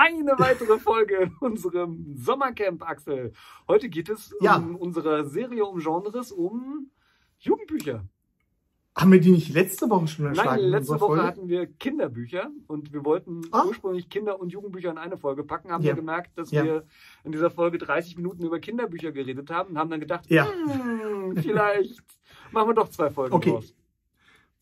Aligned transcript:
eine 0.00 0.32
weitere 0.38 0.78
Folge 0.78 1.16
in 1.16 1.36
unserem 1.40 2.16
Sommercamp, 2.16 2.88
Axel. 2.88 3.32
Heute 3.68 3.90
geht 3.90 4.08
es 4.08 4.34
Ja. 4.40 4.56
um 4.56 4.74
unsere 4.76 5.26
Serie 5.28 5.64
um 5.66 5.78
Genres, 5.78 6.32
um 6.32 6.90
Jugendbücher. 7.38 8.04
Haben 8.96 9.12
wir 9.12 9.20
die 9.20 9.30
nicht 9.30 9.52
letzte 9.52 9.88
Woche 9.90 10.08
schon 10.08 10.24
Nein, 10.24 10.34
erschlagen? 10.36 10.62
in 10.64 10.70
letzte 10.70 10.92
Woche 10.94 10.98
Folge? 11.00 11.22
hatten 11.22 11.48
wir 11.48 11.66
Kinderbücher 11.66 12.50
und 12.66 12.92
wir 12.94 13.04
wollten 13.04 13.42
Ah. 13.52 13.64
ursprünglich 13.66 14.08
Kinder- 14.08 14.40
und 14.40 14.50
Jugendbücher 14.52 14.90
in 14.90 14.98
eine 14.98 15.16
Folge 15.18 15.44
packen, 15.44 15.70
haben 15.70 15.82
Ja. 15.84 15.90
wir 15.90 15.96
gemerkt, 15.96 16.36
dass 16.38 16.50
Ja. 16.50 16.64
wir 16.64 16.84
in 17.22 17.32
dieser 17.32 17.50
Folge 17.50 17.76
30 17.78 18.16
Minuten 18.16 18.42
über 18.44 18.58
Kinderbücher 18.58 19.12
geredet 19.12 19.50
haben 19.50 19.70
und 19.70 19.78
haben 19.78 19.90
dann 19.90 20.00
gedacht, 20.00 20.24
Ja. 20.30 20.46
hm, 20.50 21.36
vielleicht 21.36 22.02
machen 22.52 22.68
wir 22.70 22.74
doch 22.74 22.88
zwei 22.88 23.10
Folgen 23.10 23.34
Okay. 23.34 23.50
draus. 23.50 23.74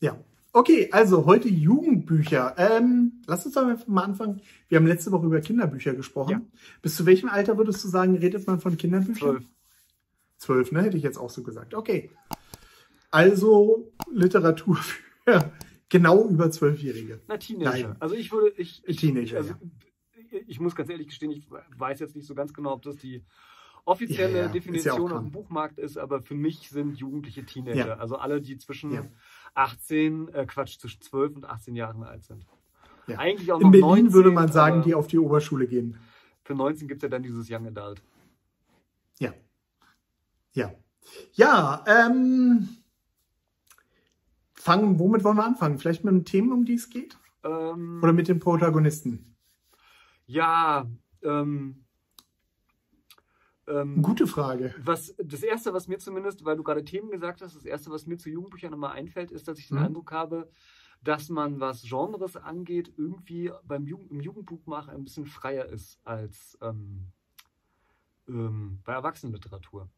Ja. 0.01 0.17
Okay, 0.51 0.89
also 0.91 1.25
heute 1.25 1.47
Jugendbücher. 1.47 2.55
Ähm, 2.57 3.21
lass 3.27 3.45
uns 3.45 3.53
doch 3.53 3.67
einfach 3.67 3.87
mal 3.87 4.03
anfangen. 4.03 4.41
Wir 4.67 4.77
haben 4.77 4.87
letzte 4.87 5.11
Woche 5.11 5.27
über 5.27 5.41
Kinderbücher 5.41 5.93
gesprochen. 5.93 6.31
Ja. 6.31 6.41
Bis 6.81 6.95
zu 6.95 7.05
welchem 7.05 7.29
Alter 7.29 7.57
würdest 7.57 7.83
du 7.83 7.87
sagen, 7.87 8.15
redet 8.15 8.47
man 8.47 8.59
von 8.59 8.75
Kinderbüchern? 8.75 9.15
Zwölf. 9.15 9.43
Zwölf, 10.37 10.71
ne? 10.71 10.81
Hätte 10.81 10.97
ich 10.97 11.03
jetzt 11.03 11.17
auch 11.17 11.29
so 11.29 11.43
gesagt. 11.43 11.75
Okay. 11.75 12.09
Also 13.11 13.91
Literatur 14.11 14.77
für 14.77 15.51
genau 15.89 16.27
über 16.27 16.49
Zwölfjährige. 16.49 17.21
Na, 17.27 17.37
Teenager. 17.37 17.89
Nein. 17.89 17.95
Also 17.99 18.15
ich 18.15 18.31
würde, 18.31 18.49
ich, 18.57 18.81
ich, 18.85 18.97
Teenager, 18.97 19.37
also, 19.37 19.53
ich 20.47 20.59
muss 20.59 20.75
ganz 20.75 20.89
ehrlich 20.89 21.07
gestehen, 21.07 21.31
ich 21.31 21.47
weiß 21.77 21.99
jetzt 21.99 22.15
nicht 22.15 22.25
so 22.25 22.33
ganz 22.33 22.53
genau, 22.53 22.73
ob 22.73 22.81
das 22.83 22.95
die 22.97 23.23
offizielle 23.85 24.31
Ja, 24.31 24.37
ja, 24.37 24.45
ja 24.45 24.51
Definition 24.51 25.11
auf 25.11 25.21
dem 25.21 25.31
Buchmarkt 25.31 25.79
ist, 25.79 25.97
aber 25.97 26.21
für 26.21 26.35
mich 26.35 26.69
sind 26.69 26.97
Jugendliche 26.97 27.45
Teenager. 27.45 27.87
Ja. 27.87 27.97
Also 27.97 28.15
alle, 28.15 28.41
die 28.41 28.57
zwischen 28.57 28.91
Ja. 28.91 29.05
18, 29.53 30.29
äh, 30.29 30.45
Quatsch, 30.45 30.79
zwischen 30.79 31.01
12 31.01 31.35
und 31.37 31.45
18 31.45 31.75
Jahren 31.75 32.03
alt 32.03 32.23
sind. 32.23 32.45
Ja. 33.07 33.17
Eigentlich 33.17 33.51
auch 33.51 33.59
In 33.59 33.71
Berlin 33.71 34.05
19, 34.05 34.13
würde 34.13 34.31
man 34.31 34.51
sagen, 34.51 34.83
die 34.83 34.93
auf 34.93 35.07
die 35.07 35.17
Oberschule 35.17 35.67
gehen. 35.67 35.97
Für 36.43 36.55
19 36.55 36.87
gibt 36.87 36.99
es 36.99 37.03
ja 37.03 37.09
dann 37.09 37.23
dieses 37.23 37.49
Young 37.49 37.67
Adult. 37.67 38.01
Ja. 39.19 39.33
Ja. 40.53 40.73
Ja, 41.33 41.83
ähm, 41.87 42.69
fangen, 44.53 44.99
womit 44.99 45.23
wollen 45.23 45.37
wir 45.37 45.45
anfangen? 45.45 45.79
Vielleicht 45.79 46.03
mit 46.03 46.13
den 46.13 46.25
Themen, 46.25 46.51
um 46.51 46.65
die 46.65 46.75
es 46.75 46.89
geht? 46.89 47.17
Ähm, 47.43 47.99
Oder 48.03 48.13
mit 48.13 48.27
den 48.27 48.39
Protagonisten? 48.39 49.35
ja, 50.27 50.85
ähm, 51.23 51.83
ähm, 53.69 54.01
Gute 54.01 54.27
Frage. 54.27 54.73
Was, 54.83 55.15
das 55.17 55.43
erste, 55.43 55.73
was 55.73 55.87
mir 55.87 55.99
zumindest, 55.99 56.43
weil 56.45 56.57
du 56.57 56.63
gerade 56.63 56.83
Themen 56.83 57.11
gesagt 57.11 57.41
hast, 57.41 57.55
das 57.55 57.65
erste, 57.65 57.91
was 57.91 58.05
mir 58.05 58.17
zu 58.17 58.29
Jugendbüchern 58.29 58.73
immer 58.73 58.91
einfällt, 58.91 59.31
ist, 59.31 59.47
dass 59.47 59.59
ich 59.59 59.67
den 59.67 59.77
Mhm. 59.77 59.83
Eindruck 59.85 60.11
habe, 60.11 60.49
dass 61.01 61.29
man, 61.29 61.59
was 61.59 61.83
Genres 61.83 62.35
angeht, 62.35 62.93
irgendwie 62.97 63.51
beim 63.63 63.85
Jugend, 63.85 64.11
im 64.11 64.19
Jugendbuchmachen 64.19 64.93
ein 64.93 65.03
bisschen 65.03 65.25
freier 65.25 65.65
ist 65.65 65.99
als 66.03 66.57
ähm, 66.61 67.07
ähm, 68.27 68.79
bei 68.83 68.93
Erwachsenenliteratur. 68.93 69.89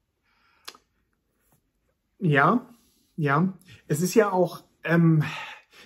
Ja, 2.19 2.69
ja. 3.15 3.51
Es 3.87 4.01
ist 4.01 4.13
ja 4.13 4.31
auch, 4.31 4.63
ähm, 4.83 5.23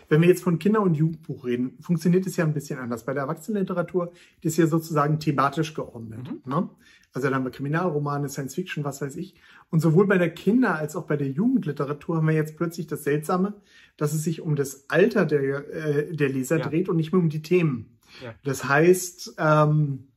wenn 0.10 0.22
wir 0.22 0.28
jetzt 0.28 0.44
von 0.44 0.60
Kinder- 0.60 0.82
und 0.82 0.96
Jugendbuch 0.96 1.46
reden, 1.46 1.78
funktioniert 1.82 2.26
es 2.26 2.36
ja 2.38 2.46
ein 2.46 2.54
bisschen 2.54 2.80
anders. 2.80 3.06
Bei 3.06 3.14
der 3.14 3.24
Erwachsenenliteratur 3.24 4.12
ist 4.42 4.54
es 4.54 4.58
ja 4.58 4.68
sozusagen 4.68 5.20
thematisch 5.20 5.74
geordnet. 5.74 6.28
Ne? 6.46 6.70
Also 7.14 7.28
dann 7.28 7.36
haben 7.36 7.46
wir 7.46 7.52
Kriminalromane, 7.52 8.28
Science 8.28 8.56
Fiction, 8.56 8.84
was 8.84 9.02
weiß 9.02 9.16
ich. 9.16 9.36
Und 9.70 9.80
sowohl 9.80 10.06
bei 10.06 10.18
der 10.18 10.30
Kinder- 10.32 10.76
als 10.76 10.96
auch 10.96 11.06
bei 11.08 11.16
der 11.16 11.30
Jugendliteratur 11.30 12.18
haben 12.18 12.28
wir 12.28 12.36
jetzt 12.36 12.58
plötzlich 12.58 12.88
das 12.88 13.04
Seltsame, 13.04 13.54
dass 13.98 14.14
es 14.14 14.24
sich 14.24 14.42
um 14.42 14.56
das 14.56 14.90
Alter 14.90 15.26
der, 15.26 15.74
äh, 15.74 16.16
der 16.16 16.30
Leser 16.30 16.58
Ja. 16.60 16.68
dreht 16.68 16.90
und 16.90 16.98
nicht 16.98 17.14
mehr 17.14 17.22
um 17.22 17.30
die 17.30 17.42
Themen. 17.42 17.98
Ja. 18.22 18.36
Das 18.44 18.68
heißt, 18.68 19.36
ähm, 19.38 20.08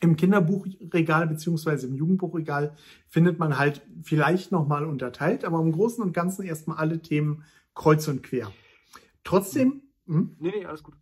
im 0.00 0.16
Kinderbuchregal 0.16 1.26
beziehungsweise 1.26 1.86
im 1.86 1.94
Jugendbuchregal 1.94 2.74
findet 3.08 3.38
man 3.38 3.58
halt 3.58 3.82
vielleicht 4.02 4.52
nochmal 4.52 4.84
unterteilt, 4.84 5.44
aber 5.44 5.60
im 5.60 5.72
Großen 5.72 6.02
und 6.02 6.12
Ganzen 6.12 6.44
erstmal 6.44 6.78
alle 6.78 7.00
Themen 7.00 7.44
kreuz 7.74 8.06
und 8.08 8.22
quer. 8.22 8.50
Trotzdem, 9.24 9.82
hm, 10.06 10.36
Nee, 10.38 10.52
nee, 10.56 10.64
alles 10.66 10.82
gut. 10.82 10.94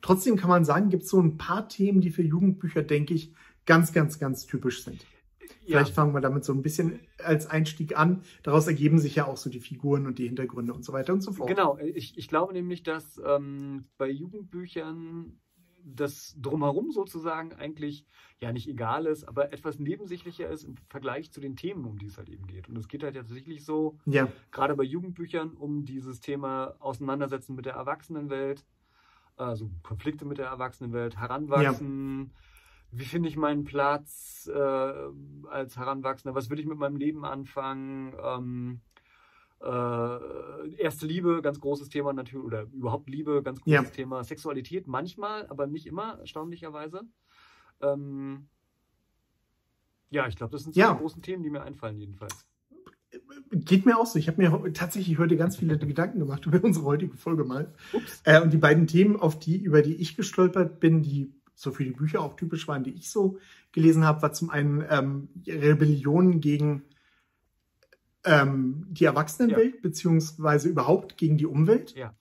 trotzdem 0.00 0.36
kann 0.36 0.48
man 0.50 0.64
sagen, 0.64 0.88
gibt 0.90 1.02
es 1.04 1.10
so 1.10 1.20
ein 1.20 1.36
paar 1.36 1.68
Themen, 1.68 2.00
die 2.00 2.10
für 2.10 2.22
Jugendbücher, 2.22 2.82
denke 2.82 3.14
ich, 3.14 3.34
ganz, 3.66 3.92
ganz, 3.92 4.18
ganz 4.18 4.46
typisch 4.46 4.84
sind. 4.84 5.04
Vielleicht 5.64 5.94
fangen 5.94 6.14
wir 6.14 6.20
damit 6.20 6.44
so 6.44 6.52
ein 6.52 6.62
bisschen 6.62 7.00
als 7.22 7.46
Einstieg 7.46 7.96
an. 7.96 8.22
Daraus 8.42 8.66
ergeben 8.66 8.98
sich 8.98 9.16
ja 9.16 9.26
auch 9.26 9.36
so 9.36 9.50
die 9.50 9.60
Figuren 9.60 10.06
und 10.06 10.18
die 10.18 10.26
Hintergründe 10.26 10.72
und 10.72 10.84
so 10.84 10.92
weiter 10.92 11.12
und 11.12 11.20
so 11.20 11.32
fort. 11.32 11.48
Genau, 11.48 11.78
ich, 11.78 12.16
ich 12.16 12.28
glaube 12.28 12.52
nämlich, 12.54 12.82
dass 12.82 13.20
ähm, 13.24 13.84
bei 13.98 14.08
Jugendbüchern 14.08 15.38
das 15.84 16.34
Drumherum 16.40 16.90
sozusagen 16.92 17.52
eigentlich 17.52 18.04
ja 18.38 18.52
nicht 18.52 18.68
egal 18.68 19.06
ist, 19.06 19.24
aber 19.24 19.52
etwas 19.52 19.78
nebensächlicher 19.78 20.48
ist 20.48 20.64
im 20.64 20.76
Vergleich 20.88 21.30
zu 21.30 21.40
den 21.40 21.56
Themen, 21.56 21.84
um 21.84 21.98
die 21.98 22.06
es 22.06 22.18
halt 22.18 22.28
eben 22.28 22.46
geht. 22.46 22.68
Und 22.68 22.76
es 22.76 22.88
geht 22.88 23.02
halt 23.02 23.16
tatsächlich 23.16 23.64
so, 23.64 23.98
Ja, 24.06 24.28
gerade 24.50 24.74
bei 24.74 24.84
Jugendbüchern, 24.84 25.50
um 25.50 25.84
dieses 25.84 26.20
Thema 26.20 26.74
Auseinandersetzen 26.78 27.54
mit 27.54 27.66
der 27.66 27.74
Erwachsenenwelt, 27.74 28.64
also 29.36 29.70
Konflikte 29.82 30.24
mit 30.24 30.38
der 30.38 30.46
Erwachsenenwelt, 30.46 31.18
Heranwachsen. 31.18 32.32
Wie 32.92 33.04
finde 33.04 33.28
ich 33.28 33.36
meinen 33.36 33.64
Platz 33.64 34.50
äh, 34.52 34.58
als 35.48 35.76
Heranwachsender? 35.76 36.34
Was 36.34 36.50
will 36.50 36.58
ich 36.58 36.66
mit 36.66 36.78
meinem 36.78 36.96
Leben 36.96 37.24
anfangen? 37.24 38.14
Ähm, 38.22 38.80
äh, 39.60 40.74
erste 40.76 41.06
Liebe, 41.06 41.42
ganz 41.42 41.60
großes 41.60 41.88
Thema 41.88 42.12
natürlich, 42.12 42.44
oder 42.46 42.62
überhaupt 42.72 43.08
Liebe, 43.10 43.42
ganz 43.42 43.60
großes 43.60 43.72
Ja. 43.72 43.82
Thema. 43.82 44.24
Sexualität 44.24 44.86
manchmal, 44.86 45.46
aber 45.48 45.66
nicht 45.66 45.86
immer, 45.86 46.18
erstaunlicherweise. 46.20 47.02
Ähm, 47.82 48.46
ja, 50.10 50.26
ich 50.26 50.36
glaube, 50.36 50.52
das 50.52 50.62
sind 50.64 50.76
Ja. 50.76 50.92
die 50.94 50.98
großen 51.00 51.22
Themen, 51.22 51.42
die 51.42 51.50
mir 51.50 51.62
einfallen, 51.62 51.98
jedenfalls. 51.98 52.46
geht 53.50 53.86
mir 53.86 53.98
auch 53.98 54.06
so. 54.06 54.18
Ich 54.20 54.28
habe 54.28 54.40
mir 54.40 54.72
tatsächlich 54.72 55.18
heute 55.18 55.36
ganz 55.36 55.56
viele 55.56 55.76
Gedanken 55.78 56.20
gemacht 56.20 56.46
über 56.46 56.62
unsere 56.62 56.84
heutige 56.86 57.16
Folge 57.16 57.44
mal. 57.44 57.74
Äh, 58.24 58.40
und 58.40 58.52
die 58.52 58.56
beiden 58.58 58.86
Themen, 58.86 59.16
auf 59.18 59.38
die, 59.38 59.56
über 59.62 59.82
die 59.82 59.96
ich 59.96 60.16
gestolpert 60.16 60.78
bin, 60.80 61.02
die 61.02 61.32
so 61.54 61.72
für 61.72 61.84
die 61.84 61.90
Bücher 61.90 62.20
auch 62.22 62.36
typisch 62.36 62.66
waren, 62.68 62.84
die 62.84 62.92
ich 62.92 63.10
so 63.10 63.38
gelesen 63.72 64.04
habe, 64.04 64.22
war 64.22 64.32
zum 64.32 64.48
einen 64.50 64.84
ähm, 64.88 65.28
Rebellion 65.46 66.40
gegen 66.40 66.82
ähm, 68.24 68.86
die 68.90 69.04
Erwachsenenwelt, 69.04 69.82
beziehungsweise 69.82 70.68
überhaupt 70.68 71.16
gegen 71.16 71.36
die 71.36 71.46
Umwelt. 71.46 71.94
Ja. 71.94 72.14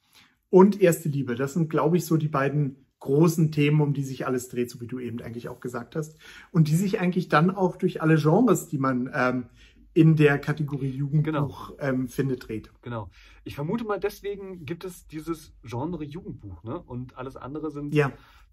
Und 0.50 0.82
erste 0.82 1.10
Liebe. 1.10 1.36
Das 1.36 1.54
sind, 1.54 1.70
glaube 1.70 1.98
ich, 1.98 2.06
so 2.06 2.18
die 2.18 2.28
beiden 2.28 2.86
großen 3.00 3.52
Themen, 3.52 3.82
um 3.82 3.94
die 3.94 4.04
sich 4.04 4.26
alles 4.26 4.50
dreht, 4.50 4.70
so 4.70 4.82
wie 4.82 4.88
du 4.88 5.00
eben 5.00 5.22
eigentlich 5.22 5.48
auch 5.48 5.60
gesagt 5.60 5.96
hast. 5.96 6.18
Und 6.52 6.68
die 6.68 6.76
sich 6.76 7.00
eigentlich 7.00 7.30
dann 7.30 7.50
auch 7.50 7.76
durch 7.76 8.02
alle 8.02 8.18
Genres, 8.18 8.68
die 8.68 8.78
man 8.78 9.10
ähm, 9.14 9.46
in 9.94 10.16
der 10.16 10.38
Kategorie 10.40 10.90
Jugendbuch 10.90 11.74
ähm, 11.80 12.08
findet, 12.08 12.48
dreht. 12.48 12.72
Genau. 12.82 13.10
Ich 13.44 13.56
vermute 13.56 13.84
mal, 13.84 14.00
deswegen 14.00 14.66
gibt 14.66 14.86
es 14.86 15.08
dieses 15.08 15.54
Genre 15.64 16.04
Jugendbuch, 16.04 16.64
ne? 16.64 16.80
Und 16.80 17.18
alles 17.18 17.36
andere 17.36 17.72
sind, 17.72 17.94
Ja, 17.94 18.12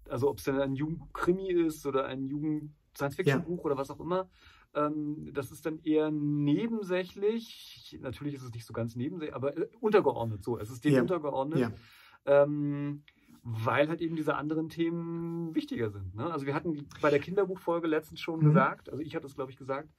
also 0.09 0.29
ob 0.29 0.39
es 0.39 0.45
denn 0.45 0.59
ein 0.59 0.75
Jugendkrimi 0.75 1.51
ist 1.51 1.85
oder 1.85 2.05
ein 2.05 2.27
Jugend-Science-Fiction-Buch 2.27 3.63
oder 3.65 3.77
was 3.77 3.91
auch 3.91 3.99
immer, 3.99 4.29
das 4.73 5.51
ist 5.51 5.65
dann 5.65 5.79
eher 5.83 6.11
nebensächlich. 6.11 7.97
Natürlich 8.01 8.35
ist 8.35 8.43
es 8.43 8.53
nicht 8.53 8.65
so 8.65 8.73
ganz 8.73 8.95
nebensächlich, 8.95 9.35
aber 9.35 9.57
äh, 9.57 9.67
untergeordnet 9.79 10.43
so. 10.43 10.57
Es 10.59 10.69
ist 10.69 10.83
dem 10.85 10.93
Ja. 10.93 11.01
untergeordnet. 11.01 11.59
ja. 11.59 11.71
Ähm, 12.25 13.03
weil 13.49 13.87
halt 13.87 14.01
eben 14.01 14.17
diese 14.17 14.35
anderen 14.35 14.67
Themen 14.67 15.55
wichtiger 15.55 15.89
sind. 15.89 16.15
Ne? 16.15 16.29
Also 16.29 16.45
wir 16.45 16.53
hatten 16.53 16.85
bei 17.01 17.09
der 17.09 17.19
Kinderbuchfolge 17.19 17.87
letztens 17.87 18.19
schon 18.19 18.41
Mhm. 18.41 18.45
gesagt, 18.45 18.89
also 18.89 19.01
ich 19.01 19.15
hatte 19.15 19.25
es 19.25 19.35
glaube 19.35 19.51
ich 19.51 19.57
gesagt, 19.57 19.89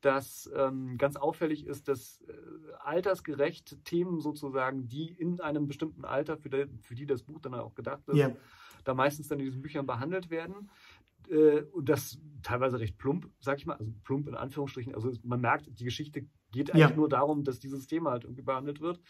dass 0.00 0.50
ähm, 0.56 0.96
ganz 0.96 1.16
auffällig 1.16 1.66
ist, 1.66 1.88
dass 1.88 2.22
äh, 2.22 2.32
altersgerecht 2.78 3.84
Themen 3.84 4.20
sozusagen, 4.20 4.88
die 4.88 5.08
in 5.08 5.40
einem 5.40 5.66
bestimmten 5.66 6.04
Alter, 6.06 6.38
für, 6.38 6.48
die, 6.48 6.66
für 6.80 6.94
die 6.94 7.04
das 7.06 7.22
Buch 7.22 7.40
dann 7.40 7.54
auch 7.54 7.74
gedacht 7.74 8.08
ist, 8.08 8.16
Ja. 8.16 8.30
da 8.84 8.94
meistens 8.94 9.28
dann 9.28 9.38
in 9.40 9.46
diesen 9.46 9.62
Büchern 9.62 9.86
behandelt 9.86 10.30
werden. 10.30 10.70
Äh, 11.30 11.62
und 11.72 11.88
das 11.88 12.18
teilweise 12.42 12.78
recht 12.78 12.98
plump, 12.98 13.28
sag 13.40 13.58
ich 13.58 13.66
mal, 13.66 13.74
also 13.76 13.92
plump 14.04 14.28
in 14.28 14.34
Anführungsstrichen. 14.34 14.94
Also 14.94 15.12
man 15.22 15.40
merkt, 15.40 15.68
die 15.78 15.84
Geschichte 15.84 16.26
geht 16.52 16.70
eigentlich 16.70 16.90
Ja. 16.90 16.96
nur 16.96 17.08
darum, 17.08 17.42
dass 17.44 17.58
dieses 17.58 17.86
Thema 17.86 18.10
halt 18.10 18.24
irgendwie 18.24 18.42
behandelt 18.42 18.80
wird. 18.80 19.00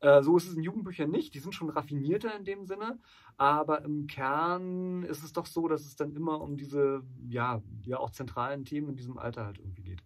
Äh, 0.00 0.22
so 0.22 0.36
ist 0.36 0.48
es 0.48 0.56
in 0.56 0.62
Jugendbüchern 0.64 1.10
nicht. 1.10 1.32
Die 1.34 1.38
sind 1.38 1.54
schon 1.54 1.70
raffinierter 1.70 2.36
in 2.36 2.44
dem 2.44 2.66
Sinne. 2.66 2.98
Aber 3.36 3.84
im 3.84 4.08
Kern 4.08 5.04
ist 5.04 5.22
es 5.22 5.32
doch 5.32 5.46
so, 5.46 5.68
dass 5.68 5.82
es 5.86 5.94
dann 5.94 6.14
immer 6.16 6.40
um 6.40 6.56
diese, 6.56 7.02
ja, 7.28 7.62
ja 7.84 7.98
auch 7.98 8.10
zentralen 8.10 8.64
Themen 8.64 8.88
in 8.90 8.96
diesem 8.96 9.16
Alter 9.16 9.46
halt 9.46 9.58
irgendwie 9.58 9.82
geht. 9.82 10.02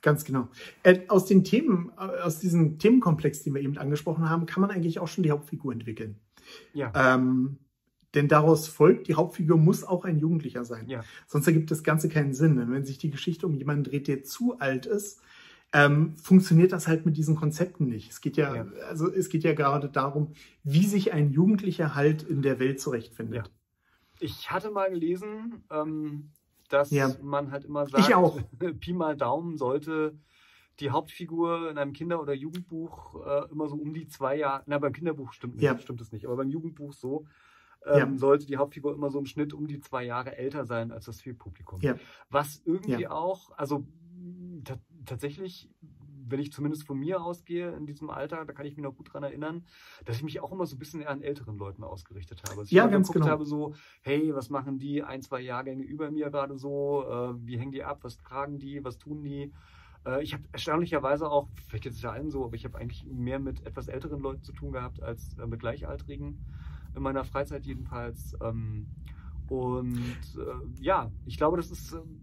Ganz 0.00 0.24
genau. 0.24 0.48
Äh, 0.82 1.06
aus 1.08 1.26
den 1.26 1.44
Themen, 1.44 1.92
äh, 1.98 2.20
aus 2.22 2.38
diesem 2.38 2.78
Themenkomplex, 2.78 3.42
den 3.42 3.54
wir 3.54 3.60
eben 3.62 3.76
angesprochen 3.78 4.28
haben, 4.28 4.46
kann 4.46 4.60
man 4.62 4.70
eigentlich 4.70 4.98
auch 4.98 5.08
schon 5.08 5.24
die 5.24 5.30
Hauptfigur 5.30 5.72
entwickeln. 5.72 6.18
Ja. 6.72 6.92
Ähm, 6.94 7.58
denn 8.14 8.28
daraus 8.28 8.68
folgt, 8.68 9.08
die 9.08 9.14
Hauptfigur 9.14 9.56
muss 9.58 9.84
auch 9.84 10.04
ein 10.04 10.18
Jugendlicher 10.18 10.64
sein. 10.64 10.88
Ja. 10.88 11.02
Sonst 11.26 11.46
ergibt 11.46 11.70
das 11.70 11.82
Ganze 11.82 12.08
keinen 12.08 12.34
Sinn. 12.34 12.56
Denn 12.56 12.70
wenn 12.72 12.84
sich 12.84 12.98
die 12.98 13.10
Geschichte 13.10 13.46
um 13.46 13.54
jemanden 13.54 13.84
dreht, 13.84 14.08
der 14.08 14.22
zu 14.24 14.58
alt 14.58 14.86
ist, 14.86 15.20
ähm, 15.72 16.16
funktioniert 16.16 16.70
das 16.72 16.86
halt 16.86 17.04
mit 17.04 17.16
diesen 17.16 17.34
Konzepten 17.34 17.88
nicht. 17.88 18.10
Es 18.12 18.20
geht 18.20 18.36
ja, 18.36 18.54
Ja. 18.54 18.66
also 18.88 19.10
es 19.10 19.28
geht 19.28 19.42
ja 19.42 19.54
gerade 19.54 19.88
darum, 19.88 20.32
wie 20.62 20.86
sich 20.86 21.12
ein 21.12 21.32
Jugendlicher 21.32 21.94
halt 21.96 22.22
in 22.22 22.42
der 22.42 22.58
Welt 22.60 22.80
zurechtfindet. 22.80 23.50
ich 24.20 24.50
hatte 24.52 24.70
mal 24.70 24.88
gelesen, 24.90 25.64
ähm, 25.70 26.30
dass 26.68 26.90
Ja. 26.92 27.10
man 27.20 27.50
halt 27.50 27.64
immer 27.64 27.86
sagt. 27.88 28.04
Pi 28.80 28.92
mal 28.92 29.16
Daumen 29.16 29.58
sollte 29.58 30.16
die 30.80 30.90
Hauptfigur 30.90 31.70
in 31.70 31.78
einem 31.78 31.92
Kinder- 31.92 32.20
oder 32.22 32.32
Jugendbuch 32.34 33.26
äh, 33.26 33.50
immer 33.50 33.68
so 33.68 33.74
um 33.76 33.92
die 33.92 34.06
zwei 34.06 34.36
Jahre, 34.36 34.62
na 34.66 34.78
beim 34.78 34.92
Kinderbuch 34.92 35.32
stimmt, 35.32 35.56
nicht, 35.56 35.64
Ja. 35.64 35.78
stimmt 35.78 36.00
es 36.00 36.10
nicht, 36.12 36.26
aber 36.26 36.36
beim 36.36 36.50
Jugendbuch 36.50 36.92
so, 36.92 37.26
ähm, 37.86 38.16
Ja. 38.16 38.18
sollte 38.18 38.46
die 38.46 38.56
Hauptfigur 38.56 38.94
immer 38.94 39.10
so 39.10 39.18
im 39.18 39.26
Schnitt 39.26 39.52
um 39.52 39.66
die 39.66 39.80
zwei 39.80 40.04
Jahre 40.04 40.36
älter 40.36 40.64
sein 40.64 40.92
als 40.92 41.06
das 41.06 41.18
Zielpublikum. 41.18 41.80
Ja. 41.80 41.94
Was 42.30 42.60
irgendwie 42.64 43.02
Ja. 43.02 43.10
auch, 43.10 43.50
also 43.56 43.86
ta 44.64 44.78
tatsächlich, 45.04 45.70
wenn 46.26 46.40
ich 46.40 46.50
zumindest 46.52 46.86
von 46.86 46.98
mir 46.98 47.22
ausgehe 47.22 47.70
in 47.76 47.84
diesem 47.86 48.08
Alter, 48.08 48.44
da 48.46 48.52
kann 48.54 48.64
ich 48.64 48.76
mich 48.76 48.82
noch 48.82 48.94
gut 48.96 49.12
dran 49.12 49.22
erinnern, 49.22 49.66
dass 50.06 50.16
ich 50.16 50.22
mich 50.22 50.40
auch 50.40 50.50
immer 50.52 50.64
so 50.66 50.76
ein 50.76 50.78
bisschen 50.78 51.02
eher 51.02 51.10
an 51.10 51.20
älteren 51.22 51.58
Leuten 51.58 51.84
ausgerichtet 51.84 52.42
habe. 52.44 52.62
Dass 52.62 52.68
ich 52.68 52.74
Ja, 52.76 52.86
ganz 52.86 53.12
genau. 53.12 53.26
habe, 53.26 53.44
so, 53.44 53.74
hey, 54.02 54.34
was 54.34 54.48
machen 54.48 54.78
die 54.78 55.02
ein, 55.02 55.20
zwei 55.20 55.40
Jahrgänge 55.40 55.84
über 55.84 56.10
mir 56.10 56.30
gerade 56.30 56.56
so? 56.56 57.04
Äh, 57.06 57.34
wie 57.46 57.58
hängen 57.58 57.72
die 57.72 57.84
ab? 57.84 57.98
Was 58.02 58.16
tragen 58.22 58.58
die? 58.58 58.82
Was 58.82 58.96
tun 58.96 59.22
die? 59.22 59.52
Äh, 60.06 60.22
ich 60.22 60.32
habe 60.34 60.44
erstaunlicherweise 60.52 61.28
auch, 61.30 61.50
vielleicht 61.66 61.86
ist 61.86 61.96
es 61.96 62.02
ja 62.02 62.12
allen 62.12 62.30
so, 62.30 62.44
aber 62.44 62.54
ich 62.56 62.64
habe 62.64 62.78
eigentlich 62.78 63.04
mehr 63.06 63.38
mit 63.38 63.66
etwas 63.66 63.88
älteren 63.88 64.20
Leuten 64.20 64.42
zu 64.42 64.52
tun 64.52 64.72
gehabt 64.72 65.02
als 65.02 65.36
äh, 65.38 65.46
mit 65.46 65.60
Gleichaltrigen. 65.60 66.46
In 66.94 67.02
meiner 67.02 67.24
Freizeit 67.24 67.66
jedenfalls. 67.66 68.36
Ähm, 68.42 68.86
und 69.48 69.96
äh, 70.36 70.82
ja, 70.82 71.10
ich 71.26 71.36
glaube, 71.36 71.56
das 71.56 71.70
ist 71.70 71.92
ähm, 71.92 72.20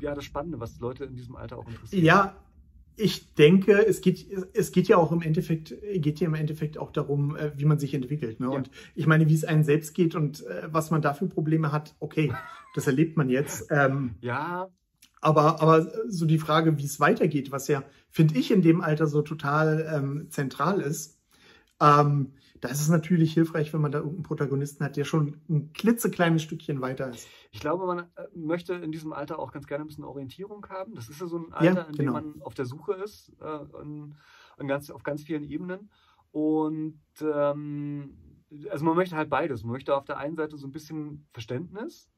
ja 0.00 0.14
das 0.14 0.24
Spannende, 0.24 0.60
was 0.60 0.78
Leute 0.80 1.04
in 1.04 1.16
diesem 1.16 1.36
Alter 1.36 1.58
auch 1.58 1.68
interessiert. 1.68 2.02
Ja, 2.02 2.36
ich 2.96 3.34
denke, 3.34 3.86
es 3.86 4.02
geht, 4.02 4.26
es 4.52 4.72
geht 4.72 4.88
ja 4.88 4.98
auch 4.98 5.10
im 5.10 5.22
Endeffekt, 5.22 5.74
geht 5.94 6.20
ja 6.20 6.26
im 6.26 6.34
Endeffekt 6.34 6.76
auch 6.76 6.92
darum, 6.92 7.34
äh, 7.36 7.52
wie 7.56 7.64
man 7.64 7.78
sich 7.78 7.94
entwickelt. 7.94 8.40
Ne? 8.40 8.46
Ja. 8.46 8.52
Und 8.52 8.70
ich 8.94 9.06
meine, 9.06 9.28
wie 9.28 9.34
es 9.34 9.44
einem 9.44 9.62
selbst 9.62 9.94
geht 9.94 10.14
und 10.14 10.44
äh, 10.46 10.68
was 10.70 10.90
man 10.90 11.00
da 11.00 11.14
für 11.14 11.26
Probleme 11.26 11.72
hat, 11.72 11.94
okay, 12.00 12.32
das 12.74 12.86
erlebt 12.86 13.16
man 13.16 13.30
jetzt. 13.30 13.66
Ähm, 13.70 14.16
Ja, 14.20 14.68
aber, 15.20 15.60
aber 15.60 15.90
so 16.08 16.24
die 16.26 16.38
Frage, 16.38 16.78
wie 16.78 16.84
es 16.84 17.00
weitergeht, 17.00 17.52
was 17.52 17.68
ja, 17.68 17.84
finde 18.08 18.38
ich, 18.38 18.50
in 18.50 18.62
dem 18.62 18.80
Alter 18.80 19.06
so 19.06 19.22
total 19.22 19.86
ähm, 19.92 20.30
zentral 20.30 20.80
ist, 20.80 21.18
ähm, 21.80 22.32
da 22.60 22.68
ist 22.68 22.80
es 22.80 22.88
natürlich 22.88 23.32
hilfreich, 23.32 23.72
wenn 23.72 23.80
man 23.80 23.92
da 23.92 23.98
irgendeinen 23.98 24.24
Protagonisten 24.24 24.84
hat, 24.84 24.96
der 24.96 25.04
schon 25.04 25.40
ein 25.48 25.72
klitzekleines 25.72 26.42
Stückchen 26.42 26.80
weiter 26.80 27.10
ist. 27.10 27.26
Ich 27.52 27.60
glaube, 27.60 27.86
man 27.86 28.00
äh, 28.00 28.04
möchte 28.34 28.74
in 28.74 28.92
diesem 28.92 29.12
Alter 29.12 29.38
auch 29.38 29.52
ganz 29.52 29.66
gerne 29.66 29.84
ein 29.84 29.86
bisschen 29.86 30.04
Orientierung 30.04 30.66
haben. 30.68 30.94
Das 30.94 31.08
ist 31.08 31.20
ja 31.20 31.26
so 31.26 31.38
ein 31.38 31.52
Alter, 31.52 31.86
in 31.88 31.92
dem 31.94 32.06
genau. 32.06 32.12
man 32.12 32.42
auf 32.42 32.54
der 32.54 32.66
Suche 32.66 32.94
ist, 32.94 33.32
äh, 33.40 33.82
in, 33.82 34.14
in 34.58 34.68
ganz, 34.68 34.90
auf 34.90 35.02
ganz 35.02 35.22
vielen 35.22 35.44
Ebenen. 35.44 35.90
Und 36.32 37.00
ähm, 37.20 38.16
also 38.68 38.84
man 38.84 38.96
möchte 38.96 39.16
halt 39.16 39.30
beides. 39.30 39.62
Man 39.62 39.72
möchte 39.72 39.96
auf 39.96 40.04
der 40.04 40.18
einen 40.18 40.36
Seite 40.36 40.56
so 40.56 40.66
ein 40.66 40.72
bisschen 40.72 41.26
Verständnis. 41.32 42.10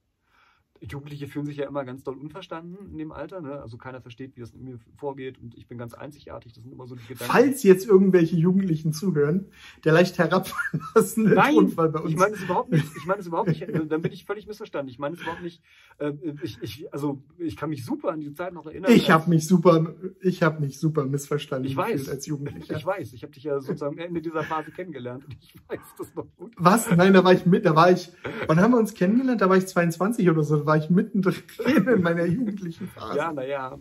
Jugendliche 0.90 1.28
fühlen 1.28 1.46
sich 1.46 1.56
ja 1.56 1.66
immer 1.66 1.84
ganz 1.84 2.02
doll 2.02 2.16
unverstanden 2.16 2.90
in 2.90 2.98
dem 2.98 3.12
Alter. 3.12 3.40
Ne? 3.40 3.60
Also 3.60 3.76
keiner 3.78 4.00
versteht, 4.00 4.36
wie 4.36 4.40
das 4.40 4.50
in 4.50 4.64
mir 4.64 4.78
vorgeht 4.96 5.38
und 5.38 5.56
ich 5.56 5.68
bin 5.68 5.78
ganz 5.78 5.94
einzigartig. 5.94 6.52
Das 6.52 6.62
sind 6.62 6.72
immer 6.72 6.86
so 6.86 6.94
die 6.96 7.06
Gedanken. 7.06 7.32
Falls 7.32 7.62
jetzt 7.62 7.86
irgendwelche 7.86 8.36
Jugendlichen 8.36 8.92
zuhören, 8.92 9.46
der 9.84 9.92
leicht 9.92 10.18
herablassende 10.18 11.34
Nein, 11.34 11.54
Tonfall 11.54 11.90
bei 11.90 12.00
uns. 12.00 12.10
Ich 12.10 12.16
meine 12.16 12.34
es 12.34 12.42
überhaupt 12.42 12.72
nicht. 12.72 12.84
Ich 12.96 13.06
meine 13.06 13.20
es 13.20 13.26
überhaupt 13.26 13.48
nicht. 13.48 13.62
Also, 13.62 13.84
Dann 13.84 14.02
bin 14.02 14.12
ich 14.12 14.24
völlig 14.24 14.46
missverstanden. 14.46 14.90
Ich 14.90 14.98
meine 14.98 15.14
es 15.14 15.22
überhaupt 15.22 15.42
nicht. 15.42 15.62
Äh, 15.98 16.12
ich, 16.42 16.58
ich, 16.62 16.92
also 16.92 17.22
ich 17.38 17.56
kann 17.56 17.70
mich 17.70 17.84
super 17.84 18.10
an 18.10 18.20
die 18.20 18.32
Zeit 18.32 18.52
noch 18.52 18.66
erinnern. 18.66 18.90
Ich 18.92 19.10
habe 19.10 19.30
mich 19.30 19.46
super, 19.46 19.94
ich 20.20 20.42
habe 20.42 20.60
mich 20.60 20.78
super 20.78 21.04
missverstanden 21.04 21.70
Ich 21.70 21.76
weiß. 21.76 22.08
als 22.08 22.26
Jugendlicher. 22.26 22.76
Ich 22.76 22.84
weiß. 22.84 23.12
Ich 23.12 23.22
habe 23.22 23.32
dich 23.32 23.44
ja 23.44 23.60
sozusagen 23.60 23.98
am 23.98 24.04
Ende 24.04 24.20
dieser 24.20 24.42
Phase 24.42 24.70
kennengelernt 24.70 25.24
und 25.24 25.36
ich 25.40 25.54
weiß 25.68 25.80
das 25.98 26.14
noch 26.14 26.26
gut. 26.36 26.54
Was? 26.56 26.90
Nein, 26.90 27.12
da 27.12 27.24
war 27.24 27.32
ich 27.32 27.46
mit, 27.46 27.64
da 27.64 27.76
war 27.76 27.90
ich, 27.90 28.10
wann 28.46 28.60
haben 28.60 28.72
wir 28.72 28.78
uns 28.78 28.94
kennengelernt? 28.94 29.40
Da 29.40 29.48
war 29.48 29.56
ich 29.56 29.66
22 29.66 30.28
oder 30.28 30.42
so, 30.42 30.66
war 30.72 30.78
ich 30.78 30.88
mittendrin 30.88 31.34
in 31.86 32.00
meiner 32.02 32.24
jugendlichen 32.24 32.86
Phase. 32.88 33.18
Ja, 33.18 33.30
naja. 33.32 33.78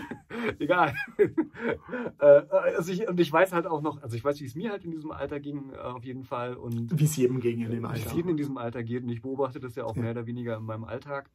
Egal. 0.58 0.94
äh, 2.18 2.24
also 2.24 2.92
ich, 2.92 3.06
und 3.06 3.20
ich 3.20 3.30
weiß 3.30 3.52
halt 3.52 3.66
auch 3.66 3.82
noch, 3.82 4.02
also 4.02 4.16
ich 4.16 4.24
weiß, 4.24 4.40
wie 4.40 4.46
es 4.46 4.54
mir 4.54 4.70
halt 4.70 4.84
in 4.84 4.90
diesem 4.90 5.10
Alter 5.10 5.38
ging, 5.38 5.70
äh, 5.74 5.76
auf 5.76 6.02
jeden 6.04 6.24
Fall. 6.24 6.54
Und 6.54 6.98
Wie 6.98 7.04
es 7.04 7.14
jedem 7.16 7.40
ging 7.40 7.60
in 7.60 7.70
dem 7.70 7.82
wie 7.82 7.86
es 7.88 8.04
Alter. 8.06 8.16
jedem 8.16 8.30
in 8.30 8.36
diesem 8.38 8.56
Alter 8.56 8.82
geht. 8.82 9.02
Und 9.02 9.10
ich 9.10 9.20
beobachte 9.20 9.60
das 9.60 9.74
ja 9.74 9.84
auch 9.84 9.96
Ja. 9.96 10.02
mehr 10.02 10.12
oder 10.12 10.24
weniger 10.26 10.56
in 10.56 10.64
meinem 10.64 10.84
Alltag. 10.84 11.30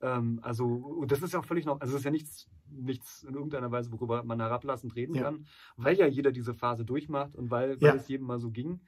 Ähm, 0.00 0.40
also, 0.42 0.64
und 0.66 1.12
das 1.12 1.20
ist 1.22 1.34
ja 1.34 1.40
auch 1.40 1.44
völlig 1.44 1.66
noch, 1.66 1.80
also 1.82 1.92
es 1.94 2.00
ist 2.00 2.04
ja 2.04 2.10
nichts, 2.10 2.48
nichts 2.70 3.24
in 3.24 3.34
irgendeiner 3.34 3.70
Weise, 3.70 3.92
worüber 3.92 4.22
man 4.24 4.40
herablassend 4.40 4.96
reden 4.96 5.14
Ja. 5.16 5.24
kann, 5.24 5.46
weil 5.76 5.96
ja 5.96 6.06
jeder 6.06 6.32
diese 6.32 6.54
Phase 6.54 6.84
durchmacht 6.86 7.34
und 7.34 7.50
weil, 7.50 7.78
weil 7.80 7.88
Ja. 7.88 7.94
es 7.94 8.08
jedem 8.08 8.26
mal 8.26 8.38
so 8.40 8.50
ging. 8.50 8.80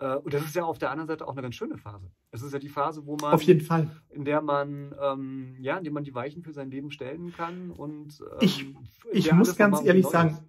Äh, 0.00 0.16
und 0.16 0.32
das 0.34 0.42
ist 0.44 0.54
ja 0.56 0.64
auf 0.64 0.78
der 0.78 0.90
anderen 0.90 1.08
Seite 1.08 1.26
auch 1.28 1.32
eine 1.32 1.42
ganz 1.42 1.54
schöne 1.54 1.76
Phase. 1.78 2.10
Es 2.30 2.42
ist 2.42 2.52
ja 2.52 2.58
die 2.58 2.68
Phase, 2.68 3.06
wo 3.06 3.16
man, 3.16 3.32
Auf 3.34 3.42
jeden 3.42 3.60
Fall. 3.60 3.88
in 4.08 4.24
der 4.24 4.40
man, 4.42 4.94
ähm, 5.00 5.56
ja, 5.60 5.76
in 5.78 5.84
der 5.84 5.92
man 5.92 6.04
die 6.04 6.14
Weichen 6.14 6.42
für 6.42 6.52
sein 6.52 6.70
Leben 6.70 6.90
stellen 6.90 7.32
kann 7.32 7.70
und 7.70 8.20
ähm, 8.20 8.36
Ich- 8.40 8.66
Ich 9.12 9.32
muss 9.32 9.56
ganz 9.56 9.82
ehrlich 9.84 10.06
sagen, 10.06 10.30
ist. 10.30 10.42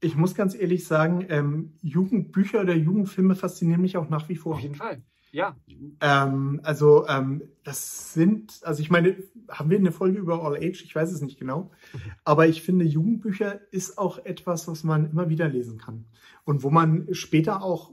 ich 0.00 0.16
muss 0.16 0.34
ganz 0.34 0.54
ehrlich 0.54 0.86
sagen, 0.86 1.26
ähm, 1.28 1.72
Jugendbücher 1.82 2.60
oder 2.60 2.74
Jugendfilme 2.74 3.34
faszinieren 3.34 3.82
mich 3.82 3.96
auch 3.96 4.08
nach 4.08 4.28
wie 4.28 4.36
vor. 4.36 4.54
Auf 4.54 4.60
jeden 4.60 4.74
Fall. 4.76 5.02
Ja, 5.30 5.56
Ähm, 6.00 6.60
also 6.62 7.06
ähm, 7.06 7.42
das 7.62 8.14
sind, 8.14 8.60
also 8.62 8.80
ich 8.80 8.88
meine, 8.90 9.14
haben 9.50 9.68
wir 9.68 9.76
eine 9.76 9.92
Folge 9.92 10.18
über 10.18 10.42
All 10.42 10.56
Age? 10.56 10.82
Ich 10.84 10.94
weiß 10.94 11.12
es 11.12 11.20
nicht 11.20 11.38
genau. 11.38 11.70
Aber 12.24 12.46
ich 12.46 12.62
finde, 12.62 12.86
Jugendbücher 12.86 13.60
ist 13.70 13.98
auch 13.98 14.18
etwas, 14.24 14.68
was 14.68 14.84
man 14.84 15.10
immer 15.10 15.28
wieder 15.28 15.46
lesen 15.48 15.76
kann. 15.78 16.06
Und 16.44 16.62
wo 16.62 16.70
man 16.70 17.08
später 17.12 17.62
auch, 17.62 17.92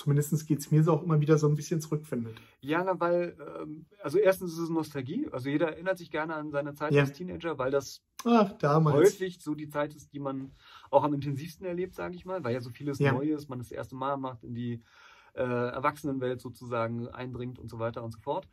zumindest 0.00 0.46
geht 0.46 0.58
es 0.60 0.70
mir 0.70 0.82
so 0.82 0.92
auch 0.94 1.02
immer 1.02 1.20
wieder 1.20 1.36
so 1.36 1.46
ein 1.46 1.54
bisschen 1.54 1.80
zurückfindet. 1.80 2.34
Ja, 2.62 2.82
na, 2.82 2.98
weil, 2.98 3.36
ähm, 3.60 3.84
also 4.02 4.18
erstens 4.18 4.52
ist 4.54 4.58
es 4.58 4.70
Nostalgie. 4.70 5.28
Also 5.30 5.50
jeder 5.50 5.68
erinnert 5.72 5.98
sich 5.98 6.10
gerne 6.10 6.34
an 6.34 6.50
seine 6.50 6.74
Zeit 6.74 6.92
Ja. 6.92 7.02
als 7.02 7.12
Teenager, 7.12 7.58
weil 7.58 7.70
das 7.70 8.02
Ach, 8.24 8.52
häufig 8.62 9.40
so 9.42 9.54
die 9.54 9.68
Zeit 9.68 9.94
ist, 9.94 10.12
die 10.12 10.18
man 10.18 10.52
auch 10.90 11.04
am 11.04 11.12
intensivsten 11.14 11.66
erlebt, 11.66 11.94
sage 11.94 12.14
ich 12.14 12.24
mal, 12.24 12.42
weil 12.44 12.54
ja 12.54 12.60
so 12.60 12.70
vieles 12.70 12.98
Ja. 12.98 13.12
Neues 13.12 13.48
man 13.48 13.58
das 13.58 13.70
erste 13.70 13.94
Mal 13.94 14.16
macht, 14.16 14.42
in 14.42 14.54
die 14.54 14.82
äh, 15.34 15.42
Erwachsenenwelt 15.42 16.40
sozusagen 16.40 17.08
eindringt 17.08 17.58
und 17.58 17.68
so 17.70 17.78
weiter 17.78 18.02
und 18.02 18.12
so 18.12 18.20
fort. 18.20 18.48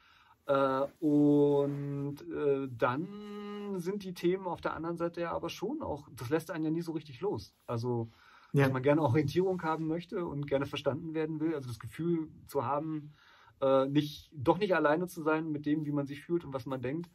Äh, 0.47 0.81
und 0.99 2.17
äh, 2.29 2.67
dann 2.71 3.79
sind 3.79 4.03
die 4.03 4.13
Themen 4.13 4.47
auf 4.47 4.61
der 4.61 4.73
anderen 4.73 4.97
Seite 4.97 5.21
ja 5.21 5.31
aber 5.31 5.49
schon 5.49 5.81
auch, 5.81 6.07
das 6.13 6.29
lässt 6.29 6.51
einen 6.51 6.65
ja 6.65 6.71
nie 6.71 6.81
so 6.81 6.91
richtig 6.91 7.21
los. 7.21 7.53
Also, 7.65 8.09
Ja. 8.53 8.63
dass 8.63 8.73
man 8.73 8.83
gerne 8.83 9.01
Orientierung 9.01 9.61
haben 9.63 9.87
möchte 9.87 10.25
und 10.25 10.47
gerne 10.47 10.65
verstanden 10.65 11.13
werden 11.13 11.39
will, 11.39 11.53
also 11.53 11.67
das 11.67 11.79
Gefühl 11.79 12.29
zu 12.47 12.65
haben, 12.65 13.13
äh, 13.61 13.85
nicht, 13.87 14.29
doch 14.33 14.57
nicht 14.57 14.75
alleine 14.75 15.07
zu 15.07 15.21
sein 15.21 15.51
mit 15.51 15.65
dem, 15.65 15.85
wie 15.85 15.91
man 15.91 16.05
sich 16.05 16.21
fühlt 16.23 16.45
und 16.45 16.53
was 16.53 16.65
man 16.65 16.81
denkt. 16.81 17.09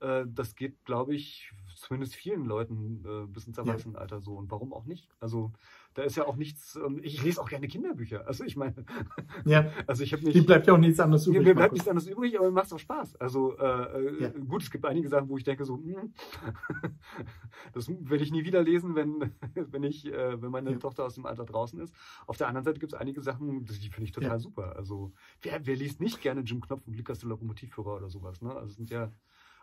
Äh, 0.00 0.24
das 0.28 0.54
geht, 0.54 0.84
glaube 0.84 1.14
ich, 1.14 1.52
zumindest 1.74 2.14
vielen 2.14 2.44
Leuten 2.44 3.04
äh, 3.04 3.26
bis 3.26 3.46
ins 3.46 3.56
Ja. 3.56 3.64
Erwachsenenalter 3.64 4.20
so. 4.20 4.36
Und 4.36 4.50
warum 4.50 4.72
auch 4.72 4.84
nicht? 4.84 5.08
Also 5.20 5.52
da 5.96 6.02
ist 6.02 6.14
ja 6.16 6.26
auch 6.26 6.36
nichts. 6.36 6.76
ähm, 6.76 7.00
ich 7.02 7.22
lese 7.22 7.40
auch 7.40 7.48
gerne 7.48 7.66
Kinderbücher. 7.68 8.26
Also 8.26 8.44
ich 8.44 8.54
meine, 8.56 8.84
Ja, 9.46 9.70
also 9.86 10.02
ich 10.02 10.12
habe 10.12 10.22
die 10.22 10.28
nicht. 10.28 10.46
bleibt 10.46 10.66
ja 10.66 10.74
auch 10.74 10.78
nichts 10.78 11.00
anderes 11.00 11.26
Mir, 11.26 11.32
übrig. 11.36 11.46
mir 11.48 11.54
bleibt 11.54 11.72
nichts 11.72 11.88
anderes 11.88 12.06
übrig, 12.06 12.36
aber 12.38 12.46
mir 12.48 12.52
macht 12.52 12.66
es 12.66 12.72
auch 12.74 12.78
Spaß. 12.78 13.16
Also 13.16 13.56
äh, 13.58 13.64
äh, 13.64 14.22
Ja. 14.24 14.28
gut, 14.28 14.62
es 14.62 14.70
gibt 14.70 14.84
einige 14.84 15.08
Sachen, 15.08 15.28
wo 15.30 15.38
ich 15.38 15.44
denke 15.44 15.64
so, 15.64 15.76
hm, 15.78 16.12
das 17.72 17.88
werde 17.88 18.22
ich 18.22 18.30
nie 18.30 18.44
wieder 18.44 18.62
lesen, 18.62 18.94
wenn, 18.94 19.32
wenn 19.54 19.82
ich, 19.82 20.06
äh, 20.06 20.40
wenn 20.40 20.50
meine 20.50 20.72
Ja. 20.72 20.78
Tochter 20.78 21.04
aus 21.04 21.14
dem 21.14 21.26
Alter 21.26 21.44
draußen 21.46 21.80
ist. 21.80 21.94
Auf 22.26 22.36
der 22.36 22.48
anderen 22.48 22.64
Seite 22.64 22.78
gibt 22.78 22.92
es 22.92 22.98
einige 22.98 23.22
Sachen, 23.22 23.64
die 23.64 23.88
finde 23.90 24.04
ich 24.04 24.12
total 24.12 24.38
super. 24.38 24.76
Also 24.76 25.12
wer, 25.40 25.66
wer 25.66 25.76
liest 25.76 26.00
nicht 26.00 26.20
gerne 26.20 26.42
Jim 26.42 26.60
Knopf 26.60 26.86
und 26.86 26.94
Lukas 26.96 27.20
der 27.20 27.28
Lokomotivführer 27.30 27.96
oder 27.96 28.10
sowas? 28.10 28.42
Ne? 28.42 28.50
Also 28.54 28.66
es 28.68 28.76
sind 28.76 28.90
ja 28.90 29.10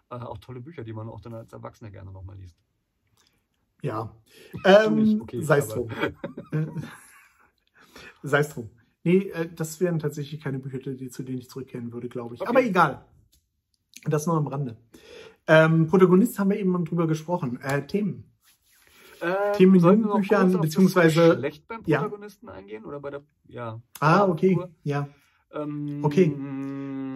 äh, 0.10 0.16
auch 0.16 0.40
tolle 0.40 0.62
Bücher, 0.62 0.84
die 0.84 0.94
man 0.94 1.10
auch 1.10 1.22
dann 1.22 1.34
als 1.36 1.54
Erwachsener 1.54 1.92
gerne 1.92 2.12
nochmal 2.12 2.38
liest. 2.38 2.58
Ja. 3.84 4.16
Ähm, 4.66 5.20
okay, 5.22 5.42
Sei 5.44 5.58
es 5.60 5.68
drum. 5.68 5.90
Sei 8.24 8.40
es 8.40 8.50
drum. 8.50 8.70
Nee, 9.04 9.30
äh, 9.30 9.50
das 9.54 9.80
wären 9.82 10.00
tatsächlich 10.00 10.42
keine 10.42 10.60
Bücher, 10.60 10.80
die, 10.80 11.10
zu 11.10 11.24
denen 11.24 11.40
ich 11.40 11.50
zurückkehren 11.50 11.92
würde, 11.92 12.08
glaube 12.10 12.36
ich. 12.36 12.42
Okay. 12.42 12.50
Aber 12.50 12.64
egal. 12.64 13.06
Das 14.06 14.26
nur 14.26 14.38
am 14.38 14.48
Rande. 14.48 14.78
Ähm, 15.48 15.88
Protagonist 15.88 16.40
haben 16.40 16.50
wir 16.50 16.58
eben 16.60 16.86
drüber 16.86 17.06
gesprochen. 17.08 17.60
Äh, 17.62 17.86
Themen. 17.86 18.24
Äh, 19.20 19.52
Themen 19.58 19.76
in 19.76 19.82
das 20.54 20.62
beziehungsweise- 20.62 21.32
Geschlecht 21.32 21.68
beim 21.68 21.82
Ja. 21.86 22.00
Protagonisten 22.02 22.50
eingehen 22.50 22.86
oder 22.86 23.00
bei 23.02 23.10
der 23.10 23.24
ja. 23.48 23.82
Ah, 24.00 24.26
okay. 24.28 24.58
Ja. 24.84 25.10
Ähm, 25.52 26.00
Okay. 26.04 26.34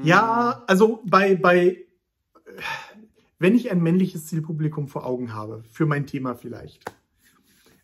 Ja, 0.04 0.64
also 0.68 1.02
bei, 1.06 1.36
bei, 1.36 1.78
wenn 3.40 3.56
ich 3.56 3.72
ein 3.72 3.82
männliches 3.82 4.26
Zielpublikum 4.28 4.88
vor 4.88 5.06
Augen 5.06 5.34
habe, 5.34 5.64
für 5.70 5.86
mein 5.86 6.08
Thema 6.08 6.36
vielleicht, 6.36 6.84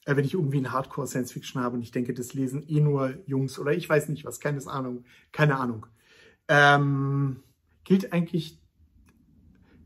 äh, 0.05 0.15
wenn 0.15 0.25
ich 0.25 0.33
irgendwie 0.33 0.59
ein 0.59 0.71
Hardcore-Science-Fiction 0.71 1.61
habe 1.61 1.75
und 1.75 1.81
ich 1.83 1.91
denke, 1.91 2.13
das 2.13 2.33
lesen 2.33 2.63
eh 2.67 2.79
nur 2.81 3.15
Jungs 3.25 3.59
oder 3.59 3.73
ich 3.73 3.87
weiß 3.87 4.09
nicht 4.09 4.25
was, 4.25 4.39
keine 4.39 4.65
Ahnung, 4.67 5.05
keine 5.31 5.57
Ahnung, 5.57 5.85
ähm, 6.47 7.37
gilt 7.83 8.13
eigentlich 8.13 8.59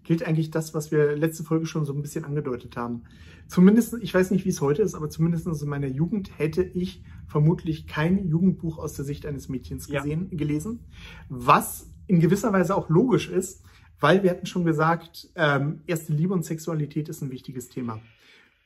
gilt 0.07 0.23
eigentlich 0.23 0.51
das, 0.51 0.73
was 0.73 0.89
wir 0.89 1.17
letzte 1.17 1.43
Folge 1.43 1.65
schon 1.65 1.83
so 1.83 1.91
ein 1.93 2.01
bisschen 2.01 2.23
angedeutet 2.23 2.77
haben. 2.77 3.03
Zumindest, 3.47 3.93
ich 4.01 4.13
weiß 4.13 4.31
nicht, 4.31 4.45
wie 4.45 4.49
es 4.49 4.61
heute 4.61 4.81
ist, 4.81 4.95
aber 4.95 5.09
zumindest 5.09 5.47
in 5.61 5.67
meiner 5.67 5.87
Jugend 5.87 6.39
hätte 6.39 6.63
ich 6.63 7.03
vermutlich 7.27 7.87
kein 7.87 8.25
Jugendbuch 8.25 8.77
aus 8.77 8.93
der 8.93 9.03
Sicht 9.03 9.25
eines 9.25 9.49
Mädchens 9.49 9.89
Ja. 9.89 10.01
gesehen, 10.01 10.29
gelesen. 10.37 10.79
Was 11.27 11.89
in 12.07 12.21
gewisser 12.21 12.53
Weise 12.53 12.73
auch 12.73 12.87
logisch 12.87 13.29
ist, 13.29 13.65
weil 13.99 14.23
wir 14.23 14.29
hatten 14.31 14.45
schon 14.45 14.65
gesagt, 14.65 15.29
ähm, 15.35 15.81
erste 15.87 16.13
Liebe 16.13 16.33
und 16.33 16.43
Sexualität 16.43 17.09
ist 17.09 17.21
ein 17.21 17.31
wichtiges 17.31 17.69
Thema. 17.69 17.99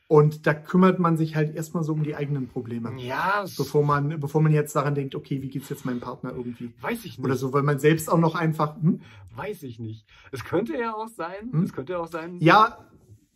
Und 0.08 0.46
da 0.46 0.52
kümmert 0.52 0.98
man 0.98 1.16
sich 1.16 1.36
halt 1.36 1.54
erstmal 1.54 1.84
so 1.84 1.94
um 1.94 2.02
die 2.02 2.14
eigenen 2.14 2.46
Probleme. 2.46 2.92
Ja. 2.98 3.46
Bevor 3.56 3.82
man, 3.82 4.20
bevor 4.20 4.42
man 4.42 4.52
jetzt 4.52 4.76
daran 4.76 4.94
denkt, 4.94 5.14
okay, 5.14 5.40
wie 5.40 5.48
geht's 5.48 5.70
jetzt 5.70 5.86
meinem 5.86 6.00
Partner 6.00 6.32
irgendwie? 6.36 6.74
Weiß 6.82 6.98
ich 7.06 7.16
nicht. 7.16 7.24
Oder 7.24 7.36
so, 7.36 7.54
weil 7.54 7.62
man 7.62 7.78
selbst 7.78 8.10
auch 8.12 8.18
noch 8.18 8.34
einfach, 8.34 8.76
hm? 8.76 9.00
Weiß 9.34 9.62
ich 9.62 9.78
nicht. 9.78 10.04
Es 10.30 10.44
könnte 10.44 10.76
ja 10.76 10.92
auch 10.94 11.08
sein, 11.08 11.50
Hm? 11.52 11.62
es 11.62 11.72
könnte 11.72 11.98
auch 11.98 12.08
sein, 12.08 12.36
Ja, 12.40 12.76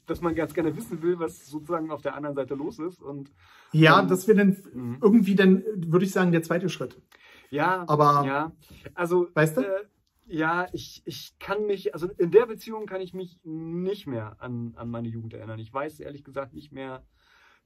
dass 0.04 0.20
man 0.20 0.34
ganz 0.34 0.52
gerne 0.52 0.76
wissen 0.76 1.00
will, 1.02 1.18
was 1.18 1.46
sozusagen 1.48 1.90
auf 1.90 2.02
der 2.02 2.14
anderen 2.14 2.36
Seite 2.36 2.54
los 2.54 2.78
ist. 2.78 3.00
Und 3.00 3.32
ja, 3.72 3.98
Ähm, 4.00 4.08
das 4.08 4.28
wäre 4.28 4.36
dann 4.38 4.56
Mhm. 4.74 4.98
irgendwie 5.00 5.34
dann, 5.34 5.62
würde 5.76 6.04
ich 6.04 6.12
sagen, 6.12 6.30
der 6.30 6.42
zweite 6.42 6.68
Schritt. 6.68 7.00
ja, 7.48 7.84
Aber, 7.88 8.22
ja. 8.26 8.52
Also, 8.94 9.28
weißt 9.32 9.56
du? 9.56 9.60
äh, 9.62 9.84
ja, 10.26 10.66
ich, 10.72 11.02
ich 11.04 11.38
kann 11.38 11.66
mich, 11.66 11.94
also 11.94 12.08
in 12.18 12.30
der 12.30 12.46
Beziehung 12.46 12.86
kann 12.86 13.00
ich 13.00 13.14
mich 13.14 13.38
nicht 13.44 14.06
mehr 14.06 14.36
an, 14.40 14.74
an 14.76 14.90
meine 14.90 15.08
Jugend 15.08 15.34
erinnern. 15.34 15.58
Ich 15.58 15.72
weiß 15.72 16.00
ehrlich 16.00 16.24
gesagt 16.24 16.52
nicht 16.52 16.72
mehr 16.72 17.04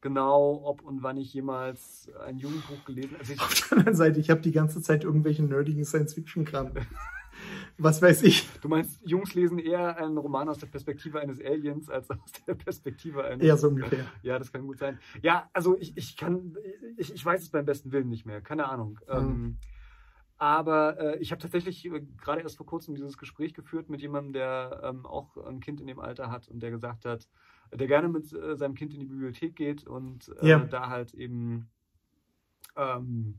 genau, 0.01 0.63
ob 0.65 0.83
und 0.83 1.03
wann 1.03 1.17
ich 1.17 1.33
jemals 1.33 2.11
ein 2.25 2.39
Jugendbuch 2.39 2.85
gelesen 2.85 3.13
habe. 3.13 3.21
Also 3.21 3.33
ich, 3.33 3.41
auf 3.41 3.55
der 3.55 3.79
anderen 3.79 3.97
Seite, 3.97 4.21
ich 4.21 4.31
habe 4.31 4.41
die 4.41 4.53
ganze 4.53 4.83
Zeit 4.83 5.05
irgendwelchen 5.05 5.49
nerdigen 5.49 5.85
Science-Fiction-Kram. 5.85 6.73
Was 7.79 8.03
weiß 8.03 8.23
ich. 8.25 8.47
du 8.61 8.69
meinst, 8.69 9.01
Jungs 9.07 9.35
lesen 9.35 9.59
eher 9.59 9.97
einen 9.97 10.19
Roman 10.19 10.51
aus 10.51 10.59
der 10.59 10.67
Perspektive 10.67 11.21
eines 11.21 11.41
Aliens 11.41 11.89
als 11.89 12.11
aus 12.11 12.19
der 12.47 12.55
Perspektive 12.55 13.25
eines. 13.25 13.47
Eher 13.47 13.57
so 13.57 13.69
ungefähr. 13.69 14.05
Ja, 14.23 14.39
das 14.39 14.53
kann 14.53 14.67
gut 14.67 14.79
sein. 14.79 14.99
Ja, 15.23 15.49
also 15.55 15.79
ich, 15.79 15.97
ich 15.97 16.17
kann, 16.17 16.57
ich, 16.99 17.15
ich 17.15 17.25
weiß 17.25 17.41
es 17.41 17.49
beim 17.49 17.65
besten 17.65 17.93
Willen 17.93 18.11
nicht 18.11 18.27
mehr, 18.27 18.43
keine 18.43 18.69
Ahnung. 18.69 19.01
Mhm. 19.09 19.17
Ähm, 19.17 19.57
aber 20.41 20.99
äh, 20.99 21.19
ich 21.19 21.33
habe 21.33 21.41
tatsächlich 21.43 21.85
äh, 21.85 22.01
gerade 22.17 22.41
erst 22.41 22.57
vor 22.57 22.65
kurzem 22.67 22.95
dieses 22.95 23.19
Gespräch 23.19 23.53
geführt 23.53 23.91
mit 23.91 24.01
jemandem, 24.01 24.33
der 24.33 24.81
ähm, 24.83 25.05
auch 25.05 25.37
ein 25.37 25.61
Kind 25.61 25.81
in 25.83 25.87
dem 25.87 26.01
Alter 26.01 26.31
hat 26.31 26.49
und 26.49 26.61
der 26.61 26.71
gesagt 26.71 27.05
hat, 27.05 27.29
der 27.73 27.87
gerne 27.87 28.09
mit 28.09 28.33
äh, 28.33 28.57
seinem 28.57 28.75
Kind 28.75 28.95
in 28.95 29.01
die 29.01 29.07
Bibliothek 29.07 29.55
geht 29.55 29.87
und 29.87 30.29
äh, 30.41 30.49
Ja. 30.49 30.59
da 30.65 30.89
halt 30.89 31.13
eben 31.13 31.69
ähm, 32.77 33.39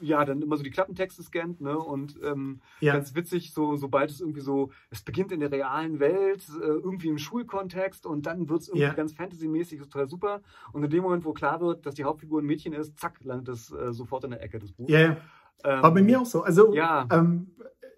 ja, 0.00 0.24
dann 0.24 0.42
immer 0.42 0.56
so 0.56 0.62
die 0.62 0.70
Klappentexte 0.70 1.24
scannt, 1.24 1.60
ne? 1.60 1.76
Und 1.76 2.16
ähm, 2.22 2.60
Ja. 2.80 2.92
ganz 2.94 3.16
witzig, 3.16 3.52
so, 3.52 3.74
sobald 3.74 4.10
es 4.12 4.20
irgendwie 4.20 4.40
so, 4.40 4.70
es 4.90 5.02
beginnt 5.02 5.32
in 5.32 5.40
der 5.40 5.50
realen 5.50 5.98
Welt, 5.98 6.48
äh, 6.48 6.64
irgendwie 6.64 7.08
im 7.08 7.18
Schulkontext 7.18 8.06
und 8.06 8.26
dann 8.26 8.48
wird 8.48 8.60
es 8.60 8.68
irgendwie 8.68 8.86
Ja. 8.86 8.94
ganz 8.94 9.12
fantasymäßig, 9.12 9.80
total 9.80 10.08
super. 10.08 10.40
Und 10.72 10.84
in 10.84 10.90
dem 10.90 11.02
Moment, 11.02 11.24
wo 11.24 11.32
klar 11.32 11.60
wird, 11.60 11.84
dass 11.84 11.96
die 11.96 12.04
Hauptfigur 12.04 12.40
ein 12.40 12.46
Mädchen 12.46 12.72
ist, 12.72 12.96
zack, 12.96 13.24
landet 13.24 13.48
es 13.56 13.72
äh, 13.72 13.92
sofort 13.92 14.22
in 14.22 14.30
der 14.30 14.40
Ecke 14.40 14.60
des 14.60 14.70
Buchs. 14.70 14.92
Ja, 14.92 15.00
ja. 15.00 15.16
Ähm, 15.64 15.82
War 15.82 15.94
bei 15.94 16.02
mir 16.02 16.20
auch 16.20 16.26
so. 16.26 16.42
Also 16.42 16.74
Ja. 16.74 17.06
ähm, 17.10 17.50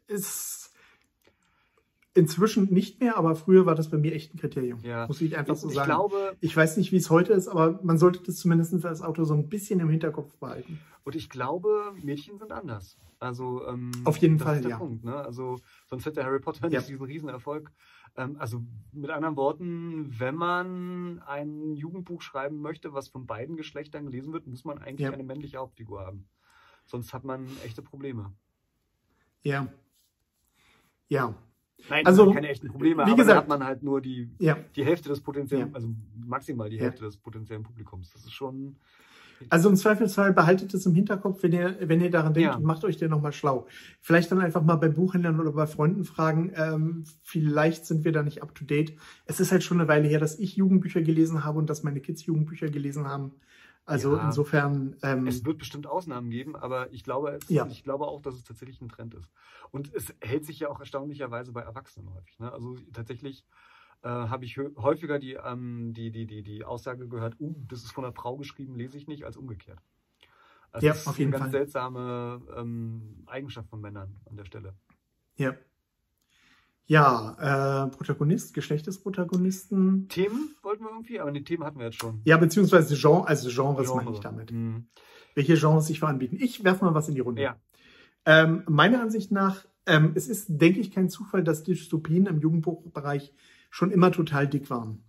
ist 0.07 0.73
inzwischen 2.17 2.73
nicht 2.73 3.01
mehr, 3.01 3.17
aber 3.17 3.35
früher 3.35 3.67
war 3.67 3.75
das 3.75 3.91
bei 3.91 3.99
mir 3.99 4.13
echt 4.15 4.35
ein 4.35 4.39
Kriterium. 4.39 4.79
Ja. 4.83 5.07
Muss 5.09 5.21
ich 5.21 5.37
einfach 5.37 5.57
so 5.57 5.69
ich 5.69 5.75
sagen. 5.75 5.87
glaube, 5.87 6.37
ich 6.41 6.57
weiß 6.57 6.77
nicht, 6.77 6.93
wie 6.93 6.97
es 6.97 7.11
heute 7.11 7.33
ist, 7.33 7.49
aber 7.49 7.81
man 7.83 7.99
sollte 7.99 8.23
das 8.23 8.37
zumindest 8.37 8.85
als 8.85 9.03
Autor 9.03 9.25
so 9.27 9.35
ein 9.35 9.49
bisschen 9.49 9.81
im 9.81 9.89
Hinterkopf 9.89 10.37
behalten. 10.37 10.79
und 11.03 11.17
ich 11.17 11.29
glaube, 11.29 11.93
Mädchen 12.03 12.39
sind 12.39 12.53
anders. 12.53 12.97
Also 13.19 13.67
ähm, 13.67 13.91
Auf 14.05 14.17
jeden 14.19 14.39
Fall, 14.39 14.65
ja. 14.69 14.77
Punkt, 14.79 15.05
ne? 15.05 15.17
Also 15.17 15.59
sonst 15.89 16.05
hätte 16.07 16.25
Harry 16.25 16.41
Potter 16.41 16.69
Ja. 16.69 16.79
nicht 16.79 16.89
diesen 16.89 17.05
Riesenerfolg. 17.05 17.71
Ähm, 18.17 18.37
also 18.39 18.63
mit 18.93 19.11
anderen 19.11 19.37
Worten, 19.37 20.15
wenn 20.19 20.35
man 20.35 21.21
ein 21.27 21.75
Jugendbuch 21.75 22.23
schreiben 22.23 22.61
möchte, 22.61 22.93
was 22.93 23.09
von 23.09 23.27
beiden 23.27 23.57
Geschlechtern 23.57 24.05
gelesen 24.07 24.33
wird, 24.33 24.47
muss 24.47 24.65
man 24.65 24.79
eigentlich 24.79 25.01
Ja. 25.09 25.13
eine 25.13 25.25
männliche 25.25 25.57
Hauptfigur 25.59 26.01
haben. 26.07 26.27
Sonst 26.85 27.13
hat 27.13 27.25
man 27.25 27.47
echte 27.65 27.83
Probleme. 27.83 28.33
Ja. 29.43 29.69
Ja. 31.09 31.35
Nein, 31.91 32.07
Also, 32.07 32.33
keine 32.33 32.49
echten 32.49 32.69
Probleme, 32.69 33.03
wie 33.05 33.11
aber 33.11 33.17
gesagt- 33.17 33.39
hat 33.41 33.49
man 33.49 33.63
halt 33.65 33.83
nur 33.83 34.01
die, 34.01 34.31
Ja. 34.39 34.57
die 34.77 34.85
Hälfte 34.85 35.09
des 35.11 35.21
potenziellen, 35.21 35.69
Ja. 35.69 35.75
also 35.75 35.89
maximal 36.17 36.71
die 36.71 36.77
Ja. 36.77 36.85
Hälfte 36.85 37.05
des 37.05 37.17
potenziellen 37.19 37.63
Publikums. 37.63 38.11
Das 38.13 38.25
ist 38.25 38.33
schon. 38.33 38.77
Also 39.51 39.69
im 39.69 39.77
Zweifelsfall 39.77 40.33
behaltet 40.33 40.73
es 40.73 40.87
im 40.87 40.95
Hinterkopf, 40.95 41.43
wenn 41.43 41.53
ihr, 41.53 41.77
wenn 41.89 42.01
ihr 42.01 42.11
daran 42.11 42.33
denkt 42.33 42.51
Ja. 42.53 42.57
und 42.57 42.65
macht 42.65 42.85
euch 42.85 42.97
den 42.97 43.11
nochmal 43.11 43.33
schlau. 43.33 43.67
Vielleicht 44.01 44.31
dann 44.31 44.41
einfach 44.41 44.63
mal 44.63 44.77
bei 44.77 44.89
Buchhändlern 44.89 45.39
oder 45.41 45.53
bei 45.53 45.67
Freunden 45.67 46.05
fragen, 46.05 46.53
ähm, 46.55 47.05
vielleicht 47.23 47.85
sind 47.85 48.05
wir 48.05 48.13
da 48.13 48.23
nicht 48.23 48.43
up 48.43 48.55
to 48.55 48.65
date. 48.65 48.97
Es 49.27 49.41
ist 49.41 49.51
halt 49.53 49.65
schon 49.65 49.81
eine 49.81 49.89
Weile 49.89 50.07
her, 50.09 50.21
dass 50.21 50.39
ich 50.39 50.57
Jugendbücher 50.57 51.03
gelesen 51.03 51.45
habe 51.45 51.59
und 51.59 51.69
dass 51.69 51.83
meine 51.83 52.01
Kids 52.01 52.25
Jugendbücher 52.25 52.69
gelesen 52.71 53.07
haben. 53.09 53.33
Also 53.87 54.17
Ja. 54.17 54.27
insofern, 54.27 54.97
ähm, 55.03 55.27
Es 55.27 55.45
wird 55.45 55.59
bestimmt 55.59 55.87
Ausnahmen 55.87 56.31
geben, 56.31 56.57
aber 56.57 56.91
ich 56.93 57.05
glaube, 57.05 57.31
es, 57.33 57.49
Ja. 57.49 57.67
ich 57.67 57.83
glaube 57.83 58.07
auch, 58.07 58.23
dass 58.23 58.35
es 58.35 58.45
tatsächlich 58.45 58.81
ein 58.81 58.89
Trend 58.89 59.15
ist. 59.15 59.29
Und 59.71 59.93
es 59.95 60.15
hält 60.21 60.47
sich 60.47 60.61
ja 60.61 60.69
auch 60.69 60.81
erstaunlicherweise 60.81 61.53
bei 61.53 61.61
Erwachsenen 61.63 62.13
häufig. 62.15 62.39
Ne? 62.39 62.51
Also 62.51 62.77
tatsächlich 62.93 63.45
äh, 64.03 64.09
habe 64.09 64.45
ich 64.45 64.57
häufiger 64.59 65.19
die, 65.19 65.35
ähm, 65.35 65.93
die, 65.95 66.11
die, 66.11 66.27
die, 66.27 66.43
die 66.43 66.65
Aussage 66.65 67.09
gehört, 67.09 67.37
uh, 67.41 67.55
das 67.69 67.85
ist 67.85 67.93
von 67.93 68.05
einer 68.05 68.15
Frau 68.15 68.37
geschrieben, 68.37 68.75
lese 68.77 68.97
ich 68.99 69.07
nicht, 69.07 69.25
als 69.25 69.37
umgekehrt. 69.37 69.79
Also 70.73 70.87
Ja, 70.87 70.93
das 70.93 71.03
ist 71.03 71.09
auf 71.09 71.19
jeden 71.19 71.33
eine 71.33 71.41
ganz 71.41 71.53
Fall. 71.53 71.61
seltsame 71.61 72.43
ähm, 72.57 73.23
Eigenschaft 73.27 73.69
von 73.69 73.81
Männern 73.81 74.17
an 74.29 74.37
der 74.37 74.45
Stelle. 74.45 74.75
ja. 75.37 75.55
Ja, 76.87 77.87
äh, 77.87 77.91
Protagonist, 77.97 78.53
Geschlecht 78.53 78.87
des 78.87 79.01
Protagonisten. 79.01 80.07
Themen 80.09 80.55
wollten 80.63 80.85
wir 80.85 80.91
irgendwie, 80.91 81.19
aber 81.21 81.33
die 81.33 81.43
Themen 81.45 81.65
hatten 81.65 81.79
wir 81.79 81.87
jetzt 81.87 81.99
schon. 82.01 82.21
Ja, 82.25 82.37
beziehungsweise 82.37 82.95
Genre, 82.95 83.27
also 83.27 83.49
Genres 83.49 83.87
Genre. 83.89 84.05
meine 84.05 84.15
ich 84.15 84.21
damit. 84.21 84.53
Mhm. 84.53 84.87
Welche 85.35 85.55
Genres 85.57 85.87
sich 85.87 85.99
voranbieten. 86.01 86.39
Ich 86.41 86.63
werfe 86.63 86.85
mal 86.85 86.95
was 86.95 87.09
in 87.09 87.15
die 87.15 87.21
Runde. 87.21 87.43
Ja. 87.43 87.57
Ähm, 88.27 88.63
meiner 88.69 89.01
Ansicht 89.01 89.33
nach, 89.33 89.65
ähm, 89.87 90.13
es 90.15 90.29
ist, 90.29 90.47
denke 90.49 90.81
ich, 90.81 90.91
kein 90.91 91.09
Zufall, 91.09 91.43
dass 91.43 91.63
Dystopien 91.63 92.27
im 92.27 92.39
Jugendbuchbereich 92.41 93.33
schon 93.71 93.91
immer 93.91 94.13
total 94.13 94.47
dick 94.47 94.69
waren. 94.71 95.03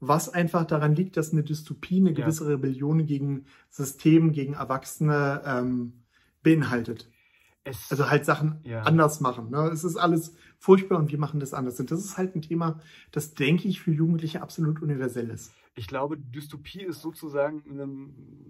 Was 0.00 0.28
einfach 0.28 0.64
daran 0.64 0.94
liegt, 0.94 1.16
dass 1.16 1.32
eine 1.32 1.42
Dystopie 1.42 2.00
eine 2.00 2.10
Ja. 2.10 2.16
gewisse 2.16 2.46
Rebellion 2.48 3.06
gegen 3.06 3.44
System, 3.70 4.32
gegen 4.32 4.54
Erwachsene 4.54 5.42
ähm, 5.46 6.02
beinhaltet. 6.42 7.10
Es, 7.66 7.90
Also 7.90 8.08
halt 8.08 8.24
Sachen 8.24 8.60
Ja. 8.64 8.82
anders 8.82 9.20
machen. 9.20 9.50
Ne? 9.50 9.68
Es 9.72 9.84
ist 9.84 9.96
alles 9.96 10.34
furchtbar 10.58 10.98
und 10.98 11.10
wir 11.12 11.18
machen 11.18 11.40
das 11.40 11.52
anders. 11.52 11.78
Und 11.80 11.90
das 11.90 12.00
ist 12.04 12.16
halt 12.16 12.34
ein 12.36 12.42
Thema, 12.42 12.80
das, 13.12 13.34
denke 13.34 13.68
ich, 13.68 13.80
für 13.80 13.90
Jugendliche 13.92 14.40
absolut 14.40 14.80
universell 14.80 15.28
ist. 15.30 15.52
ich 15.74 15.86
glaube, 15.88 16.16
Dystopie 16.16 16.80
ist 16.82 17.02
sozusagen 17.02 17.62
eine, 17.68 17.86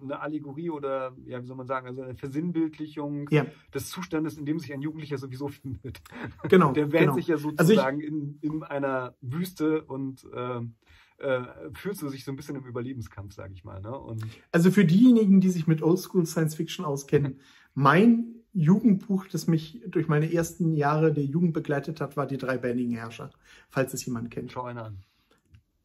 eine 0.02 0.20
Allegorie 0.20 0.70
oder, 0.70 1.16
ja, 1.26 1.42
wie 1.42 1.46
soll 1.46 1.56
man 1.56 1.66
sagen, 1.66 1.88
also 1.88 2.02
eine 2.02 2.14
Versinnbildlichung 2.14 3.28
Ja, 3.30 3.46
des 3.74 3.88
Zustandes, 3.88 4.36
in 4.38 4.46
dem 4.46 4.58
sich 4.60 4.72
ein 4.72 4.80
Jugendlicher 4.82 5.18
sowieso 5.18 5.48
findet. 5.48 6.00
genau. 6.48 6.72
Der 6.74 6.92
wähnt 6.92 7.00
genau. 7.06 7.14
sich 7.14 7.26
ja 7.26 7.34
Also 7.36 7.50
sozusagen 7.50 8.00
in, 8.00 8.38
in 8.42 8.62
einer 8.62 9.14
Wüste 9.22 9.82
und 9.84 10.24
ähm, 10.34 10.74
äh, 11.18 11.40
fühlt 11.72 11.96
so 11.96 12.08
sich 12.08 12.24
so 12.24 12.30
ein 12.30 12.36
bisschen 12.36 12.56
im 12.56 12.64
Überlebenskampf, 12.64 13.32
sage 13.32 13.54
ich 13.54 13.64
mal. 13.64 13.80
Ne? 13.80 14.16
Also 14.52 14.70
für 14.70 14.84
diejenigen, 14.84 15.40
die 15.40 15.48
sich 15.50 15.66
mit 15.66 15.82
Oldschool 15.82 16.26
Science 16.26 16.54
Fiction 16.54 16.84
auskennen, 16.84 17.40
mein 17.74 18.35
Jugendbuch, 18.56 19.26
das 19.26 19.46
mich 19.46 19.82
durch 19.86 20.08
meine 20.08 20.32
ersten 20.32 20.74
Jahre 20.74 21.12
der 21.12 21.24
Jugend 21.24 21.52
begleitet 21.52 22.00
hat, 22.00 22.16
war 22.16 22.26
Die 22.26 22.38
drei 22.38 22.56
bändigen 22.56 22.94
Herrscher, 22.96 23.30
falls 23.68 23.92
es 23.92 24.04
jemand 24.06 24.30
kennt. 24.30 24.50
schau 24.52 24.62
einer 24.64 24.84
an. 24.86 24.98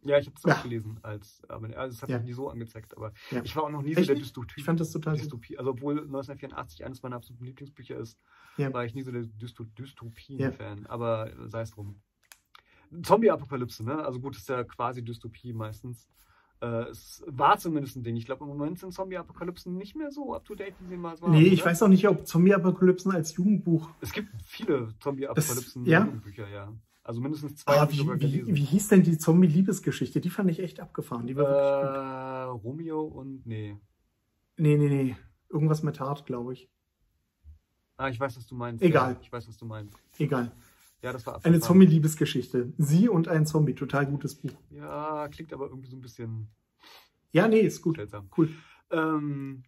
Ja, 0.04 0.18
ich 0.18 0.26
habe 0.26 0.36
es 0.38 0.44
Ja. 0.44 0.56
auch 0.56 0.64
gelesen, 0.64 0.98
als, 1.04 1.42
aber 1.48 1.78
also 1.78 1.96
es 1.96 2.02
hat 2.02 2.10
Ja. 2.10 2.18
mich 2.18 2.28
nie 2.28 2.34
so 2.34 2.50
angezeigt. 2.50 2.96
Aber 2.98 3.14
Ja. 3.30 3.42
ich 3.44 3.56
war 3.56 3.64
auch 3.64 3.70
noch 3.70 3.82
nie 3.84 3.92
Echt 3.92 4.08
so 4.08 4.14
der? 4.14 4.16
Dystopie. 4.16 4.54
Ich 4.58 4.64
fand 4.64 4.80
das 4.80 4.92
total. 4.92 5.16
Dystopie. 5.16 5.58
Also 5.60 5.72
obwohl 5.72 5.96
1984 6.08 6.84
eines 6.86 7.04
meiner 7.04 7.18
absoluten 7.18 7.46
Lieblingsbücher 7.46 7.98
ist, 7.98 8.18
Ja. 8.58 8.74
war 8.74 8.84
ich 8.86 8.96
nie 8.96 9.04
so 9.04 9.12
der 9.12 9.24
Dysto 9.24 9.64
Dystopien-Fan. 9.66 10.88
Aber 10.88 11.30
sei 11.48 11.62
es 11.62 11.72
drum. 11.72 12.02
Zombie-Apokalypse, 13.04 13.84
ne? 13.84 14.04
Also 14.04 14.20
gut, 14.20 14.36
ist 14.36 14.50
ja 14.50 14.64
quasi 14.64 15.04
Dystopie 15.04 15.54
meistens. 15.54 16.08
Äh, 16.62 16.90
es 16.90 17.24
war 17.28 17.58
zumindest 17.58 17.96
ein 17.96 18.04
Ding. 18.04 18.16
Ich 18.16 18.26
glaube, 18.26 18.44
im 18.44 18.50
Moment 18.50 18.78
sind 18.80 18.94
Zombie-Apokalypsen 18.94 19.76
nicht 19.78 19.96
mehr 19.96 20.12
so 20.12 20.36
up-to-date, 20.36 20.76
wie 20.80 20.88
sie 20.88 20.98
mal 20.98 21.20
waren. 21.20 21.32
Nee, 21.32 21.48
ich 21.48 21.62
oder? 21.64 21.72
weiß 21.72 21.84
auch 21.84 21.88
nicht, 21.88 22.08
ob 22.08 22.28
Zombie-Apokalypsen 22.28 23.12
als 23.12 23.36
Jugendbuch. 23.36 23.90
Es 24.00 24.12
gibt 24.12 24.30
viele 24.44 24.94
Zombie-Apokalypsen 25.00 25.84
Das- 25.86 25.92
ja? 25.92 26.08
Ja. 26.52 26.74
Also 27.04 27.20
mindestens 27.20 27.56
zwei 27.56 27.80
Ah, 27.80 27.88
ich 27.90 28.00
wie, 28.06 28.22
wie, 28.22 28.56
wie 28.56 28.64
hieß 28.64 28.90
denn 28.90 29.02
die 29.02 29.18
Zombie-Liebesgeschichte? 29.18 30.22
Die 30.22 30.30
fand 30.30 30.52
ich 30.52 30.60
echt 30.60 30.80
abgefahren. 30.80 31.26
Die 31.26 31.36
war 31.36 32.46
äh, 32.46 32.50
Romeo 32.52 33.02
und 33.02 33.44
nee. 33.48 33.76
Nee, 34.58 34.78
nee, 34.78 34.88
nee. 34.90 35.16
Irgendwas 35.50 35.82
mit 35.82 36.00
Hart, 36.00 36.28
glaube 36.28 36.54
ich. 36.54 36.70
Ah, 37.98 38.10
ich 38.10 38.20
weiß, 38.20 38.38
was 38.38 38.46
du 38.46 38.54
meinst. 38.54 38.84
Egal. 38.84 39.14
Ja, 39.14 39.20
ich 39.20 39.32
weiß, 39.32 39.48
was 39.48 39.58
du 39.58 39.66
meinst. 39.66 39.98
Egal. 40.20 40.52
Ja, 41.02 41.12
das 41.12 41.26
war 41.26 41.44
Eine. 41.44 41.60
Zombie-Liebesgeschichte. 41.60 42.74
Sie 42.78 43.10
und 43.10 43.28
ein 43.28 43.46
Zombie. 43.46 43.74
Total 43.74 44.06
gutes 44.06 44.36
Buch. 44.36 44.52
Ja, 44.70 45.28
klingt 45.30 45.52
aber 45.54 45.66
irgendwie 45.68 45.90
so 45.90 45.96
ein 45.98 46.02
bisschen 46.02 46.48
Ja, 47.32 47.48
nee, 47.48 47.62
ist 47.62 47.82
gut. 47.82 47.96
seltsam. 47.96 48.30
Cool. 48.38 48.50
Ähm, 48.92 49.64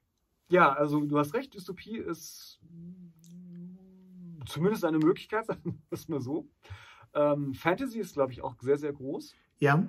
ja, 0.50 0.72
also 0.74 1.00
du 1.02 1.18
hast 1.18 1.34
recht, 1.34 1.54
Dystopie 1.54 1.98
ist 1.98 2.60
zumindest 4.46 4.86
eine 4.86 5.00
Möglichkeit, 5.00 5.46
sagen 5.48 5.64
wir 5.64 5.76
es 5.90 6.08
mal 6.08 6.22
so. 6.22 6.48
Ähm, 7.16 7.54
Fantasy 7.54 8.00
ist, 8.00 8.14
glaube 8.14 8.32
ich, 8.32 8.42
auch 8.42 8.56
sehr, 8.62 8.78
sehr 8.78 8.94
groß. 8.94 9.34
Ja, 9.60 9.88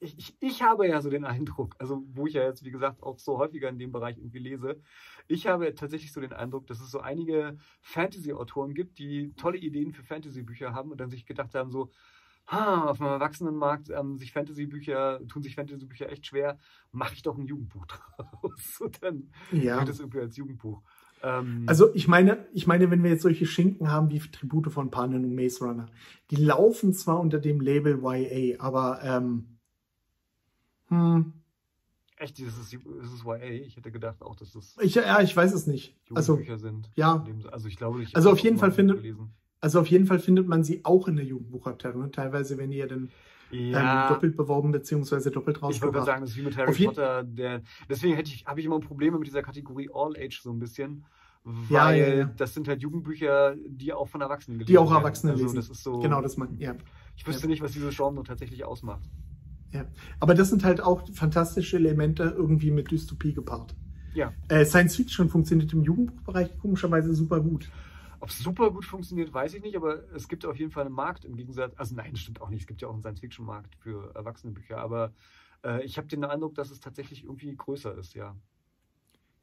ich, 0.00 0.18
ich, 0.18 0.36
ich, 0.40 0.62
habe 0.62 0.86
ja 0.86 1.00
so 1.00 1.08
den 1.08 1.24
Eindruck, 1.24 1.74
also 1.78 2.02
wo 2.08 2.26
ich 2.26 2.34
ja 2.34 2.42
jetzt, 2.42 2.64
wie 2.64 2.70
gesagt, 2.70 3.02
auch 3.02 3.18
so 3.18 3.38
häufiger 3.38 3.68
in 3.68 3.78
dem 3.78 3.92
Bereich 3.92 4.18
irgendwie 4.18 4.40
lese, 4.40 4.80
ich 5.26 5.46
habe 5.46 5.74
tatsächlich 5.74 6.12
so 6.12 6.20
den 6.20 6.32
Eindruck, 6.32 6.66
dass 6.66 6.80
es 6.80 6.90
so 6.90 7.00
einige 7.00 7.56
Fantasy-Autoren 7.80 8.74
gibt, 8.74 8.98
die 8.98 9.32
tolle 9.36 9.58
Ideen 9.58 9.92
für 9.92 10.02
Fantasy-Bücher 10.02 10.74
haben 10.74 10.90
und 10.90 11.00
dann 11.00 11.10
sich 11.10 11.24
gedacht 11.24 11.54
haben, 11.54 11.70
so, 11.70 11.90
ha, 12.46 12.84
auf 12.84 12.98
dem 12.98 13.06
Erwachsenenmarkt 13.06 13.90
ähm, 13.90 14.18
sich 14.18 14.32
Fantasy-Bücher, 14.32 15.20
tun 15.28 15.42
sich 15.42 15.54
Fantasy-Bücher 15.54 16.10
echt 16.10 16.26
schwer, 16.26 16.58
mache 16.92 17.14
ich 17.14 17.22
doch 17.22 17.36
ein 17.36 17.46
Jugendbuch 17.46 17.86
draus. 17.86 18.80
Und 18.80 19.02
dann 19.02 19.30
ja. 19.50 19.78
wird 19.78 19.88
es 19.88 20.00
irgendwie 20.00 20.20
als 20.20 20.36
Jugendbuch. 20.36 20.82
Ähm, 21.26 21.64
also 21.66 21.92
ich 21.94 22.06
meine, 22.06 22.46
ich 22.52 22.66
meine, 22.66 22.90
wenn 22.90 23.02
wir 23.02 23.10
jetzt 23.10 23.22
solche 23.22 23.46
Schinken 23.46 23.90
haben 23.90 24.10
wie 24.10 24.20
Tribute 24.20 24.70
von 24.70 24.90
Panem 24.90 25.24
und 25.24 25.34
Maze 25.34 25.64
Runner, 25.64 25.86
die 26.30 26.36
laufen 26.36 26.94
zwar 26.94 27.18
unter 27.18 27.40
dem 27.40 27.60
Label 27.60 28.00
YA, 28.02 28.60
aber 28.60 29.00
ähm, 29.02 29.58
hm, 30.88 31.32
Echt, 32.18 32.38
ist, 32.38 32.56
ist 32.56 32.72
YA? 33.24 33.42
Ich 33.42 33.76
hätte 33.76 33.90
gedacht 33.90 34.22
auch, 34.22 34.36
dass 34.36 34.52
das. 34.52 34.76
Ich, 34.80 34.94
ja, 34.94 35.20
ich 35.20 35.36
weiß 35.36 35.52
es 35.52 35.66
nicht. 35.66 35.96
Also, 36.14 36.40
sind. 36.56 36.90
Ja. 36.94 37.26
Also 37.50 37.68
ich 37.68 37.76
glaube 37.76 37.98
nicht. 37.98 38.16
Also 38.16 38.30
auf 38.30 38.38
jeden 38.38 38.56
Fall 38.56 38.72
findet. 38.72 39.04
Also 39.60 39.80
auf 39.80 39.86
jeden 39.88 40.06
Fall 40.06 40.18
findet 40.18 40.46
man 40.46 40.64
sie 40.64 40.84
auch 40.84 41.08
in 41.08 41.16
der 41.16 41.24
Jugendbuchabteilung. 41.24 42.02
Ne? 42.02 42.10
Teilweise 42.10 42.56
die 42.70 42.76
ja 42.76 42.86
dann 42.86 43.10
ja. 43.50 44.04
ähm, 44.04 44.14
doppelt 44.14 44.36
beworben 44.36 44.72
beziehungsweise 44.72 45.30
doppelt 45.30 45.62
rausgebracht. 45.62 45.90
Ich 45.90 45.94
würde 45.94 46.06
sagen, 46.06 46.20
das 46.22 46.30
ist 46.30 46.36
wie 46.36 46.42
mit 46.42 46.56
Harry 46.56 46.84
Potter. 46.84 47.22
Der, 47.24 47.62
deswegen 47.88 48.18
ich, 48.18 48.44
habe 48.46 48.60
ich 48.60 48.66
immer 48.66 48.80
Probleme 48.80 49.18
mit 49.18 49.26
dieser 49.26 49.42
Kategorie 49.42 49.88
All 49.92 50.14
Age 50.16 50.40
so 50.40 50.50
ein 50.50 50.58
bisschen. 50.58 51.04
Weil 51.44 51.98
ja, 51.98 52.14
ja, 52.14 52.24
das 52.36 52.54
sind 52.54 52.66
halt 52.66 52.82
Jugendbücher, 52.82 53.54
die 53.68 53.92
auch 53.92 54.08
von 54.08 54.20
Erwachsenen 54.20 54.58
gelesen 54.58 54.74
werden. 54.74 54.86
Die 54.86 54.92
auch 54.92 54.98
Erwachsene 54.98 55.32
werden. 55.32 55.44
Also, 55.44 55.56
lesen. 55.56 55.68
Das 55.68 55.78
ist 55.78 55.84
so, 55.84 56.00
genau, 56.00 56.20
das 56.20 56.36
man, 56.36 56.58
ja. 56.58 56.74
Ich 57.16 57.24
wüsste 57.24 57.46
nicht, 57.46 57.62
was 57.62 57.70
dieses 57.70 57.96
Genre 57.96 58.24
tatsächlich 58.24 58.64
ausmacht. 58.64 59.08
Ja. 59.72 59.84
Aber 60.18 60.34
das 60.34 60.48
sind 60.48 60.64
halt 60.64 60.80
auch 60.80 61.08
fantastische 61.12 61.76
Elemente 61.76 62.34
irgendwie 62.36 62.72
mit 62.72 62.90
Dystopie 62.90 63.32
gepaart. 63.32 63.76
Ja. 64.14 64.32
Äh, 64.48 64.64
Science 64.64 64.96
Fiction 64.96 65.28
funktioniert 65.28 65.72
im 65.72 65.82
Jugendbuchbereich 65.82 66.58
komischerweise 66.58 67.14
super 67.14 67.40
gut. 67.40 67.70
Ob 68.20 68.28
es 68.28 68.38
super 68.38 68.70
gut 68.70 68.84
funktioniert, 68.84 69.32
weiß 69.32 69.54
ich 69.54 69.62
nicht, 69.62 69.76
aber 69.76 70.10
es 70.12 70.28
gibt 70.28 70.44
auf 70.46 70.58
jeden 70.58 70.70
Fall 70.70 70.86
einen 70.86 70.94
Markt 70.94 71.24
im 71.24 71.36
Gegensatz. 71.36 71.74
Also 71.76 71.94
nein, 71.94 72.12
das 72.12 72.20
stimmt 72.20 72.40
auch 72.40 72.48
nicht. 72.48 72.62
Es 72.62 72.66
gibt 72.66 72.82
ja 72.82 72.88
auch 72.88 72.92
einen 72.92 73.02
Science-Fiction-Markt 73.02 73.76
für 73.76 74.14
Erwachsenenbücher, 74.14 74.78
aber 74.78 75.12
äh, 75.64 75.84
ich 75.84 75.98
habe 75.98 76.08
den 76.08 76.24
Eindruck, 76.24 76.54
dass 76.54 76.70
es 76.70 76.80
tatsächlich 76.80 77.24
irgendwie 77.24 77.54
größer 77.54 77.96
ist, 77.96 78.14
ja. 78.14 78.36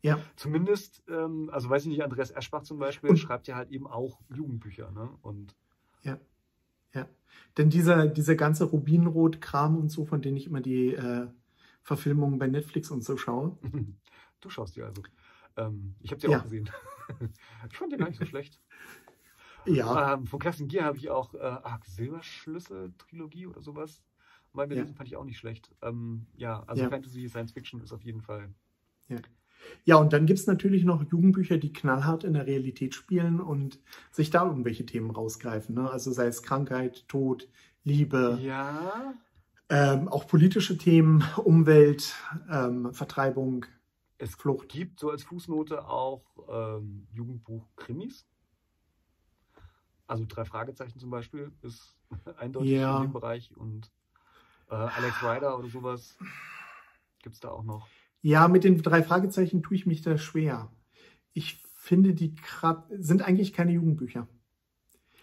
Ja. 0.02 0.20
Zumindest, 0.36 1.04
ähm, 1.08 1.50
also 1.52 1.70
weiß 1.70 1.84
ich 1.84 1.90
nicht, 1.90 2.04
Andreas 2.04 2.32
Eschbach 2.32 2.64
zum 2.64 2.78
Beispiel 2.78 3.12
Und, 3.12 3.18
schreibt 3.18 3.48
ja 3.48 3.56
halt 3.56 3.72
eben 3.72 3.88
auch 3.88 4.20
Jugendbücher, 4.34 4.92
ne? 4.92 5.10
Und 5.22 5.56
ja. 6.02 6.20
Ja. 6.94 7.08
Denn 7.58 7.70
dieser, 7.70 8.08
dieser 8.08 8.36
ganze 8.36 8.66
Rubinrot-Kram 8.66 9.78
und 9.78 9.90
so, 9.90 10.06
von 10.06 10.22
denen 10.22 10.38
ich 10.38 10.48
immer 10.48 10.62
die 10.62 10.94
äh, 10.94 11.28
Verfilmungen 11.82 12.38
bei 12.38 12.48
Netflix 12.48 12.92
und 12.92 13.04
so 13.04 13.18
schaue. 13.18 13.58
Du 14.42 14.50
schaust 14.50 14.76
die 14.76 14.82
also. 14.82 15.02
Ähm, 15.58 15.96
ich 16.00 16.12
habe 16.12 16.22
sie 16.22 16.28
ja. 16.28 16.38
auch 16.38 16.44
gesehen. 16.44 16.70
ich 17.72 17.78
fand 17.78 17.92
die 17.92 17.98
gar 17.98 18.08
nicht 18.08 18.20
so 18.20 18.26
schlecht. 18.26 18.60
Ja. 19.66 20.14
Ähm, 20.14 20.26
von 20.26 20.40
Kerstin 20.40 20.68
Gier 20.68 20.84
habe 20.84 20.98
ich 20.98 21.10
auch 21.10 21.34
äh, 21.36 21.58
Silberschlüssel-Trilogie 21.86 23.48
oder 23.48 23.62
sowas. 23.62 24.04
Mal 24.52 24.68
gelesen, 24.68 24.90
ja. 24.90 24.96
fand 24.96 25.10
ich 25.10 25.16
auch 25.16 25.24
nicht 25.24 25.38
schlecht. 25.38 25.72
Ähm, 25.82 26.28
ja, 26.36 26.64
also 26.68 26.84
ja. 26.84 26.90
Fantasy, 26.90 27.28
Science 27.28 27.54
Fiction 27.54 27.82
ist 27.82 27.92
auf 27.92 28.04
jeden 28.04 28.22
Fall. 28.22 28.54
Ja. 29.08 29.18
Ja, 29.86 29.96
und 29.96 30.14
dann 30.14 30.26
gibt 30.26 30.40
es 30.40 30.48
natürlich 30.48 30.84
noch 30.84 31.04
Jugendbücher, 31.10 31.58
die 31.58 31.72
knallhart 31.72 32.24
in 32.24 32.34
der 32.34 32.46
Realität 32.46 32.96
spielen 32.96 33.40
und 33.40 33.80
sich 34.12 34.30
da 34.30 34.46
irgendwelche 34.46 34.86
Themen 34.86 35.12
rausgreifen. 35.12 35.76
Ne? 35.76 35.90
Also 35.90 36.12
sei 36.12 36.28
es 36.28 36.44
Krankheit, 36.44 37.08
Tod, 37.08 37.48
Liebe. 37.84 38.38
Ja. 38.42 39.14
Ähm, 39.70 40.08
auch 40.08 40.28
politische 40.28 40.78
Themen, 40.78 41.24
Umwelt, 41.38 42.14
ähm, 42.52 42.94
Vertreibung, 42.94 43.66
es 44.24 44.36
Flucht. 44.36 44.70
gibt 44.70 45.00
so 45.00 45.10
als 45.10 45.24
Fußnote 45.24 45.86
auch 45.86 46.24
ähm, 46.50 47.08
Jugendbuch-Krimis. 47.12 48.26
Also 50.08 50.26
drei 50.28 50.46
Fragezeichen 50.46 51.00
zum 51.00 51.10
Beispiel 51.10 51.52
ist 51.62 51.98
eindeutig 52.38 52.72
ja. 52.72 52.98
in 52.98 53.04
dem 53.04 53.14
Bereich 53.14 53.56
und 53.56 53.92
äh, 54.70 54.76
Alex 54.76 55.22
Ryder 55.22 55.58
oder 55.60 55.70
sowas 55.70 56.18
gibt 57.22 57.36
es 57.36 57.42
da 57.42 57.50
auch 57.50 57.64
noch. 57.64 57.88
Ja, 58.22 58.48
mit 58.48 58.64
den 58.64 58.82
drei 58.82 59.04
Fragezeichen 59.04 59.62
tue 59.62 59.76
ich 59.76 59.86
mich 59.86 60.02
da 60.02 60.18
schwer. 60.18 60.72
Ich 61.34 61.62
finde, 61.76 62.14
die 62.14 62.36
sind 62.92 63.22
eigentlich 63.24 63.52
keine 63.52 63.74
Jugendbücher. 63.74 64.28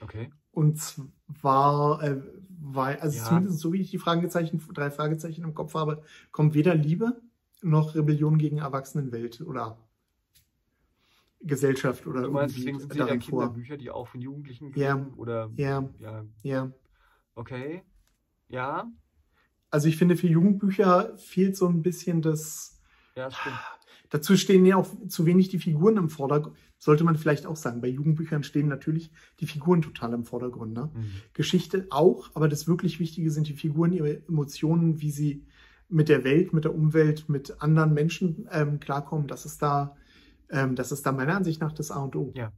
Okay. 0.03 0.31
Und 0.51 0.79
zwar, 0.79 2.03
äh, 2.03 2.23
weil, 2.49 2.99
also 3.01 3.17
ja. 3.17 3.25
zumindest 3.25 3.61
so 3.61 3.73
wie 3.73 3.81
ich 3.81 3.91
die 3.91 3.99
Fragezeichen, 3.99 4.63
drei 4.75 4.91
Fragezeichen 4.91 5.45
im 5.45 5.55
Kopf 5.55 5.75
habe, 5.75 6.03
kommt 6.33 6.53
weder 6.53 6.75
Liebe 6.75 7.23
noch 7.63 7.95
Rebellion 7.95 8.39
gegen 8.39 8.59
Erwachsenenwelt 8.59 9.41
oder 9.41 9.79
Gesellschaft 11.41 12.07
oder 12.07 12.23
Du 12.23 12.31
meinst, 12.31 12.57
deswegen 12.57 12.79
sind 12.79 12.93
sie 12.93 12.99
ja 12.99 13.17
Kinderbücher, 13.17 13.77
die 13.77 13.91
auch 13.91 14.09
von 14.09 14.21
Jugendlichen 14.21 14.73
ja. 14.75 15.07
oder 15.17 15.51
ja. 15.57 15.89
ja. 15.99 16.25
Ja. 16.43 16.73
Okay. 17.35 17.83
Ja. 18.49 18.91
Also 19.71 19.89
ich 19.89 19.97
finde, 19.97 20.17
für 20.17 20.27
Jugendbücher 20.27 21.17
fehlt 21.17 21.57
so 21.57 21.67
ein 21.67 21.83
bisschen 21.83 22.23
das 22.23 22.81
ja, 23.17 23.31
stimmt. 23.31 23.59
Dazu 24.11 24.37
stehen 24.37 24.67
ja 24.67 24.77
auch 24.77 24.89
zu 25.07 25.25
wenig 25.25 25.49
die 25.49 25.61
Figuren 25.61 25.97
im 25.97 26.11
Vordergrund. 26.11 26.57
Sollte 26.79 27.05
man 27.05 27.17
vielleicht 27.17 27.47
auch 27.47 27.57
sagen. 27.57 27.81
Bei 27.81 27.89
Jugendbüchern 27.89 28.43
stehen 28.43 28.67
natürlich 28.67 29.13
die 29.39 29.47
Figuren 29.47 29.83
total 29.83 30.13
im 30.13 30.25
Vordergrund. 30.25 30.73
Ne? 30.73 30.91
Mhm. 30.93 31.05
Geschichte 31.33 31.87
auch, 31.91 32.31
aber 32.35 32.49
das 32.49 32.67
wirklich 32.67 32.99
Wichtige 32.99 33.31
sind 33.31 33.47
die 33.47 33.55
Figuren, 33.55 33.93
ihre 33.93 34.27
Emotionen, 34.27 35.01
wie 35.01 35.13
sie 35.13 35.47
mit 35.91 36.09
der 36.09 36.25
Welt, 36.25 36.53
mit 36.53 36.65
der 36.65 36.75
Umwelt, 36.75 37.29
mit 37.29 37.61
anderen 37.61 37.93
Menschen 37.95 38.49
ähm, 38.53 38.81
klarkommen. 38.81 39.27
Das 39.27 39.45
ist 39.45 39.61
da, 39.61 39.97
ähm, 40.51 40.77
das 40.77 40.93
ist 40.93 41.05
da 41.05 41.13
meiner 41.13 41.37
Ansicht 41.37 41.61
nach 41.61 41.73
das 41.73 41.91
A 41.91 42.03
und 42.03 42.17
O. 42.17 42.33
Ja. 42.35 42.53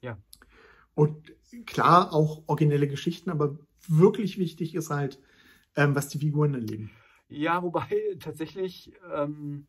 Ja. 0.00 0.18
Und 0.94 1.32
klar 1.66 2.12
auch 2.12 2.42
originelle 2.46 2.88
Geschichten, 2.88 3.30
aber 3.30 3.58
wirklich 3.88 4.38
wichtig 4.38 4.74
ist 4.74 4.90
halt, 4.90 5.18
ähm, 5.76 5.94
was 5.94 6.08
die 6.08 6.18
Figuren 6.18 6.54
erleben. 6.54 6.90
Ja, 7.28 7.62
wobei 7.62 7.88
tatsächlich, 8.20 8.92
ähm, 9.12 9.66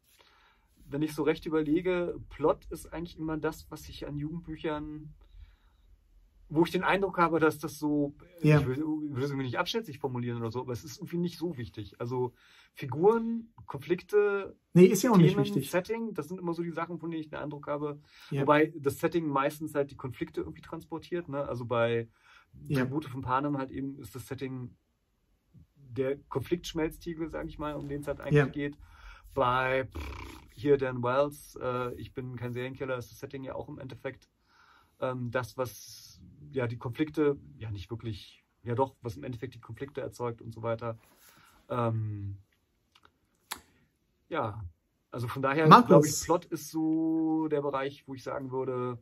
wenn 0.88 1.02
ich 1.02 1.15
so 1.15 1.24
recht 1.24 1.45
überlege, 1.45 2.19
Plot 2.30 2.65
ist 2.69 2.93
eigentlich 2.93 3.17
immer 3.17 3.38
das, 3.38 3.65
was 3.69 3.89
ich 3.89 4.08
an 4.08 4.17
Jugendbüchern, 4.17 5.13
wo 6.56 6.63
ich 6.63 6.72
den 6.72 6.84
Eindruck 6.84 7.18
habe, 7.18 7.39
dass 7.39 7.60
das 7.60 7.78
so, 7.78 8.15
ja. 8.41 8.60
ich 8.60 8.65
will 8.65 8.76
das 8.76 9.30
irgendwie 9.30 9.46
nicht 9.46 9.60
abschätzig 9.60 10.00
formulieren 10.00 10.39
oder 10.39 10.52
so, 10.52 10.62
aber 10.62 10.74
es 10.74 10.84
ist 10.84 10.98
irgendwie 10.98 11.18
nicht 11.18 11.38
so 11.38 11.58
wichtig. 11.58 12.00
Also 12.00 12.34
Figuren, 12.74 13.54
Konflikte, 13.65 14.58
nee, 14.74 14.86
ist 14.86 15.04
ja 15.04 15.12
auch 15.12 15.15
Themen, 15.15 15.26
nicht 15.26 15.38
wichtig. 15.38 15.70
Setting, 15.70 16.13
das 16.13 16.28
sind 16.28 16.39
immer 16.39 16.54
so 16.54 16.63
die 16.63 16.72
Sachen, 16.72 16.98
von 16.98 17.12
denen 17.12 17.22
ich 17.22 17.30
den 17.30 17.39
Eindruck 17.39 17.68
habe. 17.68 18.00
Ja. 18.32 18.41
Wobei 18.41 18.74
das 18.78 19.00
Setting 19.00 19.28
meistens 19.28 19.76
halt 19.76 19.91
die 19.91 19.98
Konflikte 19.98 20.41
irgendwie 20.41 20.62
transportiert. 20.62 21.30
Ne? 21.30 21.44
Also 21.48 21.65
bei 21.65 22.08
ja. 22.68 22.82
Tribute 22.82 23.06
von 23.06 23.22
Panem 23.22 23.58
halt 23.58 23.72
eben 23.72 24.00
ist 24.00 24.15
das 24.15 24.28
Setting 24.28 24.76
der 25.76 26.18
Konfliktschmelztiegel, 26.30 27.30
sage 27.30 27.48
ich 27.50 27.60
mal, 27.60 27.76
um 27.76 27.88
den 27.88 28.02
es 28.02 28.08
halt 28.08 28.22
eigentlich 28.22 28.36
ja. 28.36 28.46
geht. 28.46 28.78
Bei 29.34 29.88
hier 30.54 30.78
Dan 30.78 31.04
Wells, 31.04 31.58
äh, 31.62 31.94
ich 31.96 32.13
bin 32.13 32.36
kein 32.38 32.54
Serienkiller, 32.54 32.98
ist 32.98 33.12
das 33.12 33.20
Setting 33.20 33.44
ja 33.44 33.56
auch 33.56 33.68
im 33.68 33.78
Endeffekt 33.80 34.30
ähm, 34.99 35.31
das, 35.31 35.58
was 35.58 36.21
ja 36.51 36.67
die 36.67 36.77
Konflikte, 36.77 37.38
ja 37.58 37.71
nicht 37.71 37.89
wirklich, 37.89 38.43
ja 38.63 38.75
doch, 38.75 38.95
was 39.01 39.17
im 39.17 39.23
Endeffekt 39.23 39.55
die 39.55 39.62
Konflikte 39.62 40.01
erzeugt 40.01 40.41
und 40.41 40.53
so 40.53 40.63
weiter. 40.63 40.97
Ähm, 41.69 42.38
ja, 44.29 44.63
also 45.12 45.27
von 45.27 45.41
daher 45.41 45.67
glaube 45.67 46.08
ich, 46.08 46.21
Plot 46.23 46.45
ist 46.45 46.69
so 46.71 47.47
der 47.47 47.62
Bereich, 47.62 48.08
wo 48.08 48.15
ich 48.15 48.23
sagen 48.23 48.51
würde, 48.51 48.99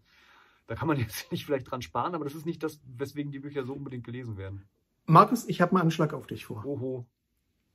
da 0.67 0.75
kann 0.75 0.88
man 0.88 0.97
jetzt 0.99 1.32
nicht 1.32 1.45
vielleicht 1.45 1.69
dran 1.69 1.82
sparen, 1.82 2.15
aber 2.15 2.23
das 2.23 2.36
ist 2.36 2.45
nicht 2.45 2.63
das, 2.63 2.82
weswegen 2.86 3.32
die 3.32 3.39
Bücher 3.39 3.63
so 3.65 3.73
unbedingt 3.73 4.03
gelesen 4.03 4.38
werden. 4.38 4.67
Markus, 5.06 5.47
ich 5.47 5.62
habe 5.62 5.73
mal 5.73 5.82
einen 5.82 5.91
Schlag 5.91 6.13
auf 6.13 6.27
dich 6.27 6.45
vor. 6.45 6.65
Oho. 6.65 7.06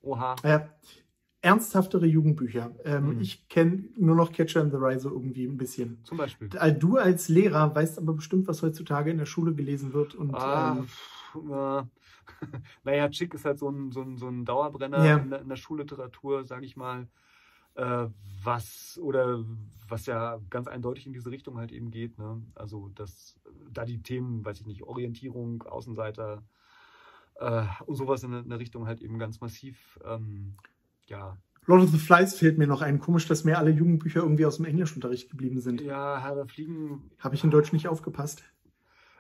Oha. 0.00 0.36
Äh, 0.42 0.60
ernsthaftere 1.40 2.06
Jugendbücher. 2.06 2.74
Ähm, 2.84 3.14
mhm. 3.14 3.20
Ich 3.20 3.48
kenne 3.48 3.84
nur 3.96 4.16
noch 4.16 4.32
Catcher 4.32 4.60
in 4.60 4.70
the 4.70 4.76
Rye 4.76 4.98
so 4.98 5.10
irgendwie 5.10 5.46
ein 5.46 5.56
bisschen. 5.56 6.02
Zum 6.04 6.18
Beispiel. 6.18 6.48
Du 6.48 6.96
als 6.96 7.28
Lehrer 7.28 7.74
weißt 7.74 7.98
aber 7.98 8.14
bestimmt, 8.14 8.48
was 8.48 8.62
heutzutage 8.62 9.10
in 9.10 9.18
der 9.18 9.26
Schule 9.26 9.54
gelesen 9.54 9.92
wird. 9.92 10.14
Und, 10.14 10.34
ah, 10.34 10.84
ähm, 11.34 11.50
äh, 11.50 11.82
naja, 12.84 13.08
Chick 13.10 13.34
ist 13.34 13.44
halt 13.44 13.58
so 13.58 13.68
ein, 13.68 13.92
so 13.92 14.02
ein, 14.02 14.16
so 14.18 14.28
ein 14.28 14.44
Dauerbrenner 14.44 15.04
ja. 15.04 15.16
in, 15.18 15.30
der, 15.30 15.40
in 15.40 15.48
der 15.48 15.56
Schulliteratur, 15.56 16.44
sage 16.44 16.66
ich 16.66 16.76
mal. 16.76 17.06
Äh, 17.74 18.08
was 18.42 18.98
oder 19.00 19.44
was 19.88 20.06
ja 20.06 20.40
ganz 20.50 20.66
eindeutig 20.66 21.06
in 21.06 21.12
diese 21.12 21.30
Richtung 21.30 21.58
halt 21.58 21.70
eben 21.70 21.92
geht. 21.92 22.18
Ne? 22.18 22.42
Also, 22.56 22.88
dass 22.96 23.38
da 23.72 23.84
die 23.84 24.02
Themen, 24.02 24.44
weiß 24.44 24.60
ich 24.60 24.66
nicht, 24.66 24.82
Orientierung, 24.82 25.62
Außenseiter, 25.62 26.42
äh, 27.36 27.62
und 27.86 27.94
sowas 27.94 28.22
in 28.22 28.48
der 28.48 28.58
Richtung 28.58 28.86
halt 28.86 29.00
eben 29.00 29.18
ganz 29.18 29.40
massiv. 29.40 29.98
Ähm, 30.04 30.56
ja. 31.08 31.36
Lord 31.66 31.82
of 31.82 31.90
the 31.90 31.98
Flies 31.98 32.34
fehlt 32.34 32.56
mir 32.56 32.66
noch 32.66 32.80
ein. 32.80 32.98
Komisch, 32.98 33.26
dass 33.28 33.44
mir 33.44 33.58
alle 33.58 33.70
Jugendbücher 33.70 34.20
irgendwie 34.22 34.46
aus 34.46 34.56
dem 34.56 34.64
Englischunterricht 34.64 35.28
geblieben 35.30 35.60
sind. 35.60 35.82
Ja, 35.82 36.18
Herr 36.18 36.34
der 36.34 36.46
Fliegen. 36.46 37.10
Habe 37.18 37.34
ich 37.34 37.44
in 37.44 37.50
Deutsch 37.50 37.72
nicht 37.72 37.88
aufgepasst? 37.88 38.42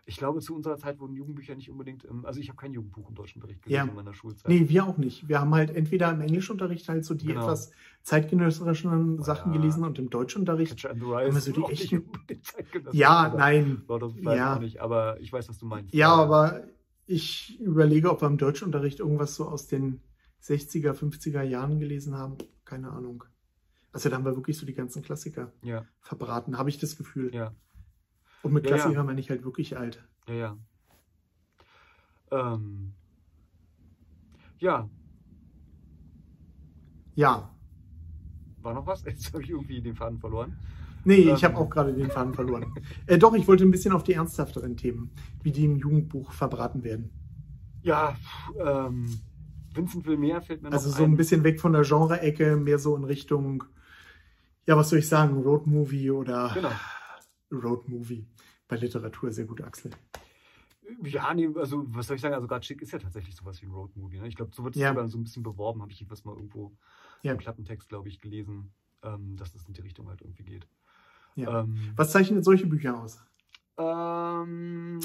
ich 0.06 0.16
glaube, 0.16 0.40
zu 0.40 0.56
unserer 0.56 0.78
Zeit 0.78 0.98
wurden 1.00 1.12
Jugendbücher 1.14 1.54
nicht 1.54 1.70
unbedingt, 1.70 2.02
im, 2.04 2.24
also 2.24 2.40
ich 2.40 2.48
habe 2.48 2.56
kein 2.56 2.72
Jugendbuch 2.72 3.10
im 3.10 3.14
Deutschunterricht 3.14 3.60
gelesen 3.60 3.76
Ja. 3.76 3.90
in 3.90 3.94
meiner 3.94 4.14
Schulzeit. 4.14 4.48
Nee, 4.50 4.66
wir 4.70 4.86
auch 4.86 4.96
nicht. 4.96 5.28
Wir 5.28 5.38
haben 5.38 5.54
halt 5.54 5.68
entweder 5.76 6.10
im 6.10 6.22
Englischunterricht 6.22 6.88
halt 6.88 7.04
so 7.04 7.12
die 7.12 7.26
Genau. 7.26 7.42
etwas 7.42 7.72
zeitgenössischeren 8.04 9.22
Sachen 9.22 9.52
ja. 9.52 9.60
gelesen 9.60 9.84
und 9.84 9.98
im 9.98 10.08
Deutschunterricht. 10.08 10.82
Haben 10.84 11.00
wir 11.02 11.40
so 11.40 11.52
die 11.52 11.62
echten- 11.70 12.04
Ja, 12.92 13.34
nein. 13.36 13.82
Lord 13.86 14.02
of 14.02 14.12
the 14.14 14.20
Flies 14.22 14.36
Ja. 14.38 14.56
auch 14.56 14.60
nicht, 14.60 14.80
aber 14.80 15.20
ich 15.20 15.30
weiß, 15.30 15.46
was 15.50 15.58
du 15.58 15.66
meinst. 15.66 15.92
Ja, 15.94 16.14
aber 16.14 16.62
ich 17.06 17.60
überlege, 17.60 18.10
ob 18.10 18.22
wir 18.22 18.28
im 18.28 18.38
Deutschunterricht 18.38 19.00
irgendwas 19.00 19.34
so 19.34 19.46
aus 19.46 19.66
den 19.66 20.00
60er, 20.42 20.92
50er 20.92 21.42
Jahren 21.42 21.78
gelesen 21.80 22.14
haben. 22.16 22.36
Keine 22.64 22.90
Ahnung. 22.90 23.24
Also 23.92 24.08
da 24.08 24.16
haben 24.16 24.24
wir 24.24 24.36
wirklich 24.36 24.56
so 24.58 24.66
die 24.66 24.74
ganzen 24.74 25.02
Klassiker 25.02 25.52
Ja, 25.62 25.84
verbraten, 26.00 26.58
habe 26.58 26.68
ich 26.70 26.78
das 26.78 26.96
Gefühl. 26.96 27.34
ja, 27.34 27.54
Und 28.42 28.52
mit 28.52 28.64
Ja, 28.64 28.70
ja. 28.70 28.76
Klassiker 28.82 29.04
meine 29.04 29.20
ich 29.20 29.30
halt 29.30 29.44
wirklich 29.44 29.76
alt. 29.76 30.06
ja, 30.28 30.34
ja. 30.34 30.58
Ähm, 32.30 32.92
ja, 34.58 34.88
Ja. 37.14 37.50
war 38.60 38.74
noch 38.74 38.86
was? 38.86 39.02
Jetzt 39.06 39.32
habe 39.32 39.42
ich 39.42 39.50
irgendwie 39.50 39.80
den 39.80 39.94
Faden 39.96 40.18
verloren. 40.18 40.56
Nee, 41.04 41.22
Ähm. 41.28 41.34
ich 41.34 41.44
habe 41.44 41.56
auch 41.56 41.70
gerade 41.70 41.94
den 41.94 42.10
Faden 42.10 42.34
verloren. 42.34 42.74
äh, 43.06 43.18
doch, 43.18 43.34
ich 43.34 43.48
wollte 43.48 43.64
ein 43.64 43.70
bisschen 43.70 43.92
auf 43.92 44.02
die 44.04 44.12
ernsthafteren 44.12 44.76
Themen, 44.76 45.10
wie 45.42 45.52
die 45.52 45.64
im 45.64 45.76
Jugendbuch 45.76 46.32
verbraten 46.32 46.84
werden. 46.84 47.10
Ja, 47.82 48.16
ähm, 48.58 49.06
Vincent 49.74 50.06
will 50.06 50.16
mehr 50.16 50.40
fällt 50.42 50.62
mir 50.62 50.70
noch 50.70 50.76
Also 50.78 50.90
so 50.90 51.04
ein 51.04 51.16
bisschen 51.16 51.44
weg 51.44 51.60
von 51.60 51.72
der 51.72 51.82
Genre-Ecke, 51.82 52.56
mehr 52.56 52.78
so 52.78 52.96
in 52.96 53.04
Richtung, 53.04 53.64
ja, 54.66 54.76
was 54.76 54.90
soll 54.90 54.98
ich 55.00 55.08
sagen, 55.08 55.42
Roadmovie 55.42 56.10
oder 56.10 56.50
Genau. 56.54 56.72
Roadmovie. 57.52 58.26
Bei 58.66 58.76
Literatur 58.76 59.30
sehr 59.30 59.46
gut, 59.46 59.62
Axel. 59.62 59.90
Ja, 61.02 61.32
nee, 61.34 61.48
also 61.54 61.84
was 61.88 62.06
soll 62.06 62.16
ich 62.16 62.22
sagen, 62.22 62.34
also 62.34 62.46
gerade 62.46 62.64
Schick 62.64 62.80
ist 62.82 62.92
ja 62.92 62.98
tatsächlich 62.98 63.36
sowas 63.36 63.60
wie 63.62 63.66
ein 63.66 63.72
Roadmovie. 63.72 64.18
Ne? 64.20 64.28
Ich 64.28 64.36
glaube, 64.36 64.52
so 64.54 64.64
wird 64.64 64.74
es 64.74 64.80
Ja. 64.80 64.90
sogar 64.90 65.06
so 65.08 65.18
ein 65.18 65.24
bisschen 65.24 65.42
beworben, 65.42 65.82
habe 65.82 65.92
ich 65.92 66.00
jedenfalls 66.00 66.24
mal 66.24 66.34
irgendwo 66.34 66.72
Ja. 67.22 67.32
im 67.32 67.38
Klappentext, 67.38 67.88
glaube 67.88 68.08
ich, 68.08 68.20
gelesen, 68.20 68.72
ähm, 69.02 69.36
dass 69.36 69.52
das 69.52 69.66
in 69.66 69.74
die 69.74 69.80
Richtung 69.82 70.08
halt 70.08 70.22
irgendwie 70.22 70.44
geht. 70.44 70.66
Ja. 71.34 71.60
Ähm, 71.60 71.92
Was 71.96 72.10
zeichnet 72.12 72.44
solche 72.44 72.66
Bücher 72.66 73.00
aus? 73.02 73.22
ähm, 73.76 74.98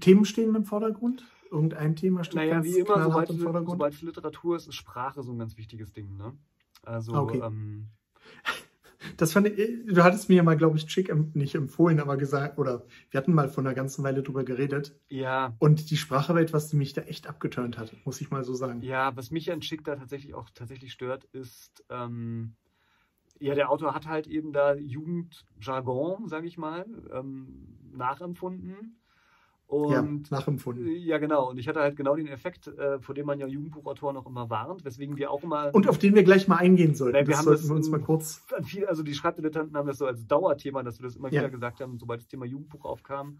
Themen 0.00 0.24
stehen 0.24 0.54
im 0.54 0.64
Vordergrund? 0.64 1.24
Irgendein 1.54 1.96
Thema 1.96 2.24
steht 2.24 2.36
naja, 2.36 2.54
ganz 2.54 2.66
wie 2.66 2.78
immer, 2.78 3.02
sobald, 3.02 3.30
im 3.30 3.38
Vordergrund? 3.38 3.70
sobald 3.70 3.94
es 3.94 4.02
Literatur 4.02 4.56
ist, 4.56 4.68
ist 4.68 4.74
Sprache 4.74 5.22
so 5.22 5.32
ein 5.32 5.38
ganz 5.38 5.56
wichtiges 5.56 5.92
Ding. 5.92 6.16
Ne? 6.16 6.36
Also, 6.82 7.14
okay. 7.14 7.40
ähm, 7.42 7.88
Das 9.16 9.32
fand 9.32 9.48
ich, 9.48 9.86
du 9.86 10.02
hattest 10.02 10.28
mir 10.28 10.36
ja 10.36 10.42
mal, 10.42 10.56
glaube 10.56 10.76
ich, 10.76 10.86
Chick 10.86 11.14
nicht 11.34 11.54
empfohlen, 11.54 12.00
aber 12.00 12.16
gesagt, 12.16 12.58
oder 12.58 12.84
wir 13.10 13.18
hatten 13.18 13.34
mal 13.34 13.48
vor 13.48 13.62
einer 13.62 13.74
ganzen 13.74 14.02
Weile 14.04 14.22
drüber 14.22 14.44
geredet. 14.44 14.98
ja, 15.08 15.54
Und 15.58 15.90
die 15.90 15.96
Sprache 15.96 16.34
war 16.34 16.40
etwas, 16.40 16.68
die 16.68 16.76
mich 16.76 16.92
da 16.92 17.02
echt 17.02 17.26
abgeturnt 17.26 17.78
hat, 17.78 17.92
muss 18.04 18.20
ich 18.20 18.30
mal 18.30 18.44
so 18.44 18.54
sagen. 18.54 18.82
Ja, 18.82 19.16
was 19.16 19.30
mich 19.30 19.52
an 19.52 19.62
Schick 19.62 19.84
da 19.84 19.96
tatsächlich 19.96 20.34
auch 20.34 20.50
tatsächlich 20.50 20.92
stört, 20.92 21.24
ist, 21.32 21.84
ähm, 21.90 22.56
ja, 23.40 23.54
der 23.54 23.70
Autor 23.70 23.94
hat 23.94 24.06
halt 24.06 24.26
eben 24.26 24.52
da 24.52 24.74
Jugendjargon, 24.74 26.28
sage 26.28 26.46
ich 26.46 26.56
mal, 26.56 26.86
ähm, 27.12 27.66
nachempfunden. 27.92 29.00
Ja, 29.90 30.00
Und 30.00 30.30
nachempfunden. 30.30 30.86
ja, 30.96 31.18
genau. 31.18 31.50
Und 31.50 31.58
ich 31.58 31.68
hatte 31.68 31.80
halt 31.80 31.96
genau 31.96 32.16
den 32.16 32.26
Effekt, 32.28 32.66
äh, 32.68 32.98
vor 33.00 33.14
dem 33.14 33.26
man 33.26 33.38
ja 33.40 33.46
Jugendbuchautoren 33.46 34.16
auch 34.16 34.26
immer 34.26 34.48
warnt, 34.50 34.84
weswegen 34.84 35.16
wir 35.16 35.30
auch 35.30 35.42
immer. 35.42 35.74
Und 35.74 35.88
auf 35.88 35.98
den 35.98 36.14
wir 36.14 36.22
gleich 36.24 36.48
mal 36.48 36.56
eingehen 36.56 36.94
sollten. 36.94 37.16
Nein, 37.16 37.26
wir 37.26 37.32
das 37.32 37.38
haben 37.38 37.44
sollten 37.46 37.60
das 37.62 37.68
wir 37.70 37.76
uns 37.76 37.88
mal 37.90 38.00
kurz. 38.00 38.44
viel, 38.62 38.86
also 38.86 39.02
die 39.02 39.14
Schreibdilettanten 39.14 39.76
haben 39.76 39.86
das 39.86 39.98
so 39.98 40.06
als 40.06 40.26
Dauerthema, 40.26 40.82
dass 40.82 40.98
wir 41.00 41.04
das 41.04 41.16
immer 41.16 41.28
Ja. 41.32 41.40
wieder 41.40 41.50
gesagt 41.50 41.80
haben, 41.80 41.98
sobald 41.98 42.20
das 42.20 42.28
Thema 42.28 42.44
Jugendbuch 42.46 42.84
aufkam, 42.84 43.38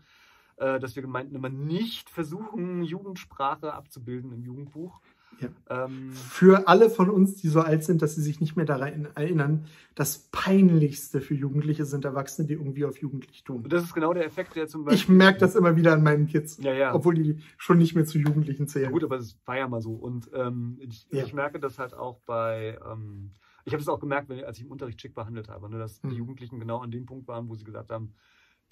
äh, 0.57 0.79
dass 0.79 0.95
wir 0.97 1.07
meinten 1.07 1.35
immer 1.35 1.49
nicht 1.49 2.11
versuchen, 2.11 2.83
Jugendsprache 2.83 3.73
abzubilden 3.73 4.33
im 4.33 4.43
Jugendbuch. 4.43 5.01
Ja. 5.41 5.85
Ähm, 5.85 6.13
Für 6.13 6.69
alle 6.69 6.91
von 6.91 7.11
uns, 7.11 7.37
die 7.37 7.49
so 7.49 7.61
alt 7.61 7.85
sind, 7.85 8.03
dass 8.03 8.15
sie 8.15 8.23
sich 8.23 8.41
nicht 8.41 8.57
mehr 8.57 8.67
daran 8.67 9.09
erinnern, 9.15 9.67
das 9.95 10.29
Peinlichste 10.33 11.21
für 11.21 11.35
Jugendliche 11.35 11.85
sind 11.85 12.05
Erwachsene, 12.05 12.47
die 12.49 12.55
irgendwie 12.55 12.85
auf 12.85 12.97
Jugendlich 12.99 13.45
tun. 13.45 13.63
und 13.65 13.73
das 13.73 13.85
ist 13.85 13.95
genau 13.95 14.13
der 14.15 14.25
Effekt, 14.27 14.55
der 14.57 14.67
zum 14.67 14.85
Beispiel. 14.85 15.01
Ich 15.03 15.09
merke 15.09 15.39
das 15.41 15.55
immer 15.55 15.77
wieder 15.77 15.93
an 15.93 16.03
meinen 16.03 16.27
Kids, 16.27 16.59
Ja, 16.63 16.73
ja. 16.73 16.95
obwohl 16.95 17.15
die 17.15 17.39
schon 17.57 17.79
nicht 17.79 17.95
mehr 17.95 18.05
zu 18.05 18.19
Jugendlichen 18.19 18.63
Ja, 18.65 18.69
zählen. 18.69 18.93
gut, 18.93 19.05
aber 19.05 19.17
es 19.17 19.37
war 19.45 19.57
ja 19.57 19.69
mal 19.69 19.81
so. 19.81 19.93
Und 19.93 20.31
ähm, 20.35 20.79
ich, 20.81 21.07
ich 21.11 21.33
merke 21.35 21.59
das 21.61 21.79
halt 21.79 21.95
auch 21.95 22.21
bei, 22.27 22.79
ähm, 22.91 23.33
ich 23.65 23.73
habe 23.73 23.81
das 23.83 23.89
auch 23.89 24.01
gemerkt, 24.01 24.29
wenn, 24.29 24.45
als 24.45 24.59
ich 24.59 24.65
im 24.65 24.71
Unterricht 24.71 24.99
Chick 24.99 25.15
behandelt 25.15 25.49
habe, 25.49 25.69
ne, 25.71 25.79
dass 25.79 26.03
Mhm. 26.03 26.11
die 26.11 26.17
Jugendlichen 26.17 26.61
genau 26.61 26.79
an 26.79 26.91
dem 26.91 27.07
Punkt 27.07 27.27
waren, 27.29 27.49
wo 27.49 27.55
sie 27.55 27.65
gesagt 27.65 27.91
haben, 27.91 28.13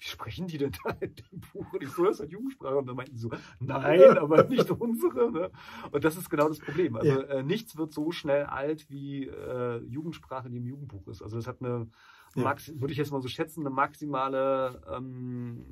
wie 0.03 0.09
sprechen 0.09 0.47
die 0.47 0.57
denn 0.57 0.73
da 0.83 0.89
in 0.99 1.15
dem 1.15 1.39
Buch? 1.53 1.71
Und 1.71 1.81
ich 1.81 1.89
so, 1.89 2.03
das 2.03 2.15
ist 2.15 2.19
halt 2.19 2.31
Jugendsprache. 2.31 2.75
Und 2.77 2.87
dann 2.87 2.97
meinten 2.97 3.15
sie 3.15 3.21
so, 3.21 3.31
nein, 3.61 4.17
aber 4.17 4.43
nicht 4.43 4.69
unsere. 4.69 5.31
Ne? 5.31 5.51
Und 5.91 6.03
das 6.03 6.17
ist 6.17 6.29
genau 6.29 6.49
das 6.49 6.59
Problem. 6.59 6.97
Also 6.97 7.11
Ja. 7.13 7.21
äh, 7.21 7.43
nichts 7.43 7.77
wird 7.77 7.93
so 7.93 8.11
schnell 8.11 8.43
alt 8.45 8.89
wie 8.89 9.27
äh, 9.27 9.77
Jugendsprache, 9.85 10.49
die 10.49 10.57
im 10.57 10.65
Jugendbuch 10.65 11.07
ist. 11.07 11.21
Also 11.21 11.37
das 11.37 11.47
hat 11.47 11.61
eine, 11.61 11.87
Ja. 12.35 12.43
Max, 12.43 12.73
würde 12.75 12.91
ich 12.91 12.97
jetzt 12.97 13.11
mal 13.13 13.21
so 13.21 13.29
schätzen, 13.29 13.61
eine 13.61 13.69
maximale 13.69 14.81
ähm, 14.91 15.63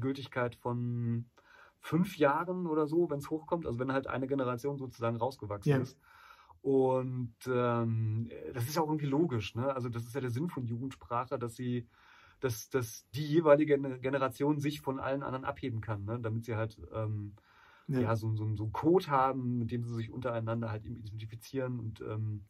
Gültigkeit 0.00 0.54
von 0.56 1.26
fünf 1.80 2.16
Jahren 2.16 2.66
oder 2.66 2.86
so, 2.86 3.10
wenn 3.10 3.18
es 3.18 3.28
hochkommt. 3.28 3.66
Also 3.66 3.78
wenn 3.78 3.92
halt 3.92 4.06
eine 4.06 4.26
Generation 4.26 4.78
sozusagen 4.78 5.16
rausgewachsen 5.16 5.70
Ja. 5.70 5.76
ist. 5.78 5.98
Und 6.62 7.34
ähm, 7.46 8.30
das 8.54 8.64
ist 8.64 8.76
ja 8.76 8.82
auch 8.82 8.88
irgendwie 8.88 9.04
logisch. 9.06 9.54
Ne? 9.54 9.74
Also 9.74 9.90
das 9.90 10.04
ist 10.04 10.14
ja 10.14 10.22
der 10.22 10.30
Sinn 10.30 10.48
von 10.48 10.64
Jugendsprache, 10.64 11.38
dass 11.38 11.54
sie, 11.56 11.86
dass, 12.44 12.68
dass 12.68 13.08
die 13.14 13.26
jeweilige 13.26 13.78
Generation 14.00 14.60
sich 14.60 14.82
von 14.82 15.00
allen 15.00 15.22
anderen 15.22 15.46
abheben 15.46 15.80
kann, 15.80 16.04
ne? 16.04 16.20
damit 16.20 16.44
sie 16.44 16.56
halt 16.56 16.76
ähm, 16.92 17.32
ja. 17.88 18.00
Ja. 18.00 18.16
so, 18.16 18.34
so, 18.34 18.54
so 18.54 18.64
einen 18.64 18.72
Code 18.72 19.06
haben, 19.08 19.58
mit 19.58 19.70
dem 19.70 19.84
sie 19.84 19.94
sich 19.94 20.10
untereinander 20.10 20.70
halt 20.70 20.84
identifizieren 20.84 21.80
und 21.80 22.02
ähm, 22.02 22.44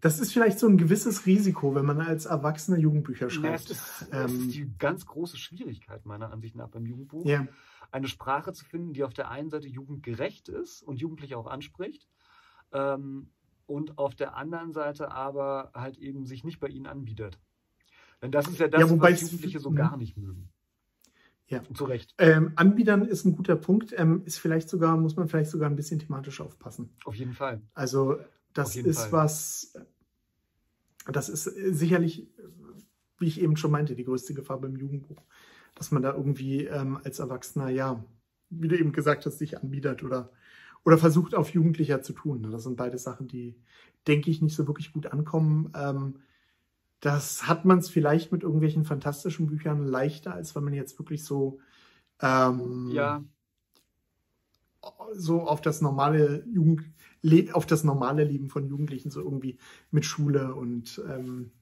Das 0.00 0.20
ist 0.20 0.32
vielleicht 0.32 0.60
so 0.60 0.68
ein 0.68 0.78
gewisses 0.78 1.26
Risiko, 1.26 1.74
wenn 1.74 1.84
man 1.84 2.00
als 2.00 2.26
Erwachsener 2.26 2.78
Jugendbücher 2.78 3.26
na, 3.26 3.54
es, 3.54 3.64
schreibt. 3.64 3.70
ist, 3.70 4.08
Ähm, 4.12 4.26
ist 4.26 4.54
die 4.54 4.72
ganz 4.78 5.06
große 5.06 5.36
Schwierigkeit 5.36 6.06
meiner 6.06 6.32
Ansicht 6.32 6.54
nach 6.54 6.68
beim 6.68 6.86
Jugendbuch. 6.86 7.26
ja, 7.26 7.46
eine 7.90 8.06
Sprache 8.06 8.52
zu 8.52 8.64
finden, 8.64 8.92
die 8.92 9.02
auf 9.02 9.12
der 9.12 9.30
einen 9.30 9.50
Seite 9.50 9.66
jugendgerecht 9.66 10.48
ist 10.48 10.82
und 10.82 11.00
Jugendliche 11.00 11.36
auch 11.36 11.48
anspricht 11.48 12.06
ähm, 12.70 13.30
und 13.66 13.98
auf 13.98 14.14
der 14.14 14.36
anderen 14.36 14.72
Seite 14.72 15.10
aber 15.10 15.72
halt 15.74 15.98
eben 15.98 16.24
sich 16.26 16.44
nicht 16.44 16.60
bei 16.60 16.68
ihnen 16.68 16.86
anbietet. 16.86 17.40
Denn 18.22 18.32
das 18.32 18.48
ist 18.48 18.58
ja 18.58 18.68
das, 18.68 18.80
Ja, 18.80 18.90
wobei 18.90 19.12
was 19.12 19.22
Jugendliche 19.22 19.58
so 19.60 19.70
Mhm. 19.70 19.76
gar 19.76 19.96
nicht 19.96 20.16
mögen. 20.16 20.50
Ja. 21.48 21.62
Zu 21.74 21.84
Recht, 21.84 22.14
ähm, 22.18 22.52
Anbietern 22.54 23.04
ist 23.04 23.24
ein 23.24 23.34
guter 23.34 23.56
Punkt. 23.56 23.92
Ähm, 23.96 24.22
ist 24.24 24.38
vielleicht 24.38 24.68
sogar, 24.68 24.96
muss 24.96 25.16
man 25.16 25.28
vielleicht 25.28 25.50
sogar 25.50 25.68
ein 25.68 25.74
bisschen 25.74 25.98
thematisch 25.98 26.40
aufpassen. 26.40 26.90
auf 27.04 27.16
jeden 27.16 27.32
Fall. 27.32 27.60
Also 27.74 28.18
das 28.52 28.76
ist 28.76 29.00
Fall. 29.00 29.12
was, 29.12 29.74
das 31.06 31.28
ist 31.28 31.44
sicherlich, 31.44 32.28
wie 33.18 33.26
ich 33.26 33.40
eben 33.40 33.56
schon 33.56 33.72
meinte, 33.72 33.96
die 33.96 34.04
größte 34.04 34.32
Gefahr 34.32 34.60
beim 34.60 34.76
Jugendbuch, 34.76 35.22
dass 35.74 35.90
man 35.90 36.02
da 36.02 36.14
irgendwie 36.14 36.66
ähm, 36.66 37.00
als 37.02 37.18
Erwachsener, 37.18 37.68
ja, 37.68 38.04
wie 38.50 38.68
du 38.68 38.78
eben 38.78 38.92
gesagt 38.92 39.26
hast, 39.26 39.38
sich 39.38 39.58
anbietet 39.58 40.04
oder, 40.04 40.30
oder 40.84 40.98
versucht 40.98 41.34
auf 41.34 41.50
Jugendlicher 41.50 42.00
zu 42.02 42.12
tun. 42.12 42.48
Das 42.50 42.62
sind 42.62 42.76
beide 42.76 42.98
Sachen, 42.98 43.26
die, 43.26 43.56
denke 44.06 44.30
ich, 44.30 44.40
nicht 44.40 44.54
so 44.54 44.66
wirklich 44.68 44.92
gut 44.92 45.06
ankommen. 45.06 45.72
Ähm, 45.74 46.20
das 47.00 47.46
hat 47.48 47.64
man 47.64 47.78
es 47.78 47.88
vielleicht 47.88 48.32
mit 48.32 48.42
irgendwelchen 48.42 48.84
fantastischen 48.84 49.46
Büchern 49.46 49.86
leichter, 49.86 50.34
als 50.34 50.54
wenn 50.54 50.64
man 50.64 50.74
jetzt 50.74 50.98
wirklich 50.98 51.24
so 51.24 51.60
ähm, 52.20 52.92
Ja, 52.94 53.22
so 55.12 55.42
auf 55.42 55.60
das 55.60 55.80
normale 55.80 56.44
Jugend, 56.46 56.84
auf 57.52 57.66
das 57.66 57.84
normale 57.84 58.24
Leben 58.24 58.48
von 58.48 58.66
Jugendlichen 58.66 59.10
so 59.10 59.20
irgendwie 59.20 59.58
mit 59.90 60.04
Schule 60.04 60.54
und 60.54 61.02
ähm, 61.08 61.52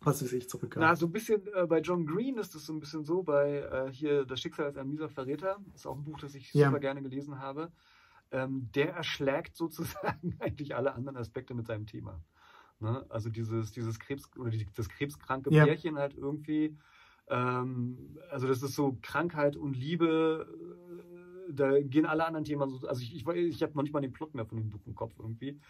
was 0.00 0.22
weiß 0.22 0.32
ich 0.32 0.44
na, 0.44 0.50
zurückgreifen. 0.50 0.96
so 0.96 1.06
ein 1.06 1.12
bisschen 1.12 1.46
äh, 1.54 1.66
bei 1.66 1.80
John 1.80 2.06
Green 2.06 2.38
ist 2.38 2.54
es 2.54 2.66
so 2.66 2.72
ein 2.72 2.80
bisschen 2.80 3.04
so, 3.04 3.22
bei 3.22 3.58
äh, 3.60 3.92
hier 3.92 4.24
Das 4.24 4.40
Schicksal 4.40 4.70
ist 4.70 4.78
ein 4.78 4.88
mieser 4.88 5.08
Verräter, 5.08 5.58
ist 5.74 5.86
auch 5.86 5.96
ein 5.96 6.04
Buch, 6.04 6.18
das 6.20 6.34
ich 6.34 6.52
Ja. 6.54 6.68
super 6.68 6.80
gerne 6.80 7.02
gelesen 7.02 7.38
habe. 7.38 7.70
Ähm, 8.30 8.70
der 8.74 8.94
erschlägt 8.94 9.56
sozusagen 9.56 10.36
eigentlich 10.40 10.74
alle 10.74 10.94
anderen 10.94 11.18
Aspekte 11.18 11.54
mit 11.54 11.66
seinem 11.66 11.86
Thema. 11.86 12.20
Ne? 12.82 13.06
Also 13.08 13.30
dieses, 13.30 13.72
dieses 13.72 13.98
Krebs 13.98 14.28
oder 14.36 14.50
das 14.76 14.88
krebskranke 14.88 15.50
Ja. 15.54 15.64
Pärchen 15.64 15.96
halt 15.96 16.14
irgendwie. 16.14 16.76
Ähm, 17.28 18.18
also 18.30 18.46
das 18.48 18.62
ist 18.62 18.74
so 18.74 18.98
Krankheit 19.00 19.56
und 19.56 19.74
Liebe. 19.76 20.46
äh, 21.48 21.52
Da 21.52 21.80
gehen 21.80 22.06
alle 22.06 22.24
anderen 22.24 22.44
Themen 22.44 22.68
so. 22.70 22.86
Also 22.88 23.02
ich, 23.02 23.14
ich, 23.14 23.26
ich 23.26 23.62
habe 23.62 23.74
noch 23.74 23.82
nicht 23.82 23.92
mal 23.92 24.00
den 24.00 24.12
Plot 24.12 24.34
mehr 24.34 24.46
von 24.46 24.58
dem 24.58 24.70
Buch 24.70 24.80
im 24.86 24.94
Kopf 24.94 25.14
irgendwie, 25.18 25.60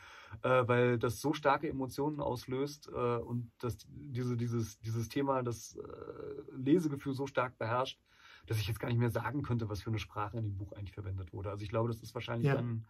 äh, 0.42 0.66
weil 0.68 0.98
das 0.98 1.20
so 1.20 1.32
starke 1.32 1.68
Emotionen 1.68 2.20
auslöst 2.20 2.88
äh, 2.88 3.16
und 3.16 3.50
das, 3.58 3.78
diese, 3.88 4.36
dieses, 4.36 4.78
dieses 4.80 5.08
Thema, 5.08 5.42
das 5.42 5.76
äh, 5.76 6.56
Lesegefühl 6.56 7.14
so 7.14 7.26
stark 7.26 7.58
beherrscht, 7.58 8.00
dass 8.46 8.58
ich 8.58 8.68
jetzt 8.68 8.80
gar 8.80 8.88
nicht 8.88 8.98
mehr 8.98 9.10
sagen 9.10 9.42
könnte, 9.42 9.68
was 9.68 9.82
für 9.82 9.90
eine 9.90 9.98
Sprache 9.98 10.36
in 10.38 10.44
dem 10.44 10.56
Buch 10.56 10.72
eigentlich 10.72 10.92
verwendet 10.92 11.32
wurde. 11.32 11.50
Also 11.50 11.62
ich 11.64 11.68
glaube, 11.70 11.88
das 11.88 12.00
ist 12.02 12.14
wahrscheinlich 12.14 12.48
Ja. 12.48 12.54
dann, 12.56 12.84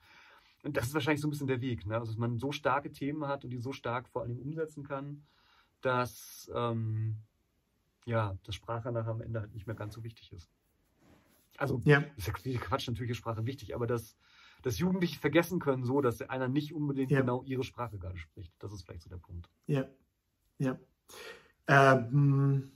und 0.63 0.77
das 0.77 0.87
ist 0.87 0.95
wahrscheinlich 0.95 1.21
so 1.21 1.29
ein 1.29 1.31
bisschen 1.31 1.49
der 1.49 1.61
Weg, 1.61 1.87
ne? 1.87 1.95
Also 1.95 2.13
dass 2.13 2.19
man 2.19 2.39
so 2.39 2.53
starke 2.53 2.93
Themen 2.93 3.27
hat 3.27 3.45
und 3.45 3.51
die 3.51 3.59
so 3.59 3.73
stark 3.73 4.09
vor 4.09 4.23
allem 4.23 4.39
umsetzen 4.39 4.85
kann, 4.85 5.23
dass, 5.81 6.51
ähm, 6.55 7.17
ja, 8.07 8.37
dass 8.45 8.55
Sprache 8.55 8.93
nachher 8.93 9.11
am 9.11 9.21
Ende 9.21 9.41
halt 9.41 9.53
nicht 9.55 9.67
mehr 9.67 9.77
ganz 9.77 9.95
so 9.95 10.05
wichtig 10.05 10.33
ist. 10.33 10.49
Also, 11.59 11.81
ja. 11.85 12.05
ist 12.17 12.27
ja 12.27 12.59
Quatsch, 12.59 12.89
natürlich 12.89 13.11
ist 13.11 13.19
Sprache 13.19 13.45
wichtig, 13.47 13.75
aber 13.75 13.87
dass, 13.87 14.17
dass 14.63 14.79
Jugendliche 14.79 15.19
vergessen 15.19 15.59
können, 15.59 15.85
so, 15.85 16.01
dass 16.01 16.23
einer 16.23 16.49
nicht 16.49 16.73
unbedingt 16.73 17.11
ja. 17.11 17.21
genau 17.21 17.43
ihre 17.43 17.65
Sprache 17.65 17.99
gerade 17.99 18.17
spricht. 18.17 18.53
Das 18.59 18.73
ist 18.73 18.83
vielleicht 18.83 19.03
so 19.03 19.11
der 19.11 19.19
Punkt. 19.19 19.51
Ja. 19.67 19.87
Ja. 20.59 20.79
Ähm, 21.67 22.73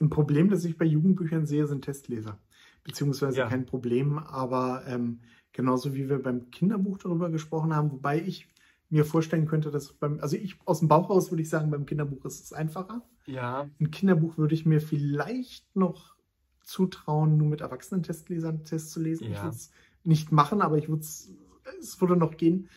ein 0.00 0.10
Problem, 0.10 0.48
das 0.48 0.64
ich 0.64 0.78
bei 0.78 0.84
Jugendbüchern 0.84 1.46
sehe, 1.46 1.66
sind 1.66 1.84
Testleser. 1.84 2.38
Beziehungsweise 2.84 3.38
ja. 3.38 3.48
kein 3.48 3.66
Problem, 3.66 4.18
aber 4.18 4.84
ähm, 4.86 5.20
genauso 5.52 5.94
wie 5.94 6.08
wir 6.08 6.22
beim 6.22 6.50
Kinderbuch 6.50 6.98
darüber 6.98 7.30
gesprochen 7.30 7.74
haben, 7.74 7.92
wobei 7.92 8.20
ich 8.20 8.48
mir 8.90 9.04
vorstellen 9.04 9.46
könnte, 9.46 9.70
dass 9.70 9.92
beim, 9.94 10.20
also 10.20 10.36
ich 10.36 10.58
aus 10.66 10.80
dem 10.80 10.88
Bauch 10.88 11.08
raus 11.08 11.30
würde 11.30 11.42
ich 11.42 11.48
sagen, 11.48 11.70
beim 11.70 11.86
Kinderbuch 11.86 12.24
ist 12.26 12.44
es 12.44 12.52
einfacher. 12.52 13.02
Ja. 13.26 13.70
Ein 13.80 13.90
Kinderbuch 13.90 14.36
würde 14.36 14.54
ich 14.54 14.66
mir 14.66 14.80
vielleicht 14.80 15.74
noch 15.74 16.14
zutrauen, 16.60 17.36
nur 17.38 17.48
mit 17.48 17.62
erwachsenen 17.62 18.02
Testlesern 18.02 18.64
Tests 18.64 18.90
zu 18.90 19.00
lesen. 19.00 19.24
Ja. 19.24 19.32
Ich 19.32 19.42
würde 19.42 19.56
es 19.56 19.70
nicht 20.04 20.30
machen, 20.30 20.60
aber 20.60 20.76
ich 20.76 20.88
würde 20.88 21.02
es, 21.02 21.32
es 21.80 22.00
würde 22.00 22.16
noch 22.16 22.36
gehen. 22.36 22.68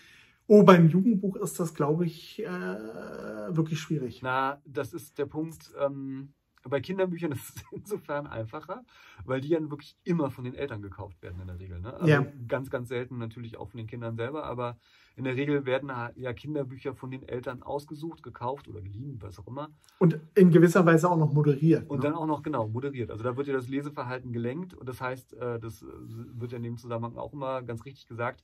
Oh, 0.47 0.63
beim 0.63 0.89
Jugendbuch 0.89 1.35
ist 1.37 1.59
das, 1.59 1.73
glaube 1.73 2.05
ich, 2.05 2.41
äh, 2.43 2.47
wirklich 2.47 3.79
schwierig. 3.79 4.21
Na, 4.21 4.61
das 4.65 4.93
ist 4.93 5.17
der 5.17 5.25
Punkt. 5.25 5.71
Ähm, 5.79 6.33
bei 6.69 6.81
Kinderbüchern 6.81 7.31
ist 7.33 7.57
es 7.57 7.63
insofern 7.71 8.27
einfacher, 8.27 8.83
weil 9.25 9.41
die 9.41 9.49
dann 9.49 9.69
wirklich 9.69 9.95
immer 10.03 10.31
von 10.31 10.43
den 10.43 10.55
Eltern 10.55 10.81
gekauft 10.81 11.21
werden 11.21 11.39
in 11.41 11.47
der 11.47 11.59
Regel. 11.59 11.79
Ne? 11.79 11.93
Also 11.93 12.07
ja. 12.07 12.25
Ganz, 12.47 12.69
ganz 12.69 12.89
selten 12.89 13.17
natürlich 13.17 13.57
auch 13.57 13.69
von 13.69 13.77
den 13.77 13.87
Kindern 13.87 14.15
selber, 14.15 14.45
aber 14.45 14.77
in 15.15 15.23
der 15.23 15.35
Regel 15.35 15.65
werden 15.65 15.91
ja 16.15 16.33
Kinderbücher 16.33 16.93
von 16.93 17.09
den 17.09 17.23
Eltern 17.23 17.63
ausgesucht, 17.63 18.21
gekauft 18.21 18.67
oder 18.67 18.81
geliehen, 18.81 19.17
was 19.21 19.39
auch 19.39 19.47
immer. 19.47 19.69
Und 19.97 20.19
in 20.35 20.51
gewisser 20.51 20.85
Weise 20.85 21.09
auch 21.09 21.17
noch 21.17 21.31
moderiert. 21.31 21.89
Und 21.89 21.99
ne? 21.99 22.03
dann 22.03 22.15
auch 22.15 22.25
noch, 22.25 22.43
genau, 22.43 22.67
moderiert. 22.67 23.11
Also 23.11 23.23
da 23.23 23.37
wird 23.37 23.47
ja 23.47 23.53
das 23.53 23.69
Leseverhalten 23.69 24.33
gelenkt 24.33 24.73
und 24.73 24.89
das 24.89 24.99
heißt, 24.99 25.33
äh, 25.33 25.59
das 25.59 25.83
äh, 25.83 25.85
wird 26.33 26.51
ja 26.51 26.57
in 26.57 26.63
dem 26.63 26.77
Zusammenhang 26.77 27.15
auch 27.15 27.31
immer 27.31 27.61
ganz 27.61 27.85
richtig 27.85 28.07
gesagt, 28.07 28.43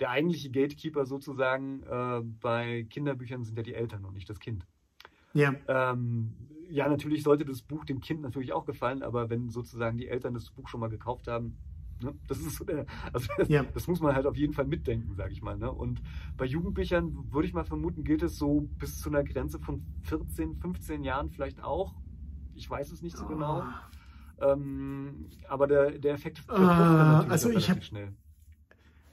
der 0.00 0.10
eigentliche 0.10 0.50
Gatekeeper 0.50 1.06
sozusagen 1.06 1.82
äh, 1.82 2.20
bei 2.40 2.86
Kinderbüchern 2.90 3.44
sind 3.44 3.56
ja 3.56 3.62
die 3.62 3.74
Eltern 3.74 4.04
und 4.04 4.14
nicht 4.14 4.30
das 4.30 4.38
Kind. 4.38 4.64
Ja. 5.34 5.54
Ähm, 5.68 6.34
ja, 6.70 6.88
natürlich 6.88 7.22
sollte 7.22 7.44
das 7.44 7.62
Buch 7.62 7.84
dem 7.84 8.00
Kind 8.00 8.22
natürlich 8.22 8.52
auch 8.52 8.64
gefallen, 8.64 9.02
aber 9.02 9.30
wenn 9.30 9.48
sozusagen 9.48 9.96
die 9.96 10.08
Eltern 10.08 10.34
das 10.34 10.50
Buch 10.50 10.68
schon 10.68 10.80
mal 10.80 10.90
gekauft 10.90 11.28
haben, 11.28 11.56
ne, 12.02 12.14
das 12.26 12.38
ist 12.38 12.56
so 12.56 12.64
der, 12.64 12.86
also 13.12 13.28
ja. 13.48 13.64
das 13.74 13.86
muss 13.88 14.00
man 14.00 14.14
halt 14.14 14.26
auf 14.26 14.36
jeden 14.36 14.52
Fall 14.52 14.66
mitdenken, 14.66 15.14
sage 15.14 15.32
ich 15.32 15.42
mal. 15.42 15.56
Ne? 15.56 15.70
Und 15.70 16.02
bei 16.36 16.44
Jugendbüchern 16.44 17.32
würde 17.32 17.48
ich 17.48 17.54
mal 17.54 17.64
vermuten, 17.64 18.04
gilt 18.04 18.22
es 18.22 18.36
so 18.36 18.68
bis 18.78 19.00
zu 19.00 19.08
einer 19.08 19.24
Grenze 19.24 19.58
von 19.58 19.84
14, 20.02 20.56
15 20.56 21.04
Jahren 21.04 21.30
vielleicht 21.30 21.62
auch. 21.62 21.94
Ich 22.54 22.68
weiß 22.68 22.92
es 22.92 23.02
nicht 23.02 23.16
so 23.16 23.26
genau. 23.26 23.62
Oh. 23.62 24.44
Ähm, 24.52 25.28
aber 25.48 25.66
der, 25.66 25.98
der 25.98 26.14
Effekt 26.14 26.42
uh, 26.48 26.52
also 26.52 27.50
ich 27.50 27.70
hab, 27.70 27.82
schnell. 27.82 28.12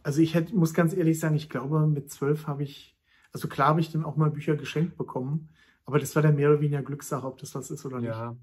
Also 0.03 0.21
ich 0.21 0.35
hätte, 0.35 0.55
muss 0.55 0.73
ganz 0.73 0.93
ehrlich 0.93 1.19
sagen, 1.19 1.35
ich 1.35 1.49
glaube, 1.49 1.87
mit 1.87 2.11
zwölf 2.11 2.47
habe 2.47 2.63
ich, 2.63 2.95
also 3.31 3.47
klar 3.47 3.69
habe 3.69 3.79
ich 3.79 3.91
dann 3.91 4.05
auch 4.05 4.17
mal 4.17 4.29
Bücher 4.29 4.55
geschenkt 4.55 4.97
bekommen, 4.97 5.49
aber 5.85 5.99
das 5.99 6.15
war 6.15 6.23
dann 6.23 6.35
mehr 6.35 6.49
oder 6.49 6.61
weniger 6.61 6.81
Glückssache, 6.81 7.25
ob 7.25 7.37
das 7.37 7.53
was 7.55 7.71
ist 7.71 7.85
oder 7.85 7.99
nicht. 7.99 8.09
Ja, 8.09 8.35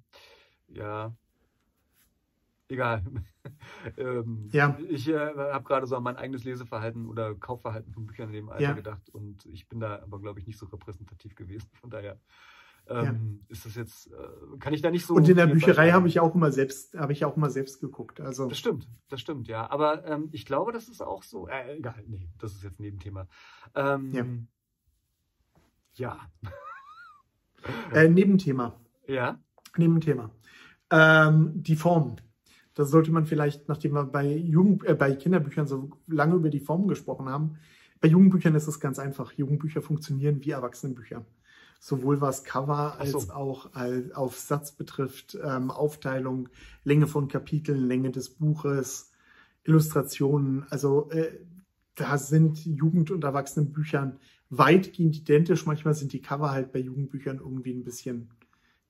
ja. 0.69 1.13
Egal. 2.69 3.03
ähm, 3.99 4.49
ja. 4.53 4.79
Ich 4.89 5.07
äh, 5.09 5.15
habe 5.19 5.65
gerade 5.65 5.87
so 5.87 5.97
an 5.97 6.03
mein 6.03 6.17
eigenes 6.17 6.45
Leseverhalten 6.45 7.07
oder 7.07 7.35
Kaufverhalten 7.35 7.93
von 7.93 8.07
Büchern 8.07 8.29
in 8.29 8.35
dem 8.35 8.49
Alter 8.49 8.63
ja. 8.63 8.73
gedacht 8.73 9.11
und 9.11 9.45
ich 9.47 9.69
bin 9.69 9.79
da 9.79 10.01
aber, 10.01 10.21
glaube 10.21 10.41
ich, 10.41 10.47
nicht 10.47 10.59
so 10.59 10.67
repräsentativ 10.67 11.35
gewesen. 11.35 11.69
Von 11.75 11.91
daher 11.91 12.19
ähm, 12.89 13.41
ja. 13.43 13.53
ist 13.53 13.67
das 13.67 13.75
jetzt, 13.75 14.07
äh, 14.11 14.59
kann 14.59 14.73
ich 14.73 14.81
da 14.81 14.91
nicht 14.91 15.07
so. 15.07 15.15
Und 15.15 15.29
in 15.29 15.37
der 15.37 15.47
Bücherei 15.47 15.93
habe 15.93 16.09
ich 16.09 16.19
auch 16.19 16.35
immer 16.35 16.51
selbst, 16.51 16.95
habe 16.99 17.13
ich 17.13 17.25
auch 17.25 17.37
immer 17.37 17.51
selbst 17.51 17.81
geguckt. 17.81 18.21
Also. 18.21 18.49
Das 18.49 18.59
stimmt, 18.59 18.89
das 19.09 19.21
stimmt, 19.21 19.49
ja. 19.49 19.71
Aber 19.71 20.07
ähm, 20.07 20.31
ich 20.33 20.47
glaube, 20.47 20.73
das 20.73 20.89
ist 20.89 21.03
auch 21.03 21.23
so. 21.23 21.49
Äh, 21.49 21.77
egal, 21.77 22.03
nee, 22.07 22.29
das 22.39 22.55
ist 22.55 22.65
jetzt 22.65 22.81
ein 22.81 22.85
Nebenthema. 22.85 23.29
Ähm, 23.75 24.49
ja. 25.95 26.19
ja. 26.43 26.51
Äh, 27.93 28.09
Nebenthema. 28.09 28.81
Ja. 29.07 29.39
Nebenthema. 29.77 30.31
Ähm, 30.91 31.53
die 31.55 31.77
Form. 31.77 32.17
Da 32.75 32.85
sollte 32.85 33.13
man 33.13 33.27
vielleicht, 33.27 33.69
nachdem 33.69 33.93
wir 33.93 34.05
bei, 34.05 34.27
Jugend, 34.27 34.85
äh, 34.85 34.95
bei 34.95 35.13
Kinderbüchern 35.15 35.67
so 35.67 35.91
lange 36.07 36.37
über 36.37 36.51
die 36.51 36.61
Form 36.61 36.89
gesprochen 36.89 37.29
haben, 37.29 37.59
bei 38.01 38.09
Jugendbüchern 38.09 38.55
ist 38.55 38.67
es 38.67 38.81
ganz 38.81 38.99
einfach. 38.99 39.33
Jugendbücher 39.33 39.81
funktionieren 39.81 40.45
wie 40.45 40.51
Erwachsenenbücher 40.51 41.25
sowohl 41.83 42.21
was 42.21 42.45
Cover 42.45 43.01
als 43.01 43.11
so. 43.11 43.33
auch 43.33 43.75
als, 43.75 44.13
auf 44.13 44.39
Satz 44.39 44.71
betrifft, 44.71 45.37
ähm, 45.43 45.73
Aufteilung, 45.73 46.49
Länge 46.85 47.09
von 47.09 47.27
Kapiteln, 47.27 47.89
Länge 47.89 48.13
des 48.13 48.31
Buches, 48.31 49.11
Illustrationen. 49.65 50.65
Also 50.71 51.11
äh, 51.11 51.41
da 51.97 52.19
sind 52.19 52.65
Jugend- 52.65 53.11
und 53.11 53.25
Erwachsenenbüchern 53.25 54.21
weitgehend 54.53 55.17
identisch. 55.17 55.65
Manchmal 55.67 55.95
sind 55.95 56.13
die 56.13 56.21
Cover 56.21 56.51
halt 56.51 56.73
bei 56.73 56.79
Jugendbüchern 56.79 57.39
irgendwie 57.39 57.73
ein 57.73 57.85
bisschen 57.85 58.31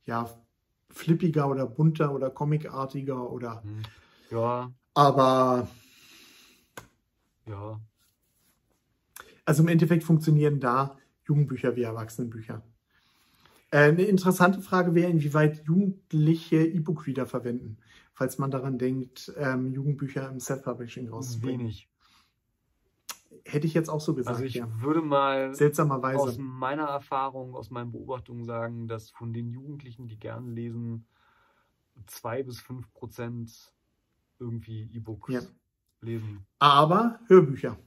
ja 0.05 0.29
flippiger 0.90 1.48
oder 1.48 1.66
bunter 1.66 2.12
oder 2.14 2.31
comicartiger 2.31 3.31
oder 3.31 3.62
hm. 3.62 3.83
ja. 4.31 4.72
Aber 4.94 5.68
ja. 7.46 7.81
Also 9.44 9.62
im 9.62 9.68
Endeffekt 9.68 10.05
funktionieren 10.05 10.61
da 10.61 10.98
Jugendbücher 11.27 11.77
wie 11.77 11.83
Erwachsenenbücher. 11.83 12.62
Äh, 13.70 13.88
eine 13.88 14.03
interessante 14.03 14.61
Frage 14.61 14.94
wäre, 14.94 15.11
inwieweit 15.11 15.64
Jugendliche 15.64 16.64
E-Book-Reader 16.66 17.27
verwenden, 17.27 17.79
falls 18.12 18.38
man 18.38 18.51
daran 18.51 18.79
denkt, 18.79 19.33
ähm, 19.37 19.72
Jugendbücher 19.72 20.29
im 20.29 20.40
Self-Publishing 20.40 21.09
rauszubringen. 21.09 21.61
Wenig. 21.61 21.88
Hätte 23.44 23.66
ich 23.66 23.74
jetzt 23.74 23.88
auch 23.88 24.00
so 24.00 24.14
gesagt. 24.14 24.37
Also 24.37 24.44
ich 24.44 24.55
ja. 24.55 24.68
würde 24.81 25.02
mal 25.02 25.55
seltsamerweise 25.55 26.20
aus 26.20 26.38
meiner 26.38 26.85
Erfahrung, 26.85 27.55
aus 27.55 27.70
meinen 27.70 27.92
Beobachtungen 27.92 28.44
sagen, 28.44 28.88
dass 28.88 29.11
von 29.11 29.33
den 29.33 29.50
Jugendlichen, 29.50 30.09
die 30.09 30.18
gerne 30.18 30.50
lesen, 30.50 31.07
zwei 32.07 32.42
bis 32.42 32.61
fünf 32.61 32.92
Prozent 32.92 33.72
irgendwie 34.38 34.90
E-Books 34.92 35.33
ja. 35.33 35.40
lesen. 36.00 36.46
Aber 36.59 37.20
Hörbücher. 37.26 37.78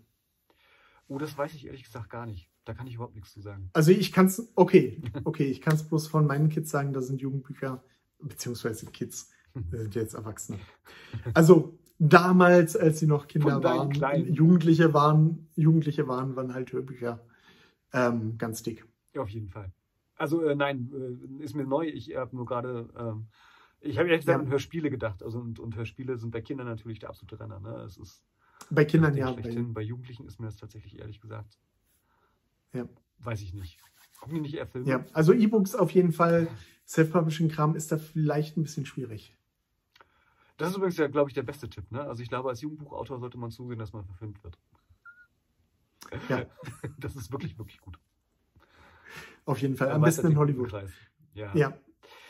Oh, 1.07 1.17
das 1.17 1.37
weiß 1.37 1.53
ich 1.53 1.65
ehrlich 1.65 1.83
gesagt 1.83 2.09
gar 2.09 2.25
nicht. 2.25 2.49
Da 2.65 2.73
kann 2.73 2.87
ich 2.87 2.95
überhaupt 2.95 3.15
nichts 3.15 3.31
zu 3.31 3.41
sagen. 3.41 3.69
Also 3.73 3.91
ich 3.91 4.11
kann 4.11 4.25
es, 4.25 4.51
okay, 4.55 5.01
okay, 5.23 5.45
ich 5.45 5.61
kann 5.61 5.75
es 5.75 5.87
bloß 5.87 6.07
von 6.07 6.25
meinen 6.25 6.49
Kids 6.49 6.71
sagen, 6.71 6.93
das 6.93 7.07
sind 7.07 7.21
Jugendbücher, 7.21 7.83
beziehungsweise 8.19 8.87
Kids, 8.87 9.31
sind 9.71 9.93
jetzt 9.93 10.15
Erwachsene. 10.15 10.59
Also 11.33 11.77
damals, 11.99 12.75
als 12.75 12.99
sie 12.99 13.07
noch 13.07 13.27
Kinder 13.27 13.63
waren, 13.63 13.89
Kleinen. 13.89 14.33
Jugendliche 14.33 14.93
waren, 14.93 15.47
Jugendliche 15.55 16.07
waren, 16.07 16.35
waren 16.35 16.53
halt 16.53 16.71
Hörbücher 16.71 17.21
ähm, 17.93 18.37
ganz 18.37 18.63
dick. 18.63 18.85
Ja, 19.13 19.21
auf 19.21 19.29
jeden 19.29 19.49
Fall. 19.49 19.71
Also 20.17 20.41
äh, 20.43 20.55
nein, 20.55 20.91
äh, 21.39 21.43
ist 21.43 21.55
mir 21.55 21.65
neu. 21.65 21.87
Ich 21.87 22.15
habe 22.15 22.35
nur 22.35 22.45
gerade, 22.45 22.89
ähm, 22.97 23.27
ich 23.79 23.97
habe 23.97 24.09
ehrlich 24.09 24.25
gesagt 24.25 24.39
ja. 24.39 24.45
an 24.45 24.51
Hörspiele 24.51 24.89
gedacht. 24.89 25.23
Also 25.23 25.39
und, 25.39 25.59
und, 25.59 25.75
Hörspiele 25.75 26.17
sind 26.17 26.31
bei 26.31 26.41
Kindern 26.41 26.67
natürlich 26.67 26.99
der 26.99 27.09
absolute 27.09 27.39
Renner. 27.39 27.59
Ne? 27.59 27.83
Es 27.85 27.97
ist 27.97 28.23
bei 28.69 28.85
Kindern 28.85 29.15
ja. 29.15 29.31
Bei, 29.31 29.63
bei 29.73 29.81
Jugendlichen 29.81 30.25
ist 30.25 30.39
mir 30.39 30.47
das 30.47 30.57
tatsächlich 30.57 30.99
ehrlich 30.99 31.21
gesagt 31.21 31.57
ja. 32.75 32.87
Weiß 33.19 33.41
ich 33.41 33.53
nicht. 33.53 33.79
Gucken 34.19 34.35
die 34.35 34.41
nicht 34.41 34.55
eher 34.55 34.67
Filme? 34.67 34.89
Ja, 34.89 35.05
also 35.13 35.33
E-Books 35.33 35.75
auf 35.75 35.91
jeden 35.91 36.11
Fall. 36.11 36.47
Self-Publishing-Kram 36.87 37.75
ist 37.75 37.91
da 37.91 37.97
vielleicht 37.97 38.57
ein 38.57 38.63
bisschen 38.63 38.85
schwierig. 38.85 39.35
Das 40.57 40.69
ist 40.69 40.77
übrigens 40.77 40.97
ja, 40.97 41.07
glaube 41.07 41.29
ich, 41.29 41.33
der 41.33 41.43
beste 41.43 41.69
Tipp. 41.69 41.91
Ne? 41.91 42.01
Also 42.01 42.23
ich 42.23 42.29
glaube, 42.29 42.49
als 42.49 42.61
Jugendbuchautor 42.61 43.19
sollte 43.19 43.37
man 43.37 43.51
zusehen, 43.51 43.79
dass 43.79 43.93
man 43.93 44.05
verfilmt 44.05 44.43
wird. 44.43 44.57
Ja. 46.29 46.45
Das 46.97 47.15
ist 47.15 47.31
wirklich, 47.31 47.57
wirklich 47.57 47.79
gut. 47.81 47.99
Auf 49.45 49.61
jeden 49.61 49.75
Fall. 49.75 49.91
Am 49.91 50.01
besten 50.01 50.27
in 50.27 50.37
Hollywood. 50.37 50.73
Ja. 51.33 51.53
ja. 51.53 51.77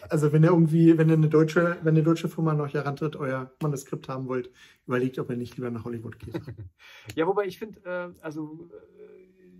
Also 0.09 0.31
wenn 0.31 0.43
ihr 0.43 0.49
irgendwie, 0.49 0.97
wenn 0.97 1.09
ihr 1.09 1.15
eine 1.15 1.29
deutsche, 1.29 1.77
wenn 1.81 1.95
eine 1.95 2.03
deutsche 2.03 2.29
Firma 2.29 2.53
noch 2.53 2.73
herantritt, 2.73 3.15
euer 3.15 3.51
Manuskript 3.61 4.07
haben 4.07 4.27
wollt, 4.27 4.51
überlegt, 4.85 5.19
ob 5.19 5.29
ihr 5.29 5.37
nicht 5.37 5.57
lieber 5.57 5.71
nach 5.71 5.85
Hollywood 5.85 6.19
geht. 6.19 6.35
ja, 7.15 7.25
wobei 7.27 7.45
ich 7.45 7.57
finde, 7.57 7.79
äh, 7.85 8.21
also 8.21 8.69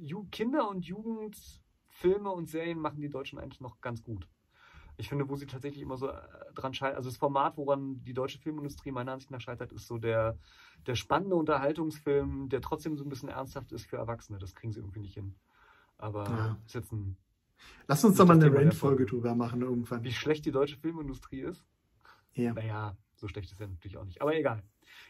äh, 0.01 0.13
Kinder- 0.32 0.69
und 0.69 0.86
Jugendfilme 0.86 2.32
und 2.32 2.49
Serien 2.49 2.80
machen 2.80 3.01
die 3.01 3.10
Deutschen 3.10 3.39
eigentlich 3.39 3.62
noch 3.62 3.82
ganz 3.82 4.04
gut. 4.04 4.28
Ich 4.97 5.10
finde, 5.10 5.27
wo 5.27 5.36
sie 5.36 5.45
tatsächlich 5.45 5.81
immer 5.81 5.97
so 5.97 6.10
äh, 6.10 6.13
dran 6.53 6.73
scheitern, 6.73 6.97
also 6.97 7.10
das 7.10 7.17
Format, 7.17 7.58
woran 7.58 8.03
die 8.03 8.13
deutsche 8.13 8.39
Filmindustrie 8.39 8.91
meiner 8.91 9.13
Ansicht 9.13 9.31
nach 9.31 9.41
scheitert, 9.41 9.71
ist 9.73 9.88
so 9.88 9.97
der, 9.97 10.38
der 10.88 10.95
spannende 10.95 11.36
Unterhaltungsfilm, 11.36 12.49
der 12.49 12.62
trotzdem 12.62 12.97
so 12.97 13.03
ein 13.03 13.10
bisschen 13.10 13.29
ernsthaft 13.29 13.71
ist 13.71 13.86
für 13.86 13.97
Erwachsene. 13.97 14.39
Das 14.39 14.55
kriegen 14.55 14.71
sie 14.71 14.79
irgendwie 14.79 15.01
nicht 15.01 15.13
hin. 15.13 15.36
Aber 15.97 16.23
ja. 16.23 16.58
ist 16.65 16.75
jetzt 16.75 16.91
ein. 16.91 17.17
Lass 17.88 18.03
uns 18.03 18.17
doch 18.17 18.25
mal 18.25 18.34
eine 18.34 18.53
Rand-Folge 18.53 19.05
drüber 19.05 19.34
machen 19.34 19.62
irgendwann. 19.62 20.03
Wie 20.03 20.12
schlecht 20.12 20.45
die 20.45 20.51
deutsche 20.51 20.77
Filmindustrie 20.77 21.41
ist? 21.41 21.65
Ja. 22.34 22.53
Naja, 22.53 22.97
so 23.15 23.27
schlecht 23.27 23.51
ist 23.51 23.60
ja 23.60 23.67
natürlich 23.67 23.97
auch 23.97 24.05
nicht. 24.05 24.21
Aber 24.21 24.36
egal. 24.36 24.62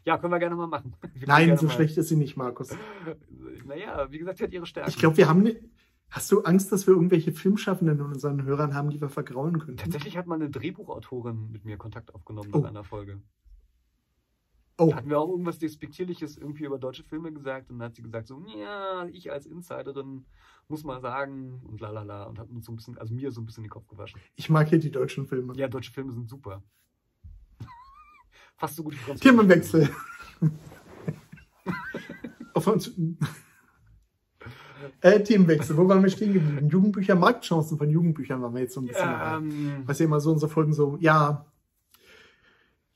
Ja, 0.03 0.17
können 0.17 0.31
wir 0.31 0.39
gerne 0.39 0.55
mal 0.55 0.67
machen. 0.67 0.95
Nein, 1.25 1.57
so 1.57 1.69
schlecht 1.69 1.97
ist 1.97 2.09
sie 2.09 2.15
nicht, 2.15 2.37
Markus. 2.37 2.69
Naja, 3.65 4.11
wie 4.11 4.19
gesagt, 4.19 4.37
sie 4.37 4.43
hat 4.43 4.53
ihre 4.53 4.65
Stärke. 4.65 4.89
Ich 4.89 4.97
glaube, 4.97 5.17
wir 5.17 5.27
haben, 5.27 5.43
Hast 6.09 6.31
du 6.31 6.43
Angst, 6.43 6.71
dass 6.71 6.87
wir 6.87 6.93
irgendwelche 6.93 7.33
Filmschaffenden 7.33 7.99
und 8.01 8.13
unseren 8.13 8.43
Hörern 8.43 8.73
haben, 8.73 8.89
die 8.89 9.01
wir 9.01 9.09
vergrauen 9.09 9.59
können? 9.59 9.77
Tatsächlich 9.77 10.17
hat 10.17 10.27
mal 10.27 10.35
eine 10.35 10.49
Drehbuchautorin 10.49 11.51
mit 11.51 11.65
mir 11.65 11.77
Kontakt 11.77 12.13
aufgenommen 12.13 12.49
oh. 12.53 12.59
in 12.59 12.65
einer 12.65 12.83
Folge. 12.83 13.21
Oh. 14.77 14.89
Da 14.89 14.97
hatten 14.97 15.09
wir 15.09 15.19
auch 15.19 15.29
irgendwas 15.29 15.57
Despektierliches 15.57 16.37
irgendwie 16.37 16.65
über 16.65 16.77
deutsche 16.77 17.03
Filme 17.03 17.31
gesagt 17.31 17.69
und 17.69 17.79
dann 17.79 17.87
hat 17.87 17.95
sie 17.95 18.01
gesagt 18.01 18.27
so, 18.27 18.43
ja, 18.57 19.05
ich 19.07 19.31
als 19.31 19.45
Insiderin 19.45 20.25
muss 20.67 20.83
mal 20.83 20.99
sagen 20.99 21.61
und 21.65 21.79
lalala 21.79 22.23
und 22.23 22.39
hat 22.39 22.49
uns 22.49 22.65
so 22.65 22.73
ein 22.73 22.75
bisschen, 22.75 22.97
also 22.97 23.13
mir 23.13 23.31
so 23.31 23.39
ein 23.39 23.45
bisschen 23.45 23.63
den 23.63 23.69
Kopf 23.69 23.87
gewaschen. 23.87 24.19
Ich 24.35 24.49
mag 24.49 24.67
hier 24.67 24.79
die 24.79 24.91
deutschen 24.91 25.27
Filme. 25.27 25.53
Ja, 25.55 25.69
deutsche 25.69 25.93
Filme 25.93 26.11
sind 26.11 26.27
super. 26.27 26.61
Fast 28.57 28.75
so 28.75 28.83
gut 28.83 28.93
wie 28.93 28.97
Französisch. 28.97 29.31
Themenwechsel. 29.31 29.89
Auf 32.53 32.67
uns. 32.67 32.91
Äh, 35.01 35.21
Themenwechsel, 35.21 35.77
wo 35.77 35.87
waren 35.87 36.01
wir 36.01 36.09
stehen 36.09 36.33
geblieben? 36.33 36.69
Jugendbücher, 36.69 37.15
Marktchancen 37.15 37.77
von 37.77 37.89
Jugendbüchern 37.89 38.41
waren 38.41 38.53
wir 38.53 38.61
jetzt 38.61 38.73
so 38.73 38.81
ein 38.81 38.87
bisschen. 38.87 39.03
Ja, 39.03 39.37
ähm, 39.37 39.83
was 39.85 39.99
ja 39.99 40.05
immer 40.05 40.19
so 40.19 40.31
unsere 40.31 40.51
Folgen 40.51 40.73
so, 40.73 40.97
ja, 40.99 41.45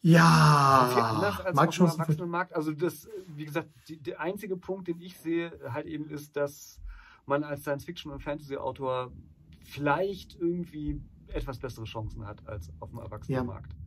ja, 0.02 0.90
viel 0.94 1.02
anders 1.02 1.42
als 1.42 1.56
Markt 1.56 1.82
auf 1.82 1.92
dem 1.92 2.00
Erwachsenenmarkt. 2.00 2.56
Also 2.56 2.72
das, 2.72 3.10
wie 3.36 3.46
gesagt, 3.46 3.70
die, 3.90 4.02
der 4.02 4.22
einzige 4.22 4.56
Punkt, 4.56 4.88
den 4.88 5.02
ich 5.02 5.18
sehe, 5.18 5.52
halt 5.74 5.88
eben 5.88 6.10
ist, 6.10 6.38
dass 6.38 6.80
man 7.26 7.44
als 7.44 7.62
Science-Fiction- 7.62 8.12
und 8.12 8.24
Fantasy-Autor 8.24 9.12
vielleicht 9.66 10.40
irgendwie 10.40 11.02
etwas 11.28 11.60
bessere 11.60 11.86
Chancen 11.86 12.26
hat 12.26 12.48
als 12.48 12.72
auf 12.80 12.92
dem 12.92 13.00
Erwachsenenmarkt. 13.00 13.74
Ja. 13.74 13.80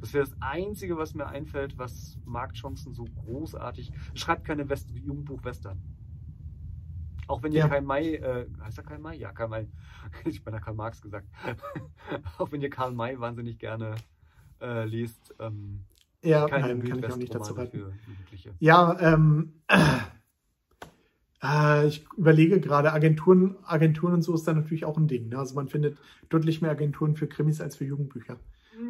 Das 0.00 0.14
wäre 0.14 0.24
das 0.24 0.34
Einzige, 0.40 0.96
was 0.96 1.14
mir 1.14 1.26
einfällt, 1.26 1.76
was 1.76 2.18
Marktchancen 2.24 2.94
so 2.94 3.04
großartig. 3.04 3.92
Schreibt 4.14 4.46
keine 4.46 4.68
West 4.68 4.90
Jugendbuch-Western. 4.90 5.78
Auch 7.30 7.44
wenn 7.44 7.52
ihr 7.52 7.60
ja. 7.60 7.68
Karl 7.68 7.82
May, 7.82 8.16
äh, 8.16 8.46
heißt 8.60 8.78
er 8.78 8.84
Karl 8.84 8.98
May? 8.98 9.16
Ja, 9.16 9.30
Karl 9.30 9.48
May. 9.48 9.68
Ich 10.24 10.42
bin 10.42 10.52
ja 10.52 10.58
Karl 10.58 10.74
Marx 10.74 11.00
gesagt. 11.00 11.28
Auch 12.38 12.50
wenn 12.50 12.60
ihr 12.60 12.70
Karl 12.70 12.90
May 12.90 13.20
wahnsinnig 13.20 13.60
gerne 13.60 13.94
äh, 14.60 14.84
liest. 14.84 15.32
Ähm, 15.38 15.84
ja, 16.22 16.48
nein, 16.48 16.82
kann 16.82 16.98
ich 16.98 17.04
auch 17.06 17.16
nicht 17.16 17.32
dazu 17.32 17.54
raten. 17.54 17.92
Ja, 18.58 18.98
ähm, 18.98 19.62
äh, 21.42 21.86
ich 21.86 22.04
überlege 22.16 22.60
gerade, 22.60 22.92
Agenturen, 22.92 23.56
Agenturen 23.62 24.14
und 24.14 24.22
so 24.22 24.34
ist 24.34 24.48
da 24.48 24.52
natürlich 24.52 24.84
auch 24.84 24.98
ein 24.98 25.06
Ding. 25.06 25.28
Ne? 25.28 25.38
Also 25.38 25.54
man 25.54 25.68
findet 25.68 25.98
deutlich 26.30 26.60
mehr 26.60 26.72
Agenturen 26.72 27.14
für 27.14 27.28
Krimis 27.28 27.60
als 27.60 27.76
für 27.76 27.84
Jugendbücher. 27.84 28.40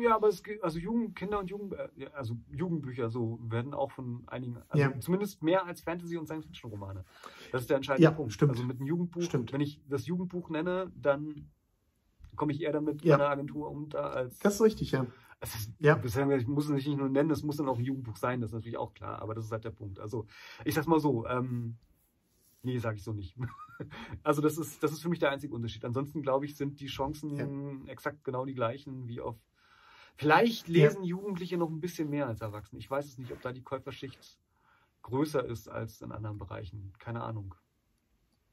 Ja, 0.00 0.16
aber 0.16 0.28
es 0.28 0.42
also 0.62 0.78
Jugend, 0.78 1.16
Kinder- 1.16 1.38
und 1.38 1.48
Jugend, 1.48 1.72
äh, 1.72 2.06
also 2.12 2.36
Jugendbücher 2.50 3.08
so 3.08 3.38
werden 3.42 3.74
auch 3.74 3.90
von 3.90 4.24
einigen, 4.26 4.58
also 4.68 4.84
ja. 4.84 5.00
zumindest 5.00 5.42
mehr 5.42 5.64
als 5.64 5.80
Fantasy- 5.80 6.16
und 6.16 6.26
Science-Fiction-Romane. 6.26 7.04
Das 7.52 7.62
ist 7.62 7.70
der 7.70 7.76
entscheidende 7.76 8.04
ja, 8.04 8.10
Punkt. 8.10 8.32
Stimmt. 8.32 8.52
Also 8.52 8.64
mit 8.64 8.78
einem 8.78 8.86
Jugendbuch, 8.86 9.22
stimmt. 9.22 9.52
wenn 9.52 9.60
ich 9.60 9.80
das 9.88 10.06
Jugendbuch 10.06 10.50
nenne, 10.50 10.92
dann 10.94 11.48
komme 12.36 12.52
ich 12.52 12.62
eher 12.62 12.72
damit 12.72 13.02
ja. 13.04 13.16
meiner 13.16 13.30
Agentur 13.30 13.70
unter 13.70 14.12
als. 14.12 14.38
Das 14.38 14.54
ist 14.54 14.62
richtig, 14.62 14.92
ja. 14.92 15.06
Ist, 15.42 15.72
ja. 15.78 15.94
Bisher, 15.94 16.28
ich 16.36 16.46
muss 16.46 16.66
es 16.66 16.70
nicht 16.70 16.86
nur 16.88 17.08
nennen, 17.08 17.30
es 17.30 17.42
muss 17.42 17.56
dann 17.56 17.68
auch 17.68 17.78
ein 17.78 17.84
Jugendbuch 17.84 18.16
sein, 18.16 18.40
das 18.40 18.50
ist 18.50 18.54
natürlich 18.54 18.76
auch 18.76 18.92
klar, 18.92 19.22
aber 19.22 19.34
das 19.34 19.46
ist 19.46 19.52
halt 19.52 19.64
der 19.64 19.70
Punkt. 19.70 19.98
Also, 19.98 20.26
ich 20.64 20.74
sag's 20.74 20.86
mal 20.86 21.00
so, 21.00 21.26
ähm, 21.26 21.76
nee, 22.62 22.76
sage 22.78 22.96
ich 22.96 23.02
so 23.02 23.12
nicht. 23.12 23.36
also, 24.22 24.42
das 24.42 24.58
ist, 24.58 24.82
das 24.82 24.92
ist 24.92 25.00
für 25.00 25.08
mich 25.08 25.18
der 25.18 25.30
einzige 25.30 25.54
Unterschied. 25.54 25.84
Ansonsten, 25.84 26.20
glaube 26.20 26.44
ich, 26.44 26.56
sind 26.56 26.80
die 26.80 26.88
Chancen 26.88 27.84
ja. 27.86 27.90
exakt 27.90 28.22
genau 28.22 28.44
die 28.44 28.54
gleichen 28.54 29.08
wie 29.08 29.20
auf. 29.20 29.36
Vielleicht 30.20 30.68
lesen 30.68 31.02
ja. 31.02 31.08
Jugendliche 31.08 31.56
noch 31.56 31.70
ein 31.70 31.80
bisschen 31.80 32.10
mehr 32.10 32.26
als 32.26 32.42
Erwachsene. 32.42 32.78
Ich 32.78 32.90
weiß 32.90 33.06
es 33.06 33.16
nicht, 33.16 33.32
ob 33.32 33.40
da 33.40 33.52
die 33.52 33.62
Käuferschicht 33.62 34.38
größer 35.00 35.42
ist 35.46 35.68
als 35.68 36.02
in 36.02 36.12
anderen 36.12 36.36
Bereichen. 36.36 36.92
Keine 36.98 37.22
Ahnung. 37.22 37.54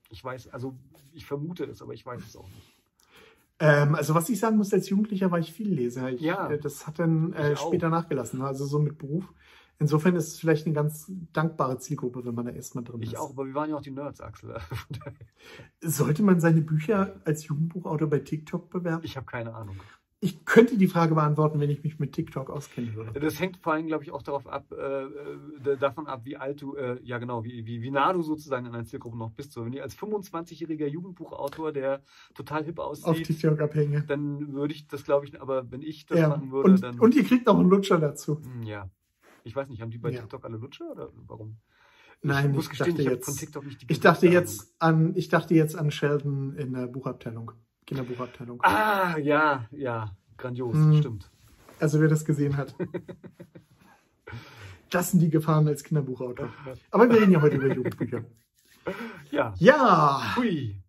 Ich 0.10 0.23
weiß, 0.23 0.47
also 0.47 0.77
ich 1.12 1.25
vermute 1.25 1.65
es, 1.65 1.82
aber 1.82 1.93
ich 1.93 2.06
weiß 2.06 2.25
es 2.25 2.38
auch 2.38 2.47
nicht. 2.47 2.73
Ähm, 3.60 3.95
also 3.95 4.15
was 4.15 4.30
ich 4.30 4.39
sagen 4.39 4.56
muss, 4.56 4.73
als 4.73 4.88
Jugendlicher 4.88 5.30
war 5.30 5.39
ich 5.39 5.51
viel 5.51 5.67
Leser. 5.67 6.10
Ich, 6.10 6.21
ja. 6.21 6.49
Äh, 6.49 6.58
das 6.58 6.88
hat 6.88 6.99
dann 6.99 7.34
äh, 7.34 7.58
später 7.58 7.89
nachgelassen, 7.89 8.41
also 8.41 8.65
so 8.65 8.80
mit 8.80 8.97
Beruf. 8.97 9.25
Insofern 9.77 10.15
ist 10.15 10.27
es 10.27 10.39
vielleicht 10.39 10.67
eine 10.67 10.73
ganz 10.73 11.12
dankbare 11.34 11.80
Zielgruppe, 11.80 12.23
wenn 12.25 12.34
man 12.34 12.45
da 12.45 12.51
erstmal 12.51 12.86
drin 12.86 13.01
ich 13.01 13.08
ist. 13.10 13.13
Ich 13.13 13.19
auch, 13.19 13.32
aber 13.32 13.45
wir 13.45 13.53
waren 13.53 13.69
ja 13.69 13.75
auch 13.75 13.82
die 13.82 13.91
Nerds, 13.91 14.21
Axel. 14.21 14.58
Sollte 15.82 16.23
man 16.23 16.39
seine 16.39 16.62
Bücher 16.62 17.19
als 17.25 17.45
Jugendbuchautor 17.45 18.10
bei 18.10 18.19
TikTok 18.19 18.69
bewerben? 18.69 19.03
Ich 19.03 19.17
habe 19.17 19.25
keine 19.25 19.53
Ahnung. 19.53 19.75
Ich 20.19 20.45
könnte 20.45 20.77
die 20.77 20.88
Frage 20.88 21.13
beantworten, 21.13 21.60
wenn 21.60 21.69
ich 21.69 21.84
mich 21.84 21.99
mit 21.99 22.13
TikTok 22.13 22.49
auskennen 22.49 22.95
würde. 22.95 23.19
Das 23.19 23.39
hängt 23.39 23.58
vor 23.58 23.73
allem, 23.73 23.86
glaube 23.86 24.03
ich, 24.03 24.12
auch 24.12 24.23
darauf 24.23 24.47
ab, 24.47 24.71
äh, 24.71 25.03
äh 25.03 25.77
davon 25.77 26.08
ab, 26.08 26.21
wie 26.23 26.38
alt 26.38 26.60
du, 26.62 26.75
äh, 26.75 26.99
ja 27.03 27.19
genau, 27.19 27.43
wie, 27.43 27.67
wie, 27.67 27.84
wie 27.84 27.91
nah 27.91 28.12
du 28.13 28.23
sozusagen 28.23 28.65
in 28.65 28.73
einer 28.73 28.86
Zielgruppe 28.86 29.15
noch 29.15 29.32
bist. 29.32 29.51
So, 29.51 29.63
wenn 29.63 29.73
ihr 29.73 29.84
als 29.84 29.95
25-jähriger 29.95 30.88
Jugendbuchautor, 30.88 31.71
der 31.71 32.01
total 32.34 32.63
hip 32.65 32.80
aussieht, 32.80 33.06
auf 33.06 33.21
TikTok 33.21 33.62
abhänge, 33.62 34.06
dann 34.08 34.53
würde 34.53 34.73
ich 34.73 34.88
das, 34.88 35.03
glaube 35.03 35.27
ich, 35.27 35.39
aber 35.39 35.69
wenn 35.71 35.84
ich 35.84 36.08
das 36.08 36.17
ja. 36.17 36.30
machen 36.30 36.51
würde, 36.51 36.71
und, 36.71 36.84
dann. 36.84 36.99
Und 36.99 37.15
ihr 37.15 37.23
kriegt 37.23 37.45
noch 37.45 37.60
einen 37.60 37.69
Lutscher 37.69 37.99
dazu. 37.99 38.41
Hm, 38.41 38.63
ja. 38.63 38.89
Ich 39.43 39.56
weiß 39.56 39.69
nicht, 39.69 39.82
haben 39.82 39.91
die 39.91 39.99
bei 39.99 40.10
ja. 40.10 40.21
TikTok 40.21 40.43
alle 40.45 40.58
Lutscher 40.58 40.91
oder 40.91 41.12
warum? 41.27 41.58
Nein, 42.23 42.49
ich, 42.49 42.56
muss 42.56 42.69
gestehen, 42.69 42.89
dachte 42.89 43.01
ich 43.03 43.08
jetzt, 43.10 43.25
von 43.25 43.36
TikTok 43.36 43.65
nicht 43.65 43.82
die 43.84 43.86
ich 43.91 43.99
dachte 43.99 44.27
jetzt 44.27 44.73
an, 44.80 45.15
ich 45.15 45.30
dachte 45.30 45.53
jetzt 45.53 45.75
an 45.75 45.91
Sheldon 45.91 46.56
in 46.56 46.73
der 46.73 46.88
Buchabteilung, 46.88 47.51
Kinderbuchabteilung. 47.88 48.60
Ah, 48.62 49.17
ja, 49.17 49.65
ja. 49.71 50.12
Grandios, 50.38 50.76
hm. 50.76 50.97
stimmt. 50.97 51.32
Also 51.80 52.00
wer 52.00 52.08
das 52.08 52.26
gesehen 52.26 52.58
hat. 52.58 52.76
das 54.89 55.12
sind 55.12 55.21
die 55.21 55.30
Gefahren 55.30 55.67
als 55.67 55.84
Kinderbuchautor. 55.84 56.50
Aber 56.91 57.10
wir 57.10 57.21
reden 57.21 57.32
ja 57.32 57.41
heute 57.41 57.56
über 57.56 57.73
Jugendbücher. 57.73 58.23
Ja. 59.32 59.54
Ja. 59.58 60.38
Hui. 60.38 60.82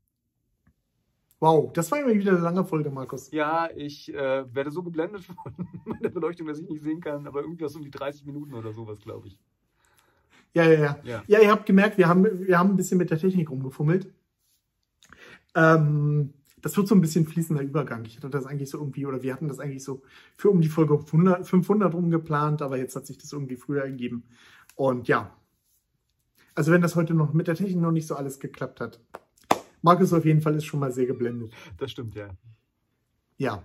Wow, 1.40 1.72
das 1.72 1.90
war 1.90 1.98
immer 1.98 2.14
wieder 2.14 2.30
eine 2.30 2.40
lange 2.40 2.64
Folge, 2.64 2.90
Markus. 2.90 3.32
Ja, 3.32 3.68
ich 3.74 4.14
äh, 4.14 4.54
werde 4.54 4.70
so 4.70 4.84
geblendet 4.84 5.24
von 5.24 5.36
meiner 5.84 6.08
Beleuchtung, 6.08 6.46
dass 6.46 6.60
ich 6.60 6.68
nicht 6.68 6.84
sehen 6.84 7.00
kann, 7.00 7.26
aber 7.26 7.40
irgendwas 7.40 7.74
um 7.74 7.82
die 7.82 7.90
30 7.90 8.24
Minuten 8.24 8.54
oder 8.54 8.72
sowas, 8.72 9.00
glaube 9.00 9.26
ich. 9.26 9.38
Ja, 10.54 10.62
ja, 10.62 10.78
ja, 10.78 10.98
ja. 11.02 11.22
Ja, 11.26 11.40
ihr 11.40 11.50
habt 11.50 11.66
gemerkt, 11.66 11.98
wir 11.98 12.06
haben, 12.06 12.46
wir 12.46 12.56
haben 12.56 12.70
ein 12.70 12.76
bisschen 12.76 12.98
mit 12.98 13.10
der 13.10 13.18
Technik 13.18 13.50
rumgefummelt. 13.50 14.08
Ähm, 15.56 16.34
das 16.62 16.76
wird 16.76 16.88
so 16.88 16.94
ein 16.94 17.00
bisschen 17.00 17.26
fließender 17.26 17.62
Übergang. 17.62 18.04
Ich 18.04 18.16
hatte 18.16 18.30
das 18.30 18.46
eigentlich 18.46 18.70
so 18.70 18.78
irgendwie, 18.78 19.06
oder 19.06 19.22
wir 19.22 19.32
hatten 19.32 19.48
das 19.48 19.60
eigentlich 19.60 19.84
so 19.84 20.02
für 20.36 20.50
um 20.50 20.60
die 20.60 20.68
Folge 20.68 20.94
100, 20.94 21.46
500 21.46 21.94
rum 21.94 22.10
geplant, 22.10 22.62
aber 22.62 22.76
jetzt 22.78 22.96
hat 22.96 23.06
sich 23.06 23.18
das 23.18 23.32
irgendwie 23.32 23.56
früher 23.56 23.82
ergeben. 23.82 24.24
Und 24.76 25.08
ja, 25.08 25.34
also 26.54 26.72
wenn 26.72 26.82
das 26.82 26.96
heute 26.96 27.14
noch 27.14 27.32
mit 27.32 27.46
der 27.46 27.54
Technik 27.54 27.80
noch 27.80 27.92
nicht 27.92 28.06
so 28.06 28.16
alles 28.16 28.40
geklappt 28.40 28.80
hat. 28.80 29.00
Markus 29.82 30.12
auf 30.12 30.24
jeden 30.24 30.40
Fall 30.40 30.56
ist 30.56 30.64
schon 30.64 30.80
mal 30.80 30.92
sehr 30.92 31.06
geblendet. 31.06 31.52
Das 31.76 31.92
stimmt, 31.92 32.16
ja. 32.16 32.30
Ja. 33.36 33.62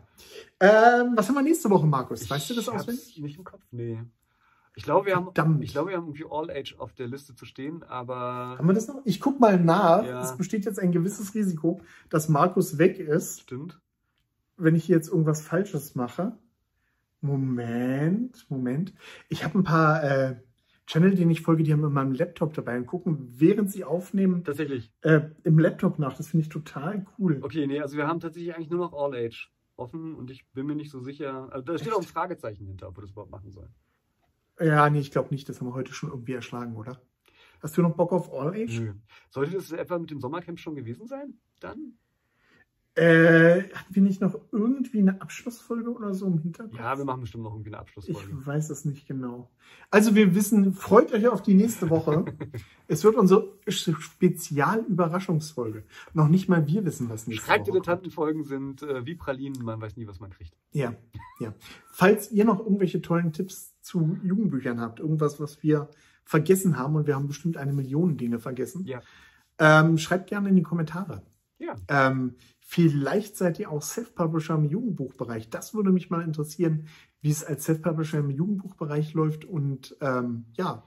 Ähm, 0.60 1.14
was 1.16 1.28
haben 1.28 1.36
wir 1.36 1.42
nächste 1.42 1.70
Woche, 1.70 1.88
Markus? 1.88 2.30
Weißt 2.30 2.52
ich 2.52 2.56
du 2.56 2.62
das 2.62 2.70
auswendig? 2.70 3.18
Nicht 3.20 3.38
im 3.38 3.44
Kopf, 3.44 3.64
nee. 3.72 4.00
Ich 4.76 4.84
glaube, 4.84 5.06
wir 5.06 5.16
haben, 5.16 5.62
ich 5.62 5.72
glaube, 5.72 5.92
wir 5.92 5.98
haben 5.98 6.08
irgendwie 6.08 6.26
All 6.30 6.50
Age 6.50 6.76
auf 6.80 6.94
der 6.94 7.08
Liste 7.08 7.36
zu 7.36 7.46
stehen, 7.46 7.84
aber. 7.84 8.58
Haben 8.58 8.68
wir 8.68 8.74
das 8.74 8.88
noch? 8.88 9.02
Ich 9.06 9.20
guck 9.20 9.40
mal 9.40 9.60
nach. 9.60 10.04
Ja. 10.04 10.22
Es 10.22 10.36
besteht 10.36 10.66
jetzt 10.66 10.80
ein 10.80 10.92
gewisses 10.92 11.36
Risiko, 11.36 11.82
dass 12.10 12.28
Markus 12.28 12.78
weg 12.80 13.00
ist. 13.00 13.42
Stimmt. 13.42 13.80
Wenn 14.58 14.76
ich 14.76 14.88
jetzt 14.88 15.10
irgendwas 15.10 15.42
Falsches 15.42 15.96
mache. 15.96 16.38
Moment, 17.22 18.46
Moment. 18.50 18.94
Ich 19.30 19.44
habe 19.44 19.60
ein 19.60 19.64
paar 19.64 20.04
äh, 20.04 20.36
Channel, 20.88 21.16
denen 21.16 21.32
ich 21.32 21.42
folge, 21.42 21.64
die 21.64 21.72
haben 21.72 21.84
in 21.84 21.94
meinem 21.94 22.14
Laptop 22.14 22.54
dabei 22.54 22.78
und 22.78 22.86
gucken, 22.86 23.30
während 23.30 23.72
sie 23.72 23.84
aufnehmen. 23.84 24.44
Tatsächlich. 24.44 24.92
Äh, 25.02 25.22
Im 25.44 25.58
Laptop 25.60 26.00
nach. 26.00 26.18
Das 26.18 26.28
finde 26.28 26.44
ich 26.44 26.50
total 26.50 27.06
cool. 27.18 27.40
Okay, 27.42 27.68
nee, 27.68 27.80
also 27.80 27.96
wir 27.96 28.08
haben 28.08 28.20
tatsächlich 28.20 28.54
eigentlich 28.56 28.70
nur 28.70 28.80
noch 28.80 28.94
All 28.94 29.16
Age 29.16 29.52
offen 29.76 30.16
und 30.16 30.30
ich 30.32 30.46
bin 30.52 30.66
mir 30.66 30.76
nicht 30.76 30.92
so 30.92 31.00
sicher. 31.00 31.48
Also 31.52 31.66
da 31.66 31.78
steht 31.78 31.88
Echt? 31.88 31.96
auch 31.96 32.02
ein 32.02 32.08
Fragezeichen 32.08 32.66
hinter, 32.66 32.90
ob 32.90 32.98
wir 32.98 33.02
das 33.02 33.12
überhaupt 33.12 33.32
machen 33.32 33.52
sollen. 33.52 33.74
Ja, 34.60 34.90
nee, 34.90 35.00
ich 35.00 35.12
glaube 35.12 35.34
nicht. 35.34 35.48
Das 35.50 35.60
haben 35.60 35.68
wir 35.68 35.74
heute 35.74 35.94
schon 35.94 36.10
irgendwie 36.10 36.34
erschlagen, 36.34 36.76
oder? 36.76 37.02
Hast 37.62 37.78
du 37.78 37.82
noch 37.82 37.96
Bock 37.96 38.12
auf 38.12 38.32
All 38.32 38.50
Age? 38.50 38.80
Nö. 38.80 38.94
Sollte 39.30 39.54
das 39.54 39.72
etwa 39.72 39.98
mit 39.98 40.12
dem 40.12 40.20
Sommercamp 40.20 40.60
schon 40.60 40.76
gewesen 40.76 41.08
sein? 41.08 41.40
Dann? 41.60 41.98
Äh, 42.96 43.64
hatten 43.74 43.96
wir 43.96 44.04
nicht 44.04 44.22
noch 44.22 44.40
irgendwie 44.52 45.00
eine 45.00 45.20
Abschlussfolge 45.20 45.92
oder 45.92 46.14
so 46.14 46.28
im 46.28 46.38
Hintergrund? 46.38 46.78
Ja, 46.78 46.96
wir 46.96 47.06
machen 47.06 47.22
bestimmt 47.22 47.44
noch 47.44 47.54
irgendwie 47.54 47.72
eine 47.72 47.80
Abschlussfolge. 47.80 48.38
Ich 48.40 48.46
weiß 48.46 48.70
es 48.70 48.86
nicht 48.86 49.08
genau. 49.08 49.50
Also 49.90 50.14
wir 50.14 50.36
wissen, 50.36 50.74
freut 50.74 51.12
euch 51.12 51.28
auf 51.28 51.42
die 51.42 51.56
nächste 51.56 51.90
Woche. 51.90 52.24
es 52.88 53.04
wird 53.04 53.16
unsere 53.16 53.52
Spezialüberraschungsfolge. 53.68 55.86
Noch 56.14 56.28
nicht 56.28 56.50
mal 56.50 56.68
wir 56.68 56.86
wissen, 56.86 57.10
was 57.10 57.26
nächste 57.26 57.48
Woche 57.48 57.56
Schreibdilettantenfolgen 57.56 58.44
sind 58.44 58.84
äh, 58.84 59.08
wie 59.08 59.16
Pralinen, 59.16 59.64
man 59.64 59.82
weiß 59.82 59.98
nie, 59.98 60.06
was 60.06 60.20
man 60.20 60.30
kriegt. 60.30 60.56
Ja, 60.72 60.94
ja. 61.40 61.56
Falls 61.92 62.32
ihr 62.32 62.46
noch 62.46 62.60
irgendwelche 62.60 63.02
tollen 63.02 63.34
Tipps 63.34 63.74
zu 63.82 64.20
Jugendbüchern 64.24 64.80
habt, 64.80 65.00
irgendwas, 65.00 65.40
was 65.40 65.64
wir 65.64 65.90
vergessen 66.26 66.78
haben, 66.78 66.96
und 66.96 67.08
wir 67.08 67.16
haben 67.16 67.26
bestimmt 67.26 67.58
eine 67.58 67.74
Million 67.74 68.18
Dinge 68.18 68.38
vergessen, 68.38 68.86
ja. 68.86 69.02
ähm, 69.58 69.98
schreibt 69.98 70.28
gerne 70.28 70.50
in 70.50 70.56
die 70.56 70.62
Kommentare. 70.62 71.24
Ja. 71.58 71.74
Ähm, 71.88 72.36
vielleicht 72.74 73.38
seid 73.38 73.60
ihr 73.60 73.70
auch 73.70 73.84
Self-Publisher 73.84 74.56
im 74.56 74.66
Jugendbuchbereich. 74.66 75.48
Das 75.52 75.76
würde 75.76 75.92
mich 75.92 76.10
mal 76.10 76.24
interessieren, 76.24 76.88
wie 77.22 77.30
es 77.30 77.44
als 77.44 77.66
Self-Publisher 77.66 78.18
im 78.18 78.32
Jugendbuchbereich 78.32 79.14
läuft 79.14 79.46
und 79.46 79.96
ähm, 80.02 80.46
ja, 80.58 80.84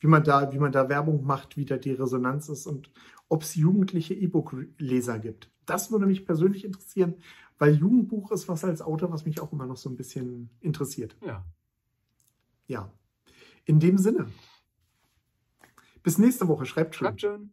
wie 0.00 0.08
man 0.08 0.24
da, 0.24 0.52
wie 0.52 0.58
man 0.58 0.72
da 0.72 0.88
Werbung 0.88 1.24
macht, 1.24 1.56
wie 1.56 1.64
da 1.64 1.76
die 1.76 1.92
Resonanz 1.92 2.48
ist 2.48 2.66
und 2.66 2.90
ob 3.28 3.42
es 3.42 3.54
jugendliche 3.54 4.12
E-Book-Leser 4.12 5.20
gibt. 5.20 5.52
Das 5.66 5.92
würde 5.92 6.06
mich 6.06 6.26
persönlich 6.26 6.64
interessieren, 6.64 7.14
weil 7.58 7.76
Jugendbuch 7.76 8.32
ist 8.32 8.48
was 8.48 8.64
als 8.64 8.82
Autor, 8.82 9.12
was 9.12 9.24
mich 9.24 9.40
auch 9.40 9.52
immer 9.52 9.66
noch 9.66 9.76
so 9.76 9.88
ein 9.88 9.96
bisschen 9.96 10.50
interessiert. 10.58 11.16
Ja. 11.24 11.46
Ja. 12.66 12.92
In 13.66 13.78
dem 13.78 13.98
Sinne. 13.98 14.26
Bis 16.02 16.18
nächste 16.18 16.48
Woche. 16.48 16.66
Schreibt 16.66 16.96
schön. 16.96 17.06
Schreibt 17.06 17.20
schön. 17.20 17.50